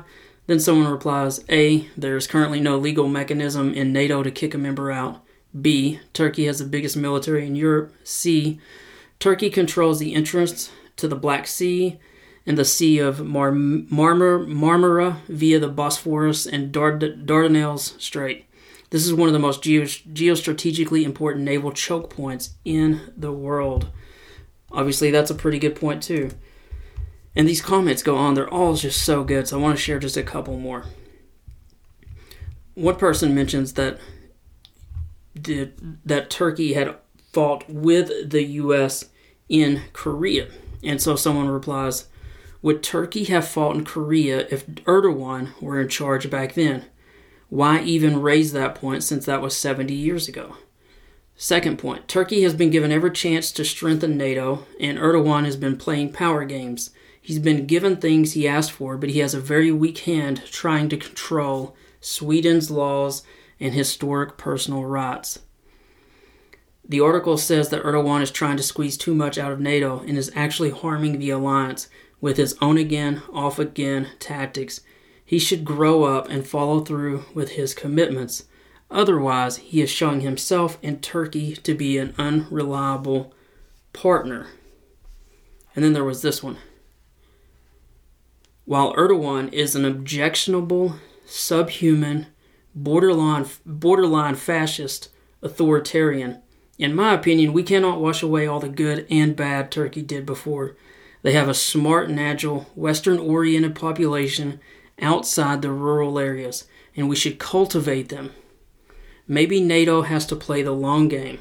Then 0.48 0.60
someone 0.62 0.90
replies 0.90 1.44
A. 1.50 1.90
There 1.98 2.16
is 2.16 2.28
currently 2.28 2.62
no 2.62 2.78
legal 2.78 3.10
mechanism 3.10 3.74
in 3.74 3.92
NATO 3.92 4.24
to 4.24 4.32
kick 4.32 4.54
a 4.54 4.58
member 4.58 4.92
out. 4.92 5.22
B. 5.60 6.00
Turkey 6.14 6.46
has 6.46 6.60
the 6.60 6.66
biggest 6.66 6.96
military 6.96 7.46
in 7.46 7.56
Europe. 7.56 7.94
C. 8.04 8.60
Turkey 9.26 9.50
controls 9.50 9.98
the 9.98 10.14
entrance 10.14 10.72
to 10.98 11.08
the 11.08 11.16
Black 11.16 11.48
Sea 11.48 11.98
and 12.46 12.60
the 12.60 12.64
Sea 12.64 13.00
of 13.00 13.26
Mar- 13.26 13.52
Marmara, 13.52 14.46
Marmara 14.48 15.18
via 15.28 15.58
the 15.58 15.68
Bosphorus 15.68 16.46
and 16.46 16.72
Dard- 16.72 17.26
Dardanelles 17.26 18.00
Strait. 18.00 18.46
This 18.92 19.04
is 19.04 19.16
one 19.16 19.28
of 19.28 19.34
the 19.34 19.40
most 19.40 19.64
geo- 19.64 19.86
geostrategically 19.86 21.02
important 21.02 21.44
naval 21.44 21.72
choke 21.72 22.12
points 22.12 22.52
in 22.66 23.02
the 23.18 23.32
world. 23.32 23.88
Obviously, 24.72 25.10
that's 25.10 25.32
a 25.32 25.34
pretty 25.34 25.58
good 25.58 25.76
point, 25.76 26.04
too. 26.04 26.30
And 27.36 27.48
these 27.48 27.64
comments 27.64 28.04
go 28.04 28.16
on, 28.18 28.36
they're 28.36 28.48
all 28.48 28.76
just 28.76 29.02
so 29.02 29.24
good, 29.24 29.48
so 29.48 29.58
I 29.58 29.62
want 29.64 29.76
to 29.76 29.82
share 29.82 29.98
just 29.98 30.18
a 30.18 30.22
couple 30.22 30.60
more. 30.60 30.86
One 32.76 32.98
person 32.98 33.34
mentions 33.34 33.74
that 33.74 33.98
that 35.34 36.30
Turkey 36.30 36.74
had 36.74 36.96
fought 37.34 37.68
with 37.68 38.30
the 38.30 38.44
U.S. 38.44 39.06
in 39.50 39.84
Korea. 39.94 40.48
And 40.84 41.02
so 41.02 41.16
someone 41.16 41.50
replies, 41.50 42.08
Would 42.62 42.84
Turkey 42.84 43.26
have 43.26 43.48
fought 43.48 43.76
in 43.76 43.86
Korea 43.86 44.48
if 44.50 44.66
Erdogan 44.68 45.60
were 45.62 45.80
in 45.80 45.90
charge 45.90 46.30
back 46.30 46.54
then? 46.54 46.86
Why 47.50 47.82
even 47.82 48.22
raise 48.22 48.54
that 48.54 48.76
point 48.76 49.04
since 49.04 49.26
that 49.26 49.42
was 49.42 49.56
70 49.56 49.94
years 49.94 50.28
ago? 50.28 50.58
Second 51.38 51.78
point 51.78 52.08
Turkey 52.08 52.44
has 52.44 52.54
been 52.54 52.70
given 52.70 52.92
every 52.92 53.12
chance 53.12 53.52
to 53.52 53.66
strengthen 53.66 54.18
NATO, 54.18 54.66
and 54.80 54.98
Erdogan 54.98 55.46
has 55.46 55.58
been 55.58 55.78
playing 55.78 56.14
power 56.14 56.46
games. 56.46 56.92
He's 57.22 57.40
been 57.40 57.66
given 57.66 57.98
things 57.98 58.34
he 58.34 58.48
asked 58.48 58.72
for, 58.72 58.98
but 58.98 59.10
he 59.10 59.20
has 59.20 59.34
a 59.34 59.40
very 59.40 59.72
weak 59.72 60.00
hand 60.00 60.44
trying 60.46 60.90
to 60.90 60.98
control 60.98 61.76
Sweden's 62.00 62.70
laws 62.70 63.24
and 63.60 63.74
historic 63.74 64.38
personal 64.38 64.86
rights. 64.86 65.40
The 66.88 67.00
article 67.00 67.38
says 67.38 67.70
that 67.70 67.84
Erdogan 67.84 68.22
is 68.22 68.30
trying 68.30 68.58
to 68.58 68.64
squeeze 68.64 68.96
too 68.96 69.16
much 69.16 69.38
out 69.38 69.52
of 69.52 69.60
NATO 69.60 70.00
and 70.02 70.18
is 70.18 70.32
actually 70.36 70.70
harming 70.70 71.18
the 71.18 71.32
alliance 71.32 71.90
with 72.22 72.38
his 72.38 72.56
own 72.62 72.78
again, 72.78 73.24
off 73.34 73.58
again 73.58 74.10
tactics. 74.20 74.82
He 75.24 75.40
should 75.40 75.66
grow 75.66 76.04
up 76.04 76.30
and 76.30 76.46
follow 76.46 76.82
through 76.82 77.26
with 77.34 77.52
his 77.52 77.74
commitments. 77.74 78.46
Otherwise, 78.92 79.58
he 79.58 79.82
is 79.82 79.90
showing 79.90 80.22
himself 80.22 80.78
and 80.84 81.02
Turkey 81.02 81.56
to 81.56 81.74
be 81.74 81.98
an 81.98 82.14
unreliable 82.20 83.34
partner. 83.92 84.48
And 85.76 85.84
then 85.84 85.94
there 85.94 86.04
was 86.04 86.22
this 86.22 86.44
one. 86.44 86.58
While 88.66 88.94
Erdogan 88.96 89.52
is 89.52 89.76
an 89.76 89.86
objectionable, 89.86 90.96
subhuman, 91.26 92.28
borderline 92.76 93.48
borderline 93.66 94.36
fascist 94.36 95.10
authoritarian, 95.42 96.42
in 96.78 96.94
my 96.94 97.14
opinion, 97.14 97.54
we 97.54 97.64
cannot 97.64 98.02
wash 98.02 98.22
away 98.22 98.48
all 98.48 98.60
the 98.60 98.70
good 98.70 99.08
and 99.10 99.36
bad 99.36 99.72
Turkey 99.72 100.02
did 100.02 100.26
before. 100.26 100.76
They 101.22 101.32
have 101.32 101.48
a 101.48 101.54
smart 101.54 102.10
and 102.10 102.20
agile, 102.20 102.70
Western 102.76 103.18
oriented 103.18 103.76
population 103.76 104.60
outside 105.02 105.62
the 105.62 105.72
rural 105.72 106.20
areas, 106.20 106.68
and 106.96 107.10
we 107.10 107.16
should 107.16 107.40
cultivate 107.40 108.10
them. 108.10 108.32
Maybe 109.28 109.62
NATO 109.62 110.04
has 110.04 110.26
to 110.28 110.36
play 110.36 110.62
the 110.62 110.72
long 110.72 111.08
game. 111.08 111.40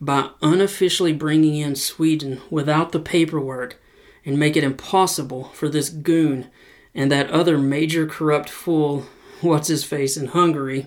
By 0.00 0.30
unofficially 0.42 1.12
bringing 1.12 1.56
in 1.56 1.74
Sweden 1.74 2.40
without 2.50 2.92
the 2.92 3.00
paperwork 3.00 3.80
and 4.24 4.38
make 4.38 4.56
it 4.56 4.64
impossible 4.64 5.44
for 5.54 5.68
this 5.68 5.88
goon 5.88 6.48
and 6.94 7.10
that 7.10 7.30
other 7.30 7.58
major 7.58 8.06
corrupt 8.06 8.48
fool, 8.48 9.06
what's 9.40 9.68
his 9.68 9.84
face, 9.84 10.16
in 10.16 10.28
Hungary, 10.28 10.86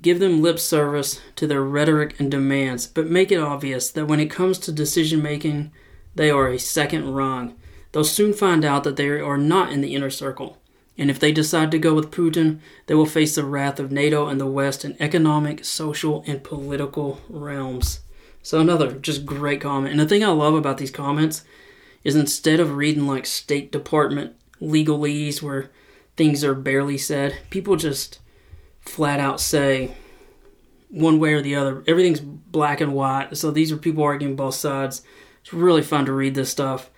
give 0.00 0.20
them 0.20 0.42
lip 0.42 0.58
service 0.58 1.20
to 1.36 1.46
their 1.46 1.62
rhetoric 1.62 2.18
and 2.18 2.30
demands, 2.30 2.86
but 2.86 3.06
make 3.06 3.30
it 3.30 3.40
obvious 3.40 3.90
that 3.90 4.06
when 4.06 4.20
it 4.20 4.30
comes 4.30 4.58
to 4.58 4.72
decision 4.72 5.22
making, 5.22 5.72
they 6.14 6.30
are 6.30 6.48
a 6.48 6.58
second 6.58 7.12
rung. 7.12 7.54
They'll 7.92 8.04
soon 8.04 8.32
find 8.32 8.64
out 8.64 8.84
that 8.84 8.96
they 8.96 9.08
are 9.08 9.38
not 9.38 9.72
in 9.72 9.80
the 9.80 9.94
inner 9.94 10.10
circle. 10.10 10.58
And 10.98 11.10
if 11.10 11.18
they 11.18 11.32
decide 11.32 11.70
to 11.70 11.78
go 11.78 11.94
with 11.94 12.10
Putin, 12.10 12.60
they 12.86 12.94
will 12.94 13.06
face 13.06 13.34
the 13.34 13.44
wrath 13.44 13.80
of 13.80 13.92
NATO 13.92 14.26
and 14.26 14.40
the 14.40 14.46
West 14.46 14.84
in 14.84 14.96
economic, 15.00 15.64
social, 15.64 16.22
and 16.26 16.44
political 16.44 17.20
realms. 17.28 18.00
So, 18.42 18.60
another 18.60 18.92
just 18.92 19.24
great 19.24 19.60
comment. 19.60 19.92
And 19.92 20.00
the 20.00 20.06
thing 20.06 20.24
I 20.24 20.28
love 20.28 20.54
about 20.54 20.78
these 20.78 20.90
comments 20.90 21.44
is 22.04 22.16
instead 22.16 22.60
of 22.60 22.76
reading 22.76 23.06
like 23.06 23.24
State 23.24 23.72
Department 23.72 24.34
legalese 24.60 25.40
where 25.40 25.70
things 26.16 26.44
are 26.44 26.54
barely 26.54 26.98
said, 26.98 27.36
people 27.50 27.76
just 27.76 28.18
flat 28.82 29.20
out 29.20 29.40
say 29.40 29.94
one 30.88 31.18
way 31.18 31.32
or 31.32 31.42
the 31.42 31.56
other. 31.56 31.82
Everything's 31.86 32.20
black 32.20 32.80
and 32.80 32.94
white. 32.94 33.36
So, 33.36 33.50
these 33.50 33.72
are 33.72 33.76
people 33.76 34.04
arguing 34.04 34.36
both 34.36 34.54
sides. 34.54 35.02
It's 35.40 35.52
really 35.52 35.82
fun 35.82 36.04
to 36.06 36.12
read 36.12 36.34
this 36.34 36.50
stuff. 36.50 36.90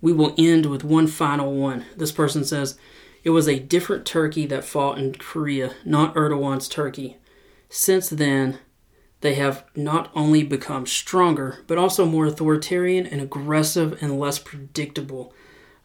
We 0.00 0.12
will 0.12 0.34
end 0.36 0.66
with 0.66 0.84
one 0.84 1.06
final 1.06 1.54
one. 1.54 1.86
This 1.96 2.12
person 2.12 2.44
says, 2.44 2.78
It 3.24 3.30
was 3.30 3.48
a 3.48 3.58
different 3.58 4.04
Turkey 4.04 4.46
that 4.46 4.64
fought 4.64 4.98
in 4.98 5.14
Korea, 5.14 5.74
not 5.84 6.14
Erdogan's 6.14 6.68
Turkey. 6.68 7.16
Since 7.68 8.10
then, 8.10 8.58
they 9.20 9.34
have 9.34 9.64
not 9.74 10.10
only 10.14 10.42
become 10.42 10.86
stronger, 10.86 11.64
but 11.66 11.78
also 11.78 12.04
more 12.04 12.26
authoritarian 12.26 13.06
and 13.06 13.20
aggressive 13.20 14.00
and 14.02 14.20
less 14.20 14.38
predictable. 14.38 15.32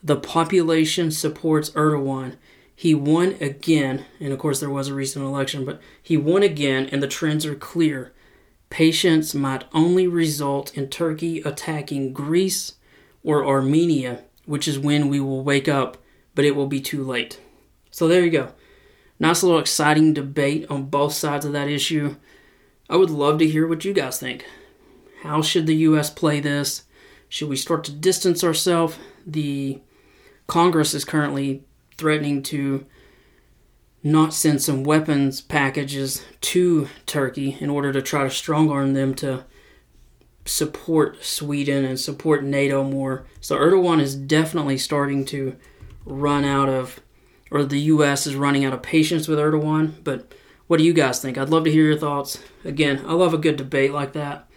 The 0.04 0.18
population 0.18 1.12
supports 1.12 1.70
Erdogan. 1.72 2.36
He 2.82 2.96
won 2.96 3.36
again, 3.40 4.06
and 4.20 4.34
of 4.34 4.40
course, 4.40 4.60
there 4.60 4.68
was 4.68 4.88
a 4.88 4.96
recent 4.96 5.24
election, 5.24 5.66
but 5.66 5.80
he 6.02 6.18
won 6.18 6.42
again, 6.42 6.90
and 6.92 7.04
the 7.04 7.08
trends 7.08 7.46
are 7.46 7.54
clear. 7.54 8.12
Patience 8.72 9.36
might 9.36 9.66
only 9.72 10.08
result 10.08 10.76
in 10.76 10.90
Turkey 10.90 11.42
attacking 11.42 12.12
Greece 12.12 12.78
or 13.24 13.46
Armenia, 13.46 14.24
which 14.48 14.68
is 14.68 14.80
when 14.80 15.10
we 15.10 15.20
will 15.20 15.44
wake 15.44 15.68
up, 15.68 15.98
but 16.34 16.44
it 16.44 16.56
will 16.56 16.66
be 16.66 16.82
too 16.82 17.04
late. 17.04 17.40
So 17.92 18.08
there 18.08 18.26
you 18.26 18.32
go. 18.32 18.54
Nice 19.20 19.44
little 19.44 19.60
exciting 19.60 20.16
debate 20.16 20.66
on 20.68 20.86
both 20.86 21.14
sides 21.14 21.46
of 21.46 21.54
that 21.54 21.70
issue. 21.70 22.16
I 22.90 22.96
would 22.96 23.12
love 23.12 23.38
to 23.38 23.48
hear 23.48 23.68
what 23.68 23.86
you 23.86 23.94
guys 23.94 24.20
think. 24.20 24.44
How 25.22 25.44
should 25.44 25.68
the 25.68 25.76
U.S. 25.76 26.10
play 26.10 26.40
this? 26.40 26.86
Should 27.30 27.48
we 27.48 27.58
start 27.58 27.84
to 27.84 27.92
distance 27.92 28.44
ourselves? 28.44 28.98
The 29.24 29.82
Congress 30.48 30.96
is 30.96 31.06
currently 31.06 31.64
threatening 32.02 32.42
to 32.42 32.84
not 34.02 34.34
send 34.34 34.60
some 34.60 34.84
weapons 34.84 35.40
packages 35.40 36.26
to 36.42 36.88
Turkey 37.06 37.56
in 37.60 37.70
order 37.70 37.94
to 37.94 38.02
try 38.02 38.24
to 38.24 38.32
strong 38.32 38.72
arm 38.72 38.96
them 38.96 39.14
to 39.14 39.46
support 40.46 41.24
Sweden 41.24 41.86
and 41.86 42.00
support 42.00 42.44
NATO 42.44 42.84
more. 42.84 43.28
So 43.40 43.56
Erdogan 43.56 44.02
is 44.02 44.16
definitely 44.16 44.80
starting 44.80 45.24
to 45.26 45.56
run 46.04 46.44
out 46.44 46.68
of, 46.68 47.00
or 47.52 47.64
the 47.64 47.80
U.S. 47.82 48.26
is 48.26 48.36
running 48.36 48.66
out 48.66 48.74
of 48.74 48.82
patience 48.82 49.28
with 49.28 49.38
Erdogan. 49.38 50.04
But 50.04 50.34
what 50.66 50.78
do 50.78 50.84
you 50.84 50.94
guys 50.94 51.22
think? 51.22 51.38
I'd 51.38 51.50
love 51.50 51.66
to 51.66 51.72
hear 51.72 51.86
your 51.86 52.00
thoughts. 52.00 52.40
Again, 52.66 53.04
I 53.06 53.14
love 53.14 53.36
a 53.36 53.38
good 53.38 53.58
debate 53.58 53.94
like 53.94 54.14
that. 54.14 54.48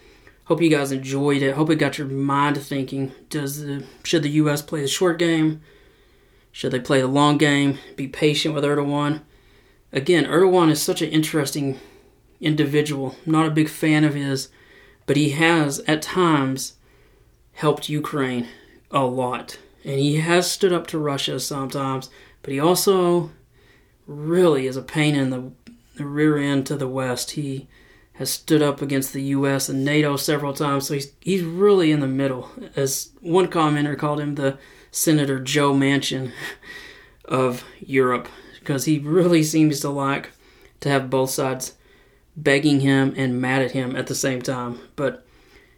Hope 0.45 0.61
you 0.61 0.71
guys 0.71 0.91
enjoyed 0.91 1.43
it. 1.43 1.53
Hope 1.53 1.69
it 1.69 1.75
got 1.75 1.99
your 1.99 2.07
mind 2.07 2.57
thinking. 2.57 3.11
Does 3.29 3.63
the 3.63 3.85
should 4.03 4.23
the 4.23 4.29
U.S. 4.29 4.63
play 4.63 4.81
the 4.81 4.87
short 4.87 5.19
game? 5.19 5.61
Should 6.55 6.71
they 6.71 6.79
play 6.79 7.01
the 7.01 7.07
long 7.07 7.37
game? 7.37 7.79
Be 7.97 8.07
patient 8.07 8.55
with 8.55 8.63
Erdogan 8.63 9.21
again, 9.95 10.25
Erdogan 10.25 10.69
is 10.69 10.81
such 10.81 11.01
an 11.01 11.09
interesting 11.09 11.79
individual. 12.39 13.15
I'm 13.25 13.31
not 13.31 13.47
a 13.47 13.51
big 13.51 13.69
fan 13.69 14.03
of 14.03 14.13
his, 14.13 14.49
but 15.07 15.17
he 15.17 15.31
has 15.31 15.79
at 15.87 16.01
times 16.01 16.73
helped 17.53 17.89
Ukraine 17.89 18.47
a 18.91 19.05
lot. 19.05 19.57
And 19.83 19.99
he 19.99 20.17
has 20.17 20.51
stood 20.51 20.73
up 20.73 20.85
to 20.87 20.99
Russia 20.99 21.39
sometimes, 21.39 22.09
but 22.41 22.51
he 22.51 22.59
also 22.59 23.31
really 24.05 24.67
is 24.67 24.75
a 24.75 24.81
pain 24.81 25.15
in 25.15 25.29
the, 25.29 25.51
the 25.95 26.05
rear 26.05 26.37
end 26.37 26.67
to 26.67 26.75
the 26.75 26.87
West. 26.87 27.31
He 27.31 27.67
has 28.13 28.29
stood 28.29 28.61
up 28.61 28.81
against 28.81 29.13
the 29.13 29.23
U.S. 29.23 29.69
and 29.69 29.85
NATO 29.85 30.15
several 30.15 30.53
times, 30.53 30.87
so 30.87 30.93
he's 30.93 31.11
he's 31.19 31.43
really 31.43 31.91
in 31.91 31.99
the 31.99 32.07
middle. 32.07 32.49
As 32.75 33.11
one 33.21 33.47
commenter 33.47 33.97
called 33.97 34.19
him, 34.19 34.35
the 34.35 34.57
Senator 34.95 35.41
Joe 35.41 35.73
Manchin 35.73 36.31
of 37.25 37.65
Europe 37.81 38.29
because 38.59 38.85
he 38.85 38.97
really 38.97 39.43
seems 39.43 39.81
to 39.81 39.89
like 39.89 40.31
to 40.79 40.87
have 40.87 41.09
both 41.09 41.31
sides 41.31 41.73
begging 42.37 42.79
him 42.79 43.13
and 43.17 43.41
mad 43.41 43.61
at 43.61 43.71
him 43.71 43.93
at 43.97 44.07
the 44.07 44.15
same 44.15 44.41
time. 44.41 44.79
But 44.95 45.25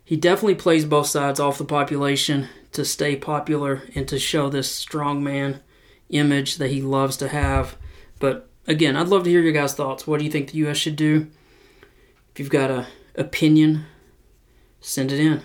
he 0.05 0.15
definitely 0.17 0.53
plays 0.53 0.85
both 0.85 1.07
sides 1.07 1.39
off 1.39 1.57
the 1.57 1.65
population 1.65 2.47
to 2.73 2.85
stay 2.85 3.15
popular 3.15 3.81
and 3.95 4.07
to 4.07 4.19
show 4.19 4.49
this 4.49 4.71
strong 4.71 5.23
man 5.23 5.61
image 6.09 6.57
that 6.57 6.69
he 6.69 6.83
loves 6.83 7.17
to 7.17 7.27
have. 7.27 7.75
But 8.19 8.47
again, 8.67 8.95
I'd 8.95 9.07
love 9.07 9.23
to 9.23 9.31
hear 9.31 9.41
your 9.41 9.51
guys' 9.51 9.73
thoughts. 9.73 10.05
What 10.05 10.19
do 10.19 10.25
you 10.25 10.31
think 10.31 10.51
the 10.51 10.59
U.S. 10.59 10.77
should 10.77 10.95
do? 10.95 11.27
If 12.33 12.39
you've 12.39 12.51
got 12.51 12.69
a 12.69 12.85
opinion, 13.15 13.85
send 14.79 15.11
it 15.11 15.19
in. 15.19 15.41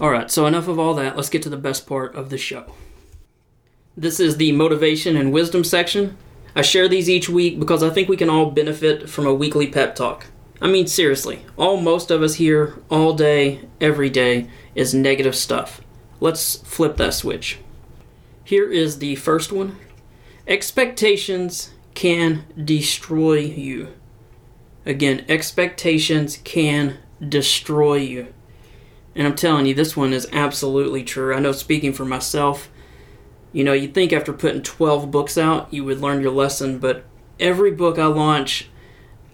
All 0.00 0.10
right, 0.10 0.30
so 0.30 0.46
enough 0.46 0.66
of 0.66 0.78
all 0.78 0.94
that. 0.94 1.16
Let's 1.16 1.28
get 1.28 1.42
to 1.42 1.50
the 1.50 1.58
best 1.58 1.86
part 1.86 2.14
of 2.14 2.30
the 2.30 2.38
show. 2.38 2.72
This 3.96 4.18
is 4.18 4.36
the 4.38 4.52
motivation 4.52 5.16
and 5.16 5.32
wisdom 5.32 5.62
section. 5.62 6.16
I 6.56 6.62
share 6.62 6.88
these 6.88 7.10
each 7.10 7.28
week 7.28 7.58
because 7.58 7.82
I 7.82 7.90
think 7.90 8.08
we 8.08 8.16
can 8.16 8.30
all 8.30 8.50
benefit 8.50 9.10
from 9.10 9.26
a 9.26 9.34
weekly 9.34 9.66
pep 9.66 9.94
talk. 9.94 10.26
I 10.60 10.68
mean, 10.68 10.86
seriously, 10.86 11.44
all 11.56 11.76
most 11.76 12.10
of 12.10 12.22
us 12.22 12.34
here, 12.34 12.78
all 12.90 13.12
day, 13.12 13.68
every 13.80 14.08
day 14.08 14.48
is 14.74 14.94
negative 14.94 15.36
stuff. 15.36 15.82
Let's 16.18 16.56
flip 16.56 16.96
that 16.96 17.14
switch. 17.14 17.58
Here 18.42 18.70
is 18.70 18.98
the 18.98 19.16
first 19.16 19.52
one 19.52 19.76
Expectations 20.46 21.70
can 21.94 22.44
destroy 22.62 23.38
you. 23.38 23.88
Again, 24.84 25.24
expectations 25.28 26.38
can 26.38 26.98
destroy 27.26 27.96
you. 27.96 28.34
And 29.20 29.28
I'm 29.28 29.36
telling 29.36 29.66
you, 29.66 29.74
this 29.74 29.98
one 29.98 30.14
is 30.14 30.26
absolutely 30.32 31.04
true. 31.04 31.34
I 31.34 31.40
know 31.40 31.52
speaking 31.52 31.92
for 31.92 32.06
myself, 32.06 32.70
you 33.52 33.62
know, 33.62 33.74
you'd 33.74 33.92
think 33.92 34.14
after 34.14 34.32
putting 34.32 34.62
12 34.62 35.10
books 35.10 35.36
out, 35.36 35.70
you 35.70 35.84
would 35.84 36.00
learn 36.00 36.22
your 36.22 36.32
lesson, 36.32 36.78
but 36.78 37.04
every 37.38 37.70
book 37.70 37.98
I 37.98 38.06
launch, 38.06 38.70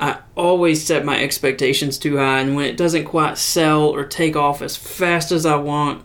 I 0.00 0.18
always 0.34 0.84
set 0.84 1.04
my 1.04 1.22
expectations 1.22 1.98
too 1.98 2.16
high, 2.16 2.40
and 2.40 2.56
when 2.56 2.64
it 2.64 2.76
doesn't 2.76 3.04
quite 3.04 3.38
sell 3.38 3.82
or 3.82 4.04
take 4.04 4.34
off 4.34 4.60
as 4.60 4.76
fast 4.76 5.30
as 5.30 5.46
I 5.46 5.54
want, 5.54 6.04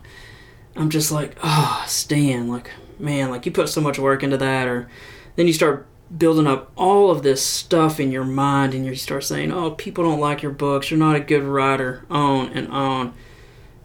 I'm 0.75 0.91
just 0.91 1.11
like, 1.11 1.35
oh, 1.41 1.83
Stan, 1.87 2.49
like, 2.49 2.69
man, 2.99 3.31
like 3.31 3.47
you 3.47 3.51
put 3.51 3.67
so 3.67 3.81
much 3.81 3.97
work 3.97 4.21
into 4.21 4.37
that, 4.37 4.67
or 4.67 4.91
then 5.37 5.47
you 5.47 5.53
start 5.53 5.87
building 6.15 6.45
up 6.45 6.71
all 6.75 7.09
of 7.09 7.23
this 7.23 7.43
stuff 7.43 7.99
in 7.99 8.11
your 8.11 8.25
mind, 8.25 8.75
and 8.75 8.85
you 8.85 8.93
start 8.93 9.23
saying, 9.23 9.51
oh, 9.51 9.71
people 9.71 10.03
don't 10.03 10.19
like 10.19 10.43
your 10.43 10.51
books, 10.51 10.91
you're 10.91 10.99
not 10.99 11.15
a 11.15 11.19
good 11.19 11.41
writer, 11.41 12.05
on 12.11 12.49
and 12.49 12.67
on. 12.67 13.15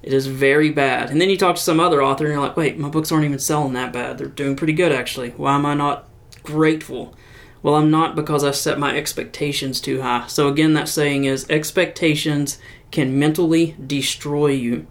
It 0.06 0.12
is 0.12 0.28
very 0.28 0.70
bad. 0.70 1.10
And 1.10 1.20
then 1.20 1.30
you 1.30 1.36
talk 1.36 1.56
to 1.56 1.60
some 1.60 1.80
other 1.80 2.00
author 2.00 2.26
and 2.26 2.32
you're 2.32 2.40
like, 2.40 2.56
wait, 2.56 2.78
my 2.78 2.88
books 2.88 3.10
aren't 3.10 3.24
even 3.24 3.40
selling 3.40 3.72
that 3.72 3.92
bad. 3.92 4.18
They're 4.18 4.28
doing 4.28 4.54
pretty 4.54 4.72
good, 4.72 4.92
actually. 4.92 5.30
Why 5.30 5.56
am 5.56 5.66
I 5.66 5.74
not 5.74 6.08
grateful? 6.44 7.16
Well, 7.60 7.74
I'm 7.74 7.90
not 7.90 8.14
because 8.14 8.44
I 8.44 8.52
set 8.52 8.78
my 8.78 8.96
expectations 8.96 9.80
too 9.80 10.02
high. 10.02 10.28
So, 10.28 10.46
again, 10.46 10.74
that 10.74 10.88
saying 10.88 11.24
is 11.24 11.50
expectations 11.50 12.60
can 12.92 13.18
mentally 13.18 13.74
destroy 13.84 14.48
you. 14.48 14.86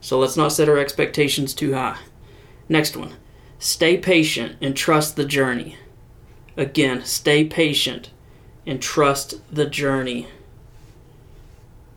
So, 0.00 0.18
let's 0.18 0.36
not 0.36 0.50
set 0.50 0.68
our 0.68 0.78
expectations 0.78 1.54
too 1.54 1.74
high. 1.74 1.98
Next 2.68 2.96
one 2.96 3.14
Stay 3.60 3.96
patient 3.96 4.56
and 4.60 4.76
trust 4.76 5.14
the 5.14 5.24
journey. 5.24 5.76
Again, 6.56 7.04
stay 7.04 7.44
patient 7.44 8.10
and 8.66 8.82
trust 8.82 9.40
the 9.54 9.66
journey. 9.66 10.26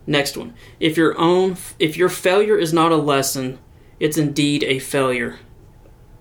Next 0.06 0.36
one. 0.36 0.54
If 0.80 0.96
your 0.96 1.18
own 1.18 1.56
if 1.78 1.96
your 1.96 2.08
failure 2.08 2.58
is 2.58 2.72
not 2.72 2.92
a 2.92 2.96
lesson, 2.96 3.58
it's 4.00 4.18
indeed 4.18 4.64
a 4.64 4.78
failure. 4.78 5.38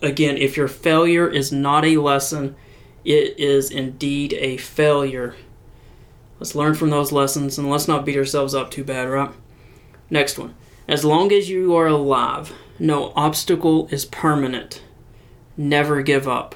Again, 0.02 0.38
if 0.38 0.58
your 0.58 0.68
failure 0.68 1.28
is 1.28 1.52
not 1.52 1.86
a 1.86 1.98
lesson, 1.98 2.56
it 3.04 3.40
is 3.40 3.72
indeed 3.72 4.34
a 4.34 4.58
failure. 4.58 5.36
Let's 6.40 6.56
learn 6.56 6.74
from 6.74 6.90
those 6.90 7.12
lessons 7.12 7.58
and 7.58 7.70
let's 7.70 7.88
not 7.88 8.06
beat 8.06 8.18
ourselves 8.18 8.56
up 8.56 8.72
too 8.72 8.84
bad, 8.84 9.10
right? 9.10 9.32
Next 10.10 10.38
one. 10.38 10.56
As 10.88 11.06
long 11.06 11.32
as 11.32 11.50
you 11.50 11.76
are 11.76 11.88
alive, 11.88 12.54
no 12.80 13.14
obstacle 13.16 13.88
is 13.88 14.06
permanent. 14.06 14.84
Never 15.56 16.02
give 16.02 16.28
up. 16.28 16.56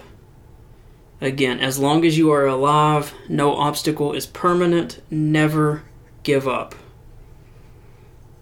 Again, 1.22 1.60
as 1.60 1.80
long 1.80 2.04
as 2.04 2.18
you 2.18 2.32
are 2.32 2.46
alive, 2.46 3.14
no 3.30 3.56
obstacle 3.56 4.14
is 4.14 4.26
permanent. 4.26 5.02
Never 5.10 5.84
give 6.24 6.48
up. 6.48 6.76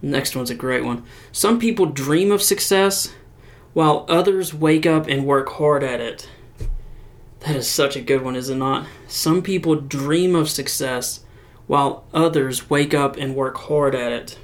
Next 0.03 0.35
one's 0.35 0.49
a 0.49 0.55
great 0.55 0.83
one. 0.83 1.05
Some 1.31 1.59
people 1.59 1.85
dream 1.85 2.29
of 2.33 2.41
success 2.41 3.13
while 3.71 4.05
others 4.09 4.53
wake 4.53 4.85
up 4.85 5.07
and 5.07 5.25
work 5.25 5.47
hard 5.53 5.81
at 5.81 6.01
it. 6.01 6.29
That 7.39 7.55
is 7.55 7.69
such 7.69 7.95
a 7.95 8.01
good 8.01 8.21
one, 8.21 8.35
is 8.35 8.49
it 8.49 8.55
not? 8.55 8.85
Some 9.07 9.41
people 9.41 9.75
dream 9.75 10.35
of 10.35 10.49
success 10.49 11.21
while 11.67 12.03
others 12.13 12.69
wake 12.69 12.93
up 12.93 13.15
and 13.15 13.33
work 13.33 13.57
hard 13.57 13.95
at 13.95 14.11
it. 14.11 14.37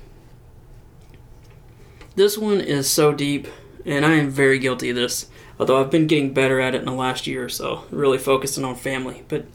This 2.16 2.38
one 2.38 2.62
is 2.62 2.90
so 2.90 3.12
deep, 3.12 3.46
and 3.86 4.06
I 4.06 4.14
am 4.14 4.30
very 4.30 4.60
guilty 4.60 4.92
of 4.92 4.96
this, 4.96 5.28
although 5.60 5.82
I've 5.82 5.92
been 5.92 6.08
getting 6.08 6.34
better 6.34 6.62
at 6.62 6.74
it 6.74 6.80
in 6.80 6.86
the 6.86 6.94
last 6.94 7.28
year 7.28 7.44
or 7.44 7.50
so, 7.50 7.84
really 7.92 8.18
focusing 8.18 8.64
on 8.64 8.76
family. 8.76 9.24
But 9.28 9.46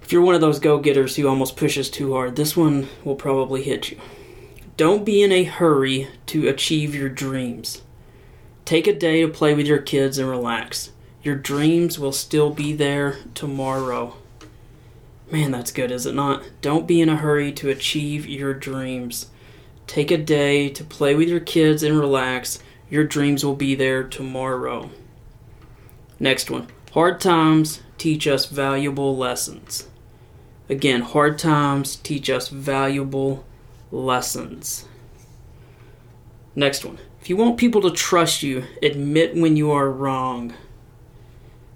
if 0.00 0.12
you're 0.12 0.22
one 0.22 0.36
of 0.36 0.40
those 0.40 0.60
go 0.60 0.78
getters 0.78 1.16
who 1.16 1.26
almost 1.26 1.56
pushes 1.56 1.90
too 1.90 2.12
hard, 2.12 2.36
this 2.36 2.56
one 2.56 2.88
will 3.02 3.16
probably 3.16 3.64
hit 3.64 3.90
you. 3.90 3.98
Don't 4.76 5.04
be 5.04 5.22
in 5.22 5.32
a 5.32 5.44
hurry 5.44 6.08
to 6.26 6.48
achieve 6.48 6.94
your 6.94 7.10
dreams. 7.10 7.82
Take 8.64 8.86
a 8.86 8.94
day 8.94 9.20
to 9.20 9.28
play 9.28 9.52
with 9.52 9.66
your 9.66 9.78
kids 9.78 10.16
and 10.16 10.28
relax. 10.28 10.92
Your 11.22 11.36
dreams 11.36 11.98
will 11.98 12.12
still 12.12 12.50
be 12.50 12.72
there 12.72 13.18
tomorrow. 13.34 14.16
Man, 15.30 15.50
that's 15.50 15.72
good, 15.72 15.90
is 15.90 16.06
it 16.06 16.14
not? 16.14 16.44
Don't 16.62 16.86
be 16.86 17.00
in 17.00 17.08
a 17.08 17.16
hurry 17.16 17.52
to 17.52 17.68
achieve 17.68 18.26
your 18.26 18.54
dreams. 18.54 19.26
Take 19.86 20.10
a 20.10 20.16
day 20.16 20.70
to 20.70 20.84
play 20.84 21.14
with 21.14 21.28
your 21.28 21.40
kids 21.40 21.82
and 21.82 21.98
relax. 21.98 22.58
Your 22.88 23.04
dreams 23.04 23.44
will 23.44 23.54
be 23.54 23.74
there 23.74 24.02
tomorrow. 24.02 24.90
Next 26.18 26.50
one. 26.50 26.68
Hard 26.92 27.20
times 27.20 27.82
teach 27.98 28.26
us 28.26 28.46
valuable 28.46 29.16
lessons. 29.16 29.88
Again, 30.68 31.02
hard 31.02 31.38
times 31.38 31.96
teach 31.96 32.30
us 32.30 32.48
valuable 32.48 33.44
lessons. 33.92 34.88
Next 36.56 36.84
one. 36.84 36.98
If 37.20 37.30
you 37.30 37.36
want 37.36 37.56
people 37.56 37.80
to 37.82 37.90
trust 37.90 38.42
you, 38.42 38.64
admit 38.82 39.36
when 39.36 39.56
you 39.56 39.70
are 39.70 39.88
wrong. 39.88 40.54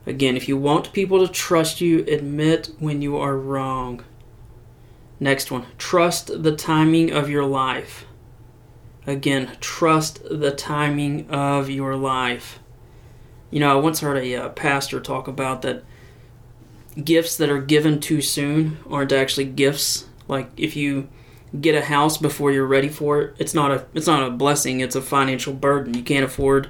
Again, 0.06 0.36
if 0.36 0.48
you 0.48 0.56
want 0.56 0.92
people 0.92 1.24
to 1.24 1.32
trust 1.32 1.80
you, 1.80 2.04
admit 2.08 2.70
when 2.80 3.00
you 3.00 3.16
are 3.16 3.36
wrong. 3.36 4.02
Next 5.20 5.50
one, 5.50 5.66
trust 5.78 6.42
the 6.42 6.54
timing 6.54 7.12
of 7.12 7.30
your 7.30 7.44
life. 7.44 8.06
Again, 9.06 9.56
trust 9.60 10.20
the 10.28 10.50
timing 10.50 11.30
of 11.30 11.70
your 11.70 11.96
life. 11.96 12.58
You 13.50 13.60
know, 13.60 13.72
I 13.72 13.80
once 13.80 14.00
heard 14.00 14.18
a 14.18 14.34
uh, 14.34 14.48
pastor 14.50 15.00
talk 15.00 15.28
about 15.28 15.62
that 15.62 15.84
gifts 17.02 17.36
that 17.36 17.50
are 17.50 17.60
given 17.60 18.00
too 18.00 18.20
soon 18.20 18.78
aren't 18.90 19.12
actually 19.12 19.44
gifts. 19.44 20.06
Like 20.28 20.50
if 20.56 20.74
you 20.74 21.08
get 21.60 21.74
a 21.74 21.84
house 21.84 22.18
before 22.18 22.50
you're 22.52 22.66
ready 22.66 22.88
for 22.88 23.20
it, 23.20 23.36
it's 23.38 23.54
not 23.54 23.70
a 23.70 23.86
it's 23.94 24.06
not 24.06 24.26
a 24.26 24.30
blessing, 24.30 24.80
it's 24.80 24.96
a 24.96 25.02
financial 25.02 25.52
burden. 25.52 25.94
You 25.94 26.02
can't 26.02 26.24
afford 26.24 26.68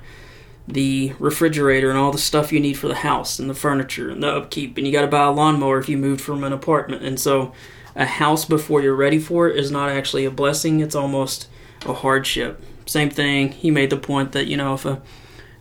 the 0.68 1.12
refrigerator 1.18 1.90
and 1.90 1.98
all 1.98 2.10
the 2.10 2.18
stuff 2.18 2.52
you 2.52 2.58
need 2.58 2.74
for 2.74 2.88
the 2.88 2.96
house 2.96 3.38
and 3.38 3.48
the 3.48 3.54
furniture 3.54 4.10
and 4.10 4.22
the 4.22 4.28
upkeep 4.28 4.76
and 4.76 4.84
you 4.84 4.92
got 4.92 5.02
to 5.02 5.06
buy 5.06 5.24
a 5.24 5.30
lawnmower 5.30 5.78
if 5.78 5.88
you 5.88 5.96
moved 5.96 6.20
from 6.20 6.42
an 6.42 6.52
apartment. 6.52 7.02
And 7.04 7.20
so 7.20 7.52
a 7.94 8.04
house 8.04 8.44
before 8.44 8.82
you're 8.82 8.96
ready 8.96 9.20
for 9.20 9.48
it 9.48 9.56
is 9.56 9.70
not 9.70 9.90
actually 9.90 10.24
a 10.24 10.30
blessing 10.30 10.80
it's 10.80 10.94
almost 10.94 11.48
a 11.84 11.94
hardship. 11.94 12.60
Same 12.84 13.10
thing 13.10 13.52
he 13.52 13.70
made 13.70 13.90
the 13.90 13.96
point 13.96 14.32
that 14.32 14.46
you 14.46 14.56
know 14.56 14.74
if 14.74 14.84
a, 14.84 15.00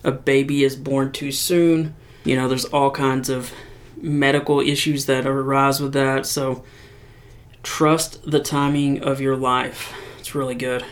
a 0.02 0.12
baby 0.12 0.64
is 0.64 0.74
born 0.74 1.12
too 1.12 1.30
soon 1.30 1.94
you 2.24 2.34
know 2.34 2.48
there's 2.48 2.64
all 2.66 2.90
kinds 2.90 3.28
of 3.28 3.52
medical 4.00 4.60
issues 4.60 5.06
that 5.06 5.26
arise 5.26 5.80
with 5.80 5.92
that. 5.92 6.26
So 6.26 6.64
trust 7.66 8.30
the 8.30 8.40
timing 8.40 9.02
of 9.02 9.20
your 9.20 9.36
life 9.36 9.92
it's 10.18 10.34
really 10.34 10.54
good 10.54 10.84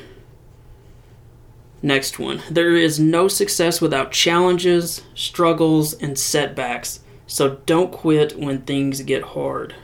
Next 1.84 2.18
one. 2.18 2.40
There 2.50 2.74
is 2.74 2.98
no 2.98 3.28
success 3.28 3.82
without 3.82 4.10
challenges, 4.10 5.02
struggles, 5.14 5.92
and 5.92 6.18
setbacks. 6.18 7.00
So 7.26 7.56
don't 7.66 7.92
quit 7.92 8.38
when 8.38 8.62
things 8.62 9.02
get 9.02 9.22
hard. 9.22 9.74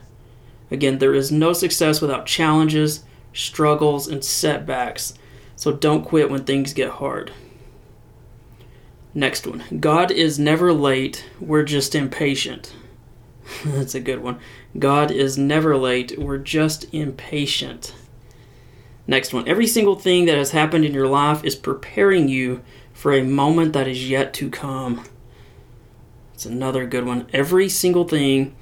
Again, 0.70 0.96
there 0.96 1.12
is 1.12 1.30
no 1.30 1.52
success 1.52 2.00
without 2.00 2.24
challenges, 2.24 3.04
struggles, 3.34 4.08
and 4.08 4.24
setbacks. 4.24 5.12
So 5.56 5.72
don't 5.72 6.02
quit 6.02 6.30
when 6.30 6.44
things 6.44 6.72
get 6.72 6.88
hard. 6.88 7.32
Next 9.12 9.46
one. 9.46 9.64
God 9.78 10.10
is 10.10 10.38
never 10.38 10.72
late, 10.72 11.26
we're 11.38 11.64
just 11.64 11.94
impatient. 11.94 12.74
That's 13.66 13.94
a 13.94 14.00
good 14.00 14.22
one. 14.22 14.38
God 14.78 15.10
is 15.10 15.36
never 15.36 15.76
late, 15.76 16.18
we're 16.18 16.38
just 16.38 16.92
impatient. 16.94 17.94
Next 19.06 19.32
one. 19.32 19.48
Every 19.48 19.66
single 19.66 19.96
thing 19.96 20.26
that 20.26 20.38
has 20.38 20.52
happened 20.52 20.84
in 20.84 20.94
your 20.94 21.08
life 21.08 21.44
is 21.44 21.56
preparing 21.56 22.28
you 22.28 22.62
for 22.92 23.12
a 23.12 23.24
moment 23.24 23.72
that 23.72 23.88
is 23.88 24.08
yet 24.08 24.32
to 24.34 24.48
come. 24.48 25.04
It's 26.34 26.46
another 26.46 26.86
good 26.86 27.04
one. 27.04 27.26
Every 27.32 27.68
single 27.68 28.06
thing 28.06 28.54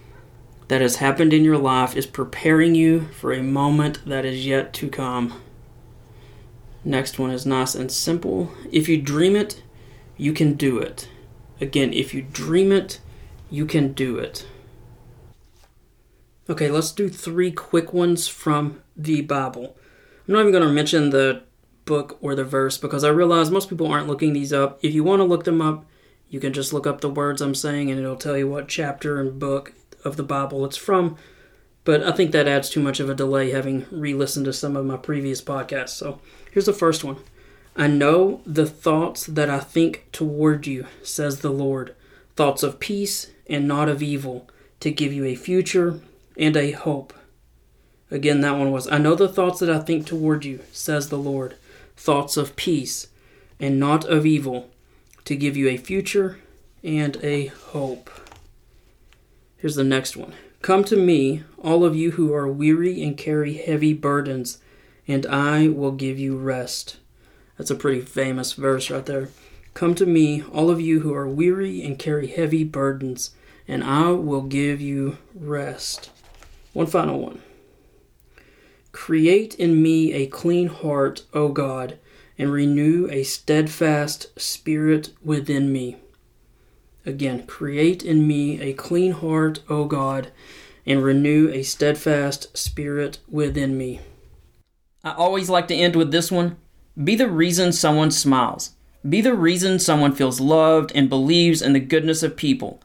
that 0.69 0.81
has 0.81 0.97
happened 0.97 1.33
in 1.33 1.45
your 1.45 1.59
life 1.59 1.97
is 1.97 2.07
preparing 2.07 2.75
you 2.75 3.09
for 3.09 3.33
a 3.33 3.43
moment 3.43 4.05
that 4.07 4.25
is 4.25 4.47
yet 4.47 4.73
to 4.75 4.89
come. 4.89 5.41
Next 6.85 7.19
one 7.19 7.31
is 7.31 7.45
nice 7.45 7.75
and 7.75 7.93
simple. 7.93 8.51
If 8.73 8.89
you 8.89 9.01
dream 9.01 9.37
it, 9.37 9.63
you 10.17 10.33
can 10.33 10.55
do 10.55 10.79
it. 10.79 11.09
Again, 11.61 11.93
if 11.93 12.15
you 12.15 12.23
dream 12.23 12.73
it, 12.73 13.01
you 13.51 13.67
can 13.67 13.93
do 13.93 14.17
it. 14.19 14.47
Okay, 16.51 16.71
let's 16.71 16.93
do 16.93 17.11
three 17.11 17.51
quick 17.53 17.93
ones 17.93 18.27
from 18.27 18.81
the 18.97 19.21
Bible. 19.21 19.77
I'm 20.27 20.33
not 20.33 20.41
even 20.41 20.53
going 20.53 20.67
to 20.67 20.73
mention 20.73 21.11
the 21.11 21.43
book 21.85 22.17
or 22.23 22.35
the 22.35 22.45
verse 22.45 22.79
because 22.79 23.05
I 23.05 23.09
realize 23.09 23.51
most 23.51 23.69
people 23.69 23.87
aren't 23.87 24.07
looking 24.07 24.33
these 24.33 24.51
up. 24.51 24.79
If 24.83 24.95
you 24.95 25.05
want 25.05 25.21
to 25.21 25.25
look 25.25 25.45
them 25.45 25.61
up, 25.61 25.85
you 26.31 26.41
can 26.41 26.55
just 26.55 26.73
look 26.73 26.87
up 26.87 27.03
the 27.03 27.11
words 27.11 27.43
I'm 27.43 27.55
saying 27.55 27.91
and 27.91 28.01
it'll 28.01 28.17
tell 28.17 28.37
you 28.37 28.49
what 28.49 28.67
chapter 28.67 29.21
and 29.21 29.39
book 29.39 29.75
of 30.07 30.17
the 30.17 30.23
Bible 30.23 30.65
it's 30.65 30.79
from. 30.79 31.19
But 31.85 32.03
I 32.03 32.13
think 32.13 32.33
that 32.33 32.49
adds 32.49 32.71
too 32.71 32.81
much 32.81 32.99
of 32.99 33.11
a 33.11 33.15
delay 33.15 33.51
having 33.51 33.85
re 33.91 34.15
listened 34.15 34.47
to 34.47 34.53
some 34.55 34.75
of 34.75 34.87
my 34.87 34.97
previous 34.97 35.43
podcasts. 35.43 35.91
So 35.91 36.19
here's 36.51 36.67
the 36.67 36.73
first 36.73 37.05
one 37.05 37.19
I 37.77 37.89
know 37.89 38.41
the 38.47 38.67
thoughts 38.67 39.27
that 39.27 39.51
I 39.51 39.61
think 39.61 40.07
toward 40.13 40.67
you, 40.67 40.87
says 41.03 41.41
the 41.41 41.51
Lord 41.51 41.95
thoughts 42.37 42.63
of 42.63 42.81
peace 42.81 43.33
and 43.47 43.69
not 43.69 43.91
of 43.91 44.03
evil, 44.03 44.49
to 44.81 44.91
give 44.91 45.13
you 45.13 45.27
a 45.27 45.35
future 45.35 46.01
and 46.39 46.57
a 46.57 46.71
hope. 46.71 47.13
Again, 48.11 48.41
that 48.41 48.57
one 48.57 48.71
was 48.71 48.91
I 48.91 48.99
know 48.99 49.15
the 49.15 49.29
thoughts 49.29 49.61
that 49.61 49.71
I 49.71 49.81
think 49.81 50.07
toward 50.07 50.45
you, 50.45 50.61
says 50.73 51.09
the 51.09 51.19
Lord, 51.19 51.57
thoughts 51.97 52.37
of 52.37 52.57
peace 52.57 53.09
and 53.61 53.79
not 53.79 54.05
of 54.05 54.25
evil, 54.25 54.71
to 55.25 55.37
give 55.37 55.57
you 55.57 55.69
a 55.69 55.77
future 55.77 56.39
and 56.83 57.19
a 57.23 57.47
hope. 57.47 58.09
Here's 59.57 59.75
the 59.75 59.85
next 59.85 60.17
one 60.17 60.33
Come 60.63 60.85
to 60.85 60.97
me, 60.97 61.43
all 61.59 61.85
of 61.85 61.95
you 61.95 62.13
who 62.13 62.33
are 62.33 62.49
weary 62.49 63.03
and 63.03 63.17
carry 63.17 63.55
heavy 63.55 63.93
burdens, 63.93 64.59
and 65.07 65.27
I 65.27 65.69
will 65.69 65.93
give 65.93 66.19
you 66.19 66.37
rest. 66.37 66.97
That's 67.57 67.71
a 67.71 67.77
pretty 67.77 68.01
famous 68.01 68.53
verse 68.53 68.91
right 68.91 69.05
there. 69.05 69.31
Come 69.75 69.95
to 69.97 70.07
me, 70.07 70.43
all 70.53 70.71
of 70.71 70.81
you 70.81 71.01
who 71.01 71.15
are 71.15 71.29
weary 71.29 71.83
and 71.85 71.99
carry 71.99 72.29
heavy 72.29 72.65
burdens, 72.65 73.31
and 73.67 73.85
I 73.85 74.13
will 74.13 74.43
give 74.43 74.81
you 74.81 75.19
rest. 75.35 76.11
One 76.79 76.87
final 76.87 77.19
one. 77.19 77.43
Create 78.93 79.57
in 79.57 79.83
me 79.83 80.13
a 80.13 80.29
clean 80.29 80.69
heart, 80.69 81.25
O 81.35 81.49
God, 81.49 81.99
and 82.39 82.53
renew 82.53 83.09
a 83.11 83.25
steadfast 83.25 84.29
spirit 84.41 85.11
within 85.21 85.73
me. 85.73 85.97
Again, 87.05 87.49
create 87.49 88.05
in 88.05 88.29
me 88.29 88.61
a 88.61 88.75
clean 88.75 89.11
heart, 89.11 89.59
O 89.69 89.87
God, 89.87 90.31
and 90.87 91.03
renew 91.03 91.51
a 91.53 91.65
steadfast 91.65 92.57
spirit 92.57 93.19
within 93.29 93.77
me. 93.77 93.99
I 95.03 95.15
always 95.15 95.51
like 95.51 95.67
to 95.69 95.75
end 95.75 95.97
with 95.97 96.13
this 96.13 96.31
one 96.31 96.59
Be 97.03 97.17
the 97.17 97.29
reason 97.29 97.73
someone 97.73 98.13
smiles. 98.13 98.77
Be 99.03 99.21
the 99.21 99.35
reason 99.35 99.81
someone 99.81 100.15
feels 100.15 100.39
loved 100.39 100.93
and 100.95 101.09
believes 101.09 101.61
in 101.61 101.73
the 101.73 101.81
goodness 101.81 102.23
of 102.23 102.37
people. 102.37 102.81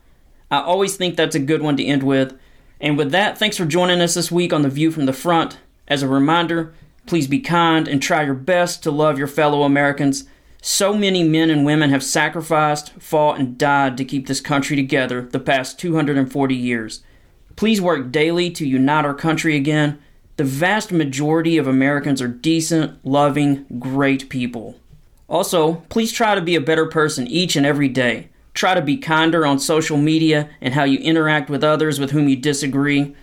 I 0.49 0.61
always 0.61 0.97
think 0.97 1.15
that's 1.15 1.35
a 1.35 1.39
good 1.39 1.61
one 1.61 1.77
to 1.77 1.85
end 1.85 2.01
with. 2.01 2.35
And 2.83 2.97
with 2.97 3.11
that, 3.11 3.37
thanks 3.37 3.55
for 3.55 3.63
joining 3.63 4.01
us 4.01 4.13
this 4.13 4.29
week 4.29 4.51
on 4.51 4.61
The 4.61 4.69
View 4.69 4.91
from 4.91 5.05
the 5.05 5.13
Front. 5.13 5.57
As 5.87 6.03
a 6.03 6.07
reminder, 6.07 6.73
please 7.05 7.27
be 7.27 7.39
kind 7.39 7.87
and 7.87 8.01
try 8.01 8.23
your 8.23 8.33
best 8.33 8.83
to 8.83 8.91
love 8.91 9.17
your 9.17 9.27
fellow 9.27 9.63
Americans. 9.63 10.25
So 10.61 10.93
many 10.93 11.23
men 11.23 11.49
and 11.49 11.65
women 11.65 11.91
have 11.91 12.03
sacrificed, 12.03 12.91
fought, 12.99 13.39
and 13.39 13.57
died 13.57 13.95
to 13.95 14.03
keep 14.03 14.27
this 14.27 14.41
country 14.41 14.75
together 14.75 15.21
the 15.21 15.39
past 15.39 15.79
240 15.79 16.53
years. 16.53 17.01
Please 17.55 17.79
work 17.79 18.11
daily 18.11 18.51
to 18.51 18.67
unite 18.67 19.05
our 19.05 19.13
country 19.13 19.55
again. 19.55 19.97
The 20.35 20.43
vast 20.43 20.91
majority 20.91 21.57
of 21.57 21.67
Americans 21.67 22.21
are 22.21 22.27
decent, 22.27 22.99
loving, 23.05 23.65
great 23.79 24.27
people. 24.27 24.77
Also, 25.29 25.75
please 25.87 26.11
try 26.11 26.35
to 26.35 26.41
be 26.41 26.55
a 26.55 26.61
better 26.61 26.87
person 26.87 27.27
each 27.27 27.55
and 27.55 27.65
every 27.65 27.87
day. 27.87 28.27
Try 28.53 28.75
to 28.75 28.81
be 28.81 28.97
kinder 28.97 29.45
on 29.45 29.59
social 29.59 29.97
media 29.97 30.49
and 30.61 30.73
how 30.73 30.83
you 30.83 30.99
interact 30.99 31.49
with 31.49 31.63
others 31.63 31.99
with 31.99 32.11
whom 32.11 32.27
you 32.27 32.35
disagree. 32.35 33.15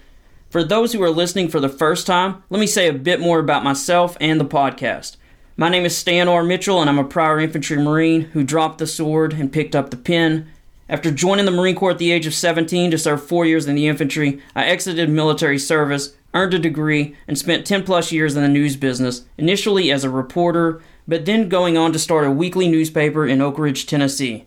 For 0.50 0.64
those 0.64 0.92
who 0.92 1.02
are 1.02 1.10
listening 1.10 1.48
for 1.48 1.60
the 1.60 1.68
first 1.68 2.06
time, 2.06 2.42
let 2.50 2.58
me 2.58 2.66
say 2.66 2.88
a 2.88 2.92
bit 2.92 3.20
more 3.20 3.38
about 3.38 3.62
myself 3.62 4.16
and 4.20 4.40
the 4.40 4.44
podcast. 4.44 5.16
My 5.56 5.68
name 5.68 5.84
is 5.84 5.96
Stan 5.96 6.26
R. 6.26 6.42
Mitchell, 6.42 6.80
and 6.80 6.90
I'm 6.90 6.98
a 6.98 7.04
prior 7.04 7.38
infantry 7.38 7.76
Marine 7.76 8.22
who 8.32 8.42
dropped 8.42 8.78
the 8.78 8.86
sword 8.86 9.34
and 9.34 9.52
picked 9.52 9.76
up 9.76 9.90
the 9.90 9.96
pen. 9.96 10.50
After 10.88 11.12
joining 11.12 11.44
the 11.44 11.52
Marine 11.52 11.76
Corps 11.76 11.92
at 11.92 11.98
the 11.98 12.10
age 12.10 12.26
of 12.26 12.34
17 12.34 12.90
to 12.90 12.98
serve 12.98 13.24
four 13.24 13.46
years 13.46 13.68
in 13.68 13.76
the 13.76 13.86
infantry, 13.86 14.42
I 14.56 14.64
exited 14.64 15.08
military 15.08 15.58
service, 15.58 16.16
earned 16.34 16.54
a 16.54 16.58
degree, 16.58 17.14
and 17.28 17.38
spent 17.38 17.64
10 17.64 17.84
plus 17.84 18.10
years 18.10 18.34
in 18.34 18.42
the 18.42 18.48
news 18.48 18.74
business, 18.74 19.24
initially 19.38 19.92
as 19.92 20.02
a 20.02 20.10
reporter, 20.10 20.82
but 21.06 21.26
then 21.26 21.48
going 21.48 21.76
on 21.76 21.92
to 21.92 21.98
start 22.00 22.26
a 22.26 22.30
weekly 22.32 22.66
newspaper 22.66 23.24
in 23.24 23.40
Oak 23.40 23.56
Ridge, 23.56 23.86
Tennessee. 23.86 24.46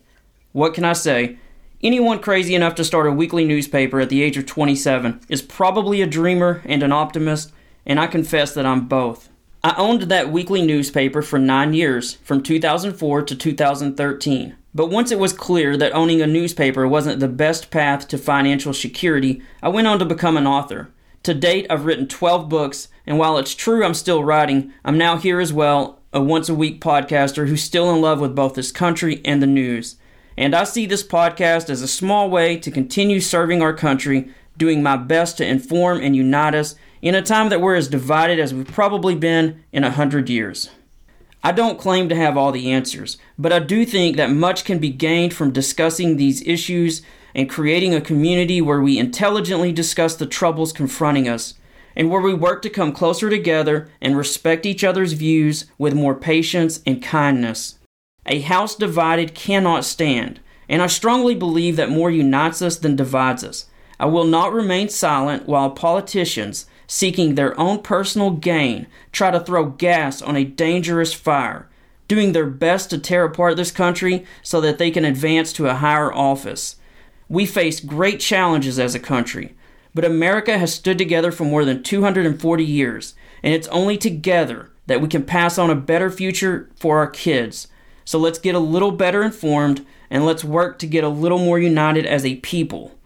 What 0.54 0.72
can 0.72 0.84
I 0.84 0.92
say? 0.92 1.36
Anyone 1.82 2.20
crazy 2.20 2.54
enough 2.54 2.76
to 2.76 2.84
start 2.84 3.08
a 3.08 3.12
weekly 3.12 3.44
newspaper 3.44 3.98
at 3.98 4.08
the 4.08 4.22
age 4.22 4.36
of 4.36 4.46
27 4.46 5.22
is 5.28 5.42
probably 5.42 6.00
a 6.00 6.06
dreamer 6.06 6.62
and 6.64 6.80
an 6.84 6.92
optimist, 6.92 7.52
and 7.84 7.98
I 7.98 8.06
confess 8.06 8.54
that 8.54 8.64
I'm 8.64 8.86
both. 8.86 9.30
I 9.64 9.74
owned 9.76 10.02
that 10.02 10.30
weekly 10.30 10.62
newspaper 10.62 11.22
for 11.22 11.40
nine 11.40 11.74
years, 11.74 12.12
from 12.22 12.40
2004 12.40 13.22
to 13.22 13.34
2013. 13.34 14.54
But 14.72 14.90
once 14.90 15.10
it 15.10 15.18
was 15.18 15.32
clear 15.32 15.76
that 15.76 15.92
owning 15.92 16.22
a 16.22 16.26
newspaper 16.28 16.86
wasn't 16.86 17.18
the 17.18 17.26
best 17.26 17.72
path 17.72 18.06
to 18.06 18.16
financial 18.16 18.72
security, 18.72 19.42
I 19.60 19.70
went 19.70 19.88
on 19.88 19.98
to 19.98 20.04
become 20.04 20.36
an 20.36 20.46
author. 20.46 20.88
To 21.24 21.34
date, 21.34 21.66
I've 21.68 21.84
written 21.84 22.06
12 22.06 22.48
books, 22.48 22.86
and 23.08 23.18
while 23.18 23.38
it's 23.38 23.56
true 23.56 23.84
I'm 23.84 23.92
still 23.92 24.22
writing, 24.22 24.72
I'm 24.84 24.98
now 24.98 25.16
here 25.16 25.40
as 25.40 25.52
well, 25.52 25.98
a 26.12 26.22
once 26.22 26.48
a 26.48 26.54
week 26.54 26.80
podcaster 26.80 27.48
who's 27.48 27.64
still 27.64 27.92
in 27.92 28.00
love 28.00 28.20
with 28.20 28.36
both 28.36 28.54
this 28.54 28.70
country 28.70 29.20
and 29.24 29.42
the 29.42 29.48
news. 29.48 29.96
And 30.36 30.54
I 30.54 30.64
see 30.64 30.86
this 30.86 31.06
podcast 31.06 31.70
as 31.70 31.82
a 31.82 31.88
small 31.88 32.28
way 32.28 32.56
to 32.58 32.70
continue 32.70 33.20
serving 33.20 33.62
our 33.62 33.72
country, 33.72 34.28
doing 34.56 34.82
my 34.82 34.96
best 34.96 35.38
to 35.38 35.46
inform 35.46 36.00
and 36.00 36.16
unite 36.16 36.54
us 36.54 36.74
in 37.02 37.14
a 37.14 37.22
time 37.22 37.50
that 37.50 37.60
we're 37.60 37.76
as 37.76 37.88
divided 37.88 38.38
as 38.40 38.52
we've 38.52 38.66
probably 38.66 39.14
been 39.14 39.62
in 39.72 39.84
a 39.84 39.90
hundred 39.90 40.28
years. 40.28 40.70
I 41.42 41.52
don't 41.52 41.78
claim 41.78 42.08
to 42.08 42.16
have 42.16 42.36
all 42.36 42.52
the 42.52 42.72
answers, 42.72 43.18
but 43.38 43.52
I 43.52 43.58
do 43.58 43.84
think 43.84 44.16
that 44.16 44.30
much 44.30 44.64
can 44.64 44.78
be 44.78 44.88
gained 44.88 45.34
from 45.34 45.52
discussing 45.52 46.16
these 46.16 46.40
issues 46.46 47.02
and 47.34 47.50
creating 47.50 47.94
a 47.94 48.00
community 48.00 48.60
where 48.60 48.80
we 48.80 48.98
intelligently 48.98 49.70
discuss 49.70 50.16
the 50.16 50.26
troubles 50.26 50.72
confronting 50.72 51.28
us 51.28 51.54
and 51.94 52.10
where 52.10 52.20
we 52.20 52.34
work 52.34 52.62
to 52.62 52.70
come 52.70 52.92
closer 52.92 53.28
together 53.28 53.88
and 54.00 54.16
respect 54.16 54.66
each 54.66 54.82
other's 54.82 55.12
views 55.12 55.66
with 55.76 55.94
more 55.94 56.14
patience 56.14 56.80
and 56.86 57.02
kindness. 57.02 57.78
A 58.26 58.40
house 58.40 58.74
divided 58.74 59.34
cannot 59.34 59.84
stand, 59.84 60.40
and 60.68 60.80
I 60.80 60.86
strongly 60.86 61.34
believe 61.34 61.76
that 61.76 61.90
more 61.90 62.10
unites 62.10 62.62
us 62.62 62.76
than 62.76 62.96
divides 62.96 63.44
us. 63.44 63.66
I 64.00 64.06
will 64.06 64.24
not 64.24 64.52
remain 64.52 64.88
silent 64.88 65.46
while 65.46 65.70
politicians, 65.70 66.66
seeking 66.86 67.34
their 67.34 67.58
own 67.58 67.82
personal 67.82 68.30
gain, 68.30 68.86
try 69.12 69.30
to 69.30 69.40
throw 69.40 69.66
gas 69.66 70.20
on 70.22 70.36
a 70.36 70.44
dangerous 70.44 71.12
fire, 71.12 71.68
doing 72.08 72.32
their 72.32 72.46
best 72.46 72.90
to 72.90 72.98
tear 72.98 73.24
apart 73.24 73.56
this 73.56 73.70
country 73.70 74.24
so 74.42 74.60
that 74.60 74.78
they 74.78 74.90
can 74.90 75.04
advance 75.04 75.52
to 75.52 75.68
a 75.68 75.74
higher 75.74 76.12
office. 76.12 76.76
We 77.28 77.46
face 77.46 77.80
great 77.80 78.20
challenges 78.20 78.78
as 78.78 78.94
a 78.94 79.00
country, 79.00 79.54
but 79.94 80.04
America 80.04 80.58
has 80.58 80.74
stood 80.74 80.98
together 80.98 81.30
for 81.30 81.44
more 81.44 81.64
than 81.64 81.82
240 81.82 82.64
years, 82.64 83.14
and 83.42 83.54
it's 83.54 83.68
only 83.68 83.96
together 83.96 84.70
that 84.86 85.00
we 85.00 85.08
can 85.08 85.24
pass 85.24 85.56
on 85.56 85.70
a 85.70 85.74
better 85.74 86.10
future 86.10 86.68
for 86.76 86.98
our 86.98 87.06
kids. 87.06 87.68
So 88.04 88.18
let's 88.18 88.38
get 88.38 88.54
a 88.54 88.60
little 88.60 88.90
better 88.90 89.22
informed 89.22 89.84
and 90.10 90.26
let's 90.26 90.44
work 90.44 90.78
to 90.78 90.86
get 90.86 91.04
a 91.04 91.08
little 91.08 91.38
more 91.38 91.58
united 91.58 92.06
as 92.06 92.24
a 92.24 92.36
people. 92.36 92.96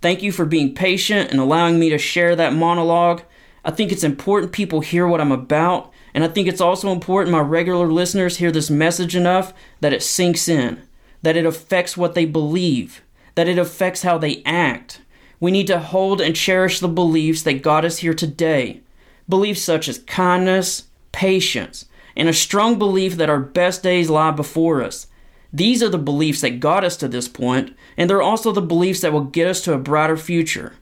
Thank 0.00 0.22
you 0.22 0.32
for 0.32 0.44
being 0.44 0.74
patient 0.74 1.30
and 1.30 1.40
allowing 1.40 1.78
me 1.78 1.90
to 1.90 1.98
share 1.98 2.36
that 2.36 2.54
monologue. 2.54 3.22
I 3.64 3.70
think 3.70 3.92
it's 3.92 4.04
important 4.04 4.52
people 4.52 4.80
hear 4.80 5.06
what 5.06 5.20
I'm 5.20 5.32
about, 5.32 5.92
and 6.14 6.24
I 6.24 6.28
think 6.28 6.48
it's 6.48 6.60
also 6.60 6.92
important 6.92 7.32
my 7.32 7.40
regular 7.40 7.86
listeners 7.86 8.36
hear 8.36 8.52
this 8.52 8.70
message 8.70 9.14
enough 9.16 9.52
that 9.80 9.92
it 9.92 10.02
sinks 10.02 10.48
in, 10.48 10.82
that 11.22 11.36
it 11.36 11.44
affects 11.44 11.96
what 11.96 12.14
they 12.14 12.24
believe, 12.24 13.02
that 13.34 13.48
it 13.48 13.58
affects 13.58 14.02
how 14.02 14.16
they 14.16 14.42
act. 14.46 15.00
We 15.40 15.50
need 15.50 15.66
to 15.66 15.80
hold 15.80 16.20
and 16.20 16.34
cherish 16.34 16.80
the 16.80 16.88
beliefs 16.88 17.42
that 17.42 17.62
got 17.62 17.84
us 17.84 17.98
here 17.98 18.14
today. 18.14 18.80
Beliefs 19.28 19.62
such 19.62 19.88
as 19.88 19.98
kindness, 20.00 20.84
patience, 21.12 21.84
and 22.18 22.28
a 22.28 22.34
strong 22.34 22.78
belief 22.78 23.16
that 23.16 23.30
our 23.30 23.38
best 23.38 23.82
days 23.82 24.10
lie 24.10 24.32
before 24.32 24.82
us. 24.82 25.06
These 25.52 25.82
are 25.82 25.88
the 25.88 25.96
beliefs 25.96 26.40
that 26.42 26.60
got 26.60 26.84
us 26.84 26.96
to 26.98 27.08
this 27.08 27.28
point, 27.28 27.74
and 27.96 28.10
they're 28.10 28.20
also 28.20 28.52
the 28.52 28.60
beliefs 28.60 29.00
that 29.00 29.12
will 29.12 29.24
get 29.24 29.46
us 29.46 29.62
to 29.62 29.72
a 29.72 29.78
brighter 29.78 30.16
future. 30.16 30.74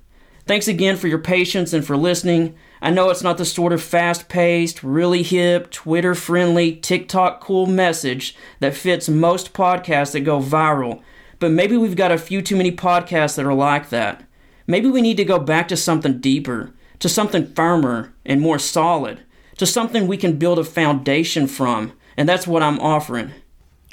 Thanks 0.47 0.66
again 0.66 0.97
for 0.97 1.09
your 1.09 1.18
patience 1.18 1.72
and 1.72 1.84
for 1.84 1.97
listening. 1.97 2.57
I 2.80 2.91
know 2.91 3.11
it's 3.11 3.22
not 3.22 3.37
the 3.37 3.45
sort 3.45 3.72
of 3.72 3.82
fast 3.82 4.28
paced, 4.28 4.82
really 4.82 5.22
hip, 5.22 5.70
Twitter 5.70 6.14
friendly, 6.14 6.74
TikTok 6.74 7.41
cool 7.41 7.66
message 7.66 8.34
that 8.61 8.74
fits 8.74 9.09
most 9.09 9.53
podcasts 9.53 10.12
that 10.12 10.20
go 10.20 10.41
viral, 10.41 11.03
but 11.39 11.51
maybe 11.51 11.76
we've 11.76 11.97
got 11.97 12.12
a 12.12 12.18
few 12.18 12.41
too 12.41 12.57
many 12.57 12.72
podcasts 12.72 13.37
that 13.37 13.47
are 13.47 13.55
like 13.55 13.91
that. 13.91 14.24
Maybe 14.66 14.89
we 14.89 15.03
need 15.03 15.18
to 15.18 15.24
go 15.24 15.39
back 15.39 15.68
to 15.68 15.76
something 15.76 16.18
deeper, 16.18 16.72
to 17.01 17.09
something 17.09 17.53
firmer 17.53 18.14
and 18.24 18.41
more 18.41 18.59
solid 18.59 19.20
to 19.57 19.67
something 19.67 20.07
we 20.07 20.17
can 20.17 20.39
build 20.39 20.59
a 20.59 20.65
foundation 20.65 21.47
from, 21.47 21.93
and 22.17 22.29
that's 22.29 22.47
what 22.47 22.63
I'm 22.63 22.79
offering. 22.81 23.33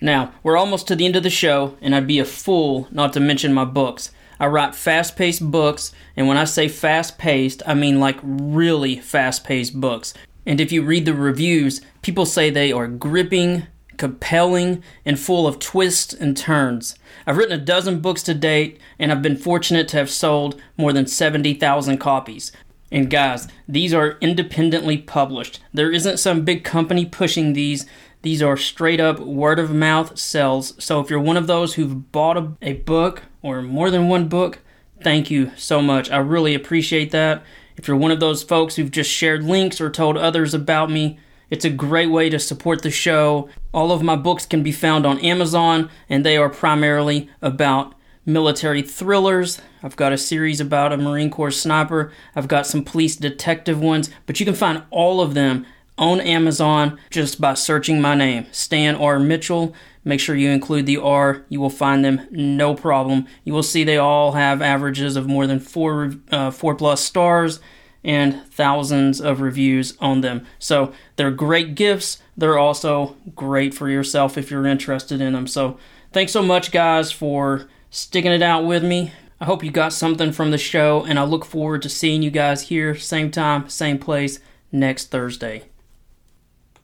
Now, 0.01 0.33
we're 0.43 0.57
almost 0.57 0.87
to 0.87 0.95
the 0.95 1.05
end 1.05 1.15
of 1.15 1.23
the 1.23 1.29
show, 1.29 1.77
and 1.81 1.95
I'd 1.95 2.07
be 2.07 2.19
a 2.19 2.25
fool 2.25 2.87
not 2.91 3.13
to 3.13 3.19
mention 3.19 3.53
my 3.53 3.65
books. 3.65 4.11
I 4.39 4.47
write 4.47 4.75
fast 4.75 5.15
paced 5.15 5.49
books, 5.49 5.93
and 6.17 6.27
when 6.27 6.37
I 6.37 6.43
say 6.43 6.67
fast 6.67 7.17
paced, 7.17 7.63
I 7.65 7.73
mean 7.73 7.99
like 7.99 8.19
really 8.21 8.97
fast 8.97 9.45
paced 9.45 9.79
books. 9.79 10.13
And 10.45 10.59
if 10.59 10.71
you 10.71 10.83
read 10.83 11.05
the 11.05 11.13
reviews, 11.13 11.79
people 12.01 12.25
say 12.25 12.49
they 12.49 12.71
are 12.73 12.87
gripping, 12.87 13.67
compelling, 13.95 14.83
and 15.05 15.17
full 15.17 15.47
of 15.47 15.59
twists 15.59 16.13
and 16.13 16.35
turns. 16.35 16.95
I've 17.25 17.37
written 17.37 17.57
a 17.57 17.63
dozen 17.63 18.01
books 18.01 18.23
to 18.23 18.33
date, 18.33 18.79
and 18.99 19.11
I've 19.11 19.21
been 19.21 19.37
fortunate 19.37 19.87
to 19.89 19.97
have 19.97 20.09
sold 20.09 20.61
more 20.75 20.91
than 20.91 21.07
70,000 21.07 21.97
copies. 21.99 22.51
And 22.93 23.09
guys, 23.09 23.47
these 23.67 23.91
are 23.91 24.19
independently 24.21 24.99
published. 24.99 25.59
There 25.73 25.91
isn't 25.91 26.19
some 26.19 26.45
big 26.45 26.63
company 26.63 27.07
pushing 27.07 27.53
these. 27.53 27.87
These 28.21 28.43
are 28.43 28.55
straight 28.55 28.99
up 28.99 29.19
word 29.19 29.57
of 29.57 29.73
mouth 29.73 30.17
sales. 30.17 30.75
So 30.77 30.99
if 30.99 31.09
you're 31.09 31.19
one 31.19 31.35
of 31.35 31.47
those 31.47 31.73
who've 31.73 32.11
bought 32.11 32.37
a, 32.37 32.51
a 32.61 32.73
book 32.73 33.23
or 33.41 33.63
more 33.63 33.89
than 33.89 34.09
one 34.09 34.29
book, 34.29 34.59
thank 35.01 35.31
you 35.31 35.51
so 35.57 35.81
much. 35.81 36.11
I 36.11 36.17
really 36.17 36.53
appreciate 36.53 37.09
that. 37.11 37.43
If 37.77 37.87
you're 37.87 37.97
one 37.97 38.11
of 38.11 38.19
those 38.19 38.43
folks 38.43 38.75
who've 38.75 38.91
just 38.91 39.09
shared 39.09 39.43
links 39.43 39.81
or 39.81 39.89
told 39.89 40.15
others 40.15 40.53
about 40.53 40.91
me, 40.91 41.17
it's 41.49 41.65
a 41.65 41.71
great 41.71 42.11
way 42.11 42.29
to 42.29 42.37
support 42.37 42.83
the 42.83 42.91
show. 42.91 43.49
All 43.73 43.91
of 43.91 44.03
my 44.03 44.15
books 44.15 44.45
can 44.45 44.61
be 44.61 44.71
found 44.71 45.07
on 45.07 45.17
Amazon, 45.19 45.89
and 46.07 46.23
they 46.23 46.37
are 46.37 46.49
primarily 46.49 47.27
about 47.41 47.95
military 48.25 48.81
thrillers. 48.81 49.59
I've 49.81 49.95
got 49.95 50.13
a 50.13 50.17
series 50.17 50.59
about 50.59 50.93
a 50.93 50.97
Marine 50.97 51.29
Corps 51.29 51.51
sniper. 51.51 52.11
I've 52.35 52.47
got 52.47 52.67
some 52.67 52.83
police 52.83 53.15
detective 53.15 53.81
ones, 53.81 54.09
but 54.25 54.39
you 54.39 54.45
can 54.45 54.55
find 54.55 54.83
all 54.89 55.21
of 55.21 55.33
them 55.33 55.65
on 55.97 56.19
Amazon 56.21 56.97
just 57.09 57.39
by 57.39 57.53
searching 57.53 58.01
my 58.01 58.15
name, 58.15 58.47
Stan 58.51 58.95
R. 58.95 59.19
Mitchell. 59.19 59.73
Make 60.03 60.19
sure 60.19 60.35
you 60.35 60.49
include 60.49 60.85
the 60.85 60.97
R. 60.97 61.45
You 61.49 61.61
will 61.61 61.69
find 61.69 62.03
them 62.03 62.27
no 62.31 62.73
problem. 62.75 63.27
You 63.43 63.53
will 63.53 63.63
see 63.63 63.83
they 63.83 63.97
all 63.97 64.33
have 64.33 64.61
averages 64.61 65.15
of 65.15 65.27
more 65.27 65.47
than 65.47 65.59
four 65.59 66.13
uh, 66.31 66.51
four 66.51 66.75
plus 66.75 67.03
stars 67.03 67.59
and 68.03 68.43
thousands 68.47 69.21
of 69.21 69.39
reviews 69.39 69.95
on 69.99 70.21
them. 70.21 70.45
So 70.59 70.93
they're 71.15 71.31
great 71.31 71.75
gifts. 71.75 72.21
They're 72.35 72.57
also 72.57 73.15
great 73.35 73.73
for 73.73 73.89
yourself 73.89 74.37
if 74.37 74.51
you're 74.51 74.65
interested 74.65 75.21
in 75.21 75.33
them. 75.33 75.47
So 75.47 75.77
thanks 76.11 76.33
so 76.33 76.41
much, 76.41 76.71
guys, 76.71 77.11
for 77.11 77.69
sticking 77.93 78.31
it 78.31 78.41
out 78.41 78.65
with 78.65 78.83
me. 78.83 79.11
I 79.39 79.45
hope 79.45 79.63
you 79.63 79.69
got 79.69 79.93
something 79.93 80.31
from 80.31 80.49
the 80.49 80.57
show, 80.57 81.05
and 81.07 81.19
I 81.19 81.23
look 81.23 81.45
forward 81.45 81.83
to 81.83 81.89
seeing 81.89 82.23
you 82.23 82.31
guys 82.31 82.63
here, 82.63 82.95
same 82.95 83.29
time, 83.29 83.69
same 83.69 83.99
place, 83.99 84.39
next 84.71 85.11
Thursday. 85.11 85.65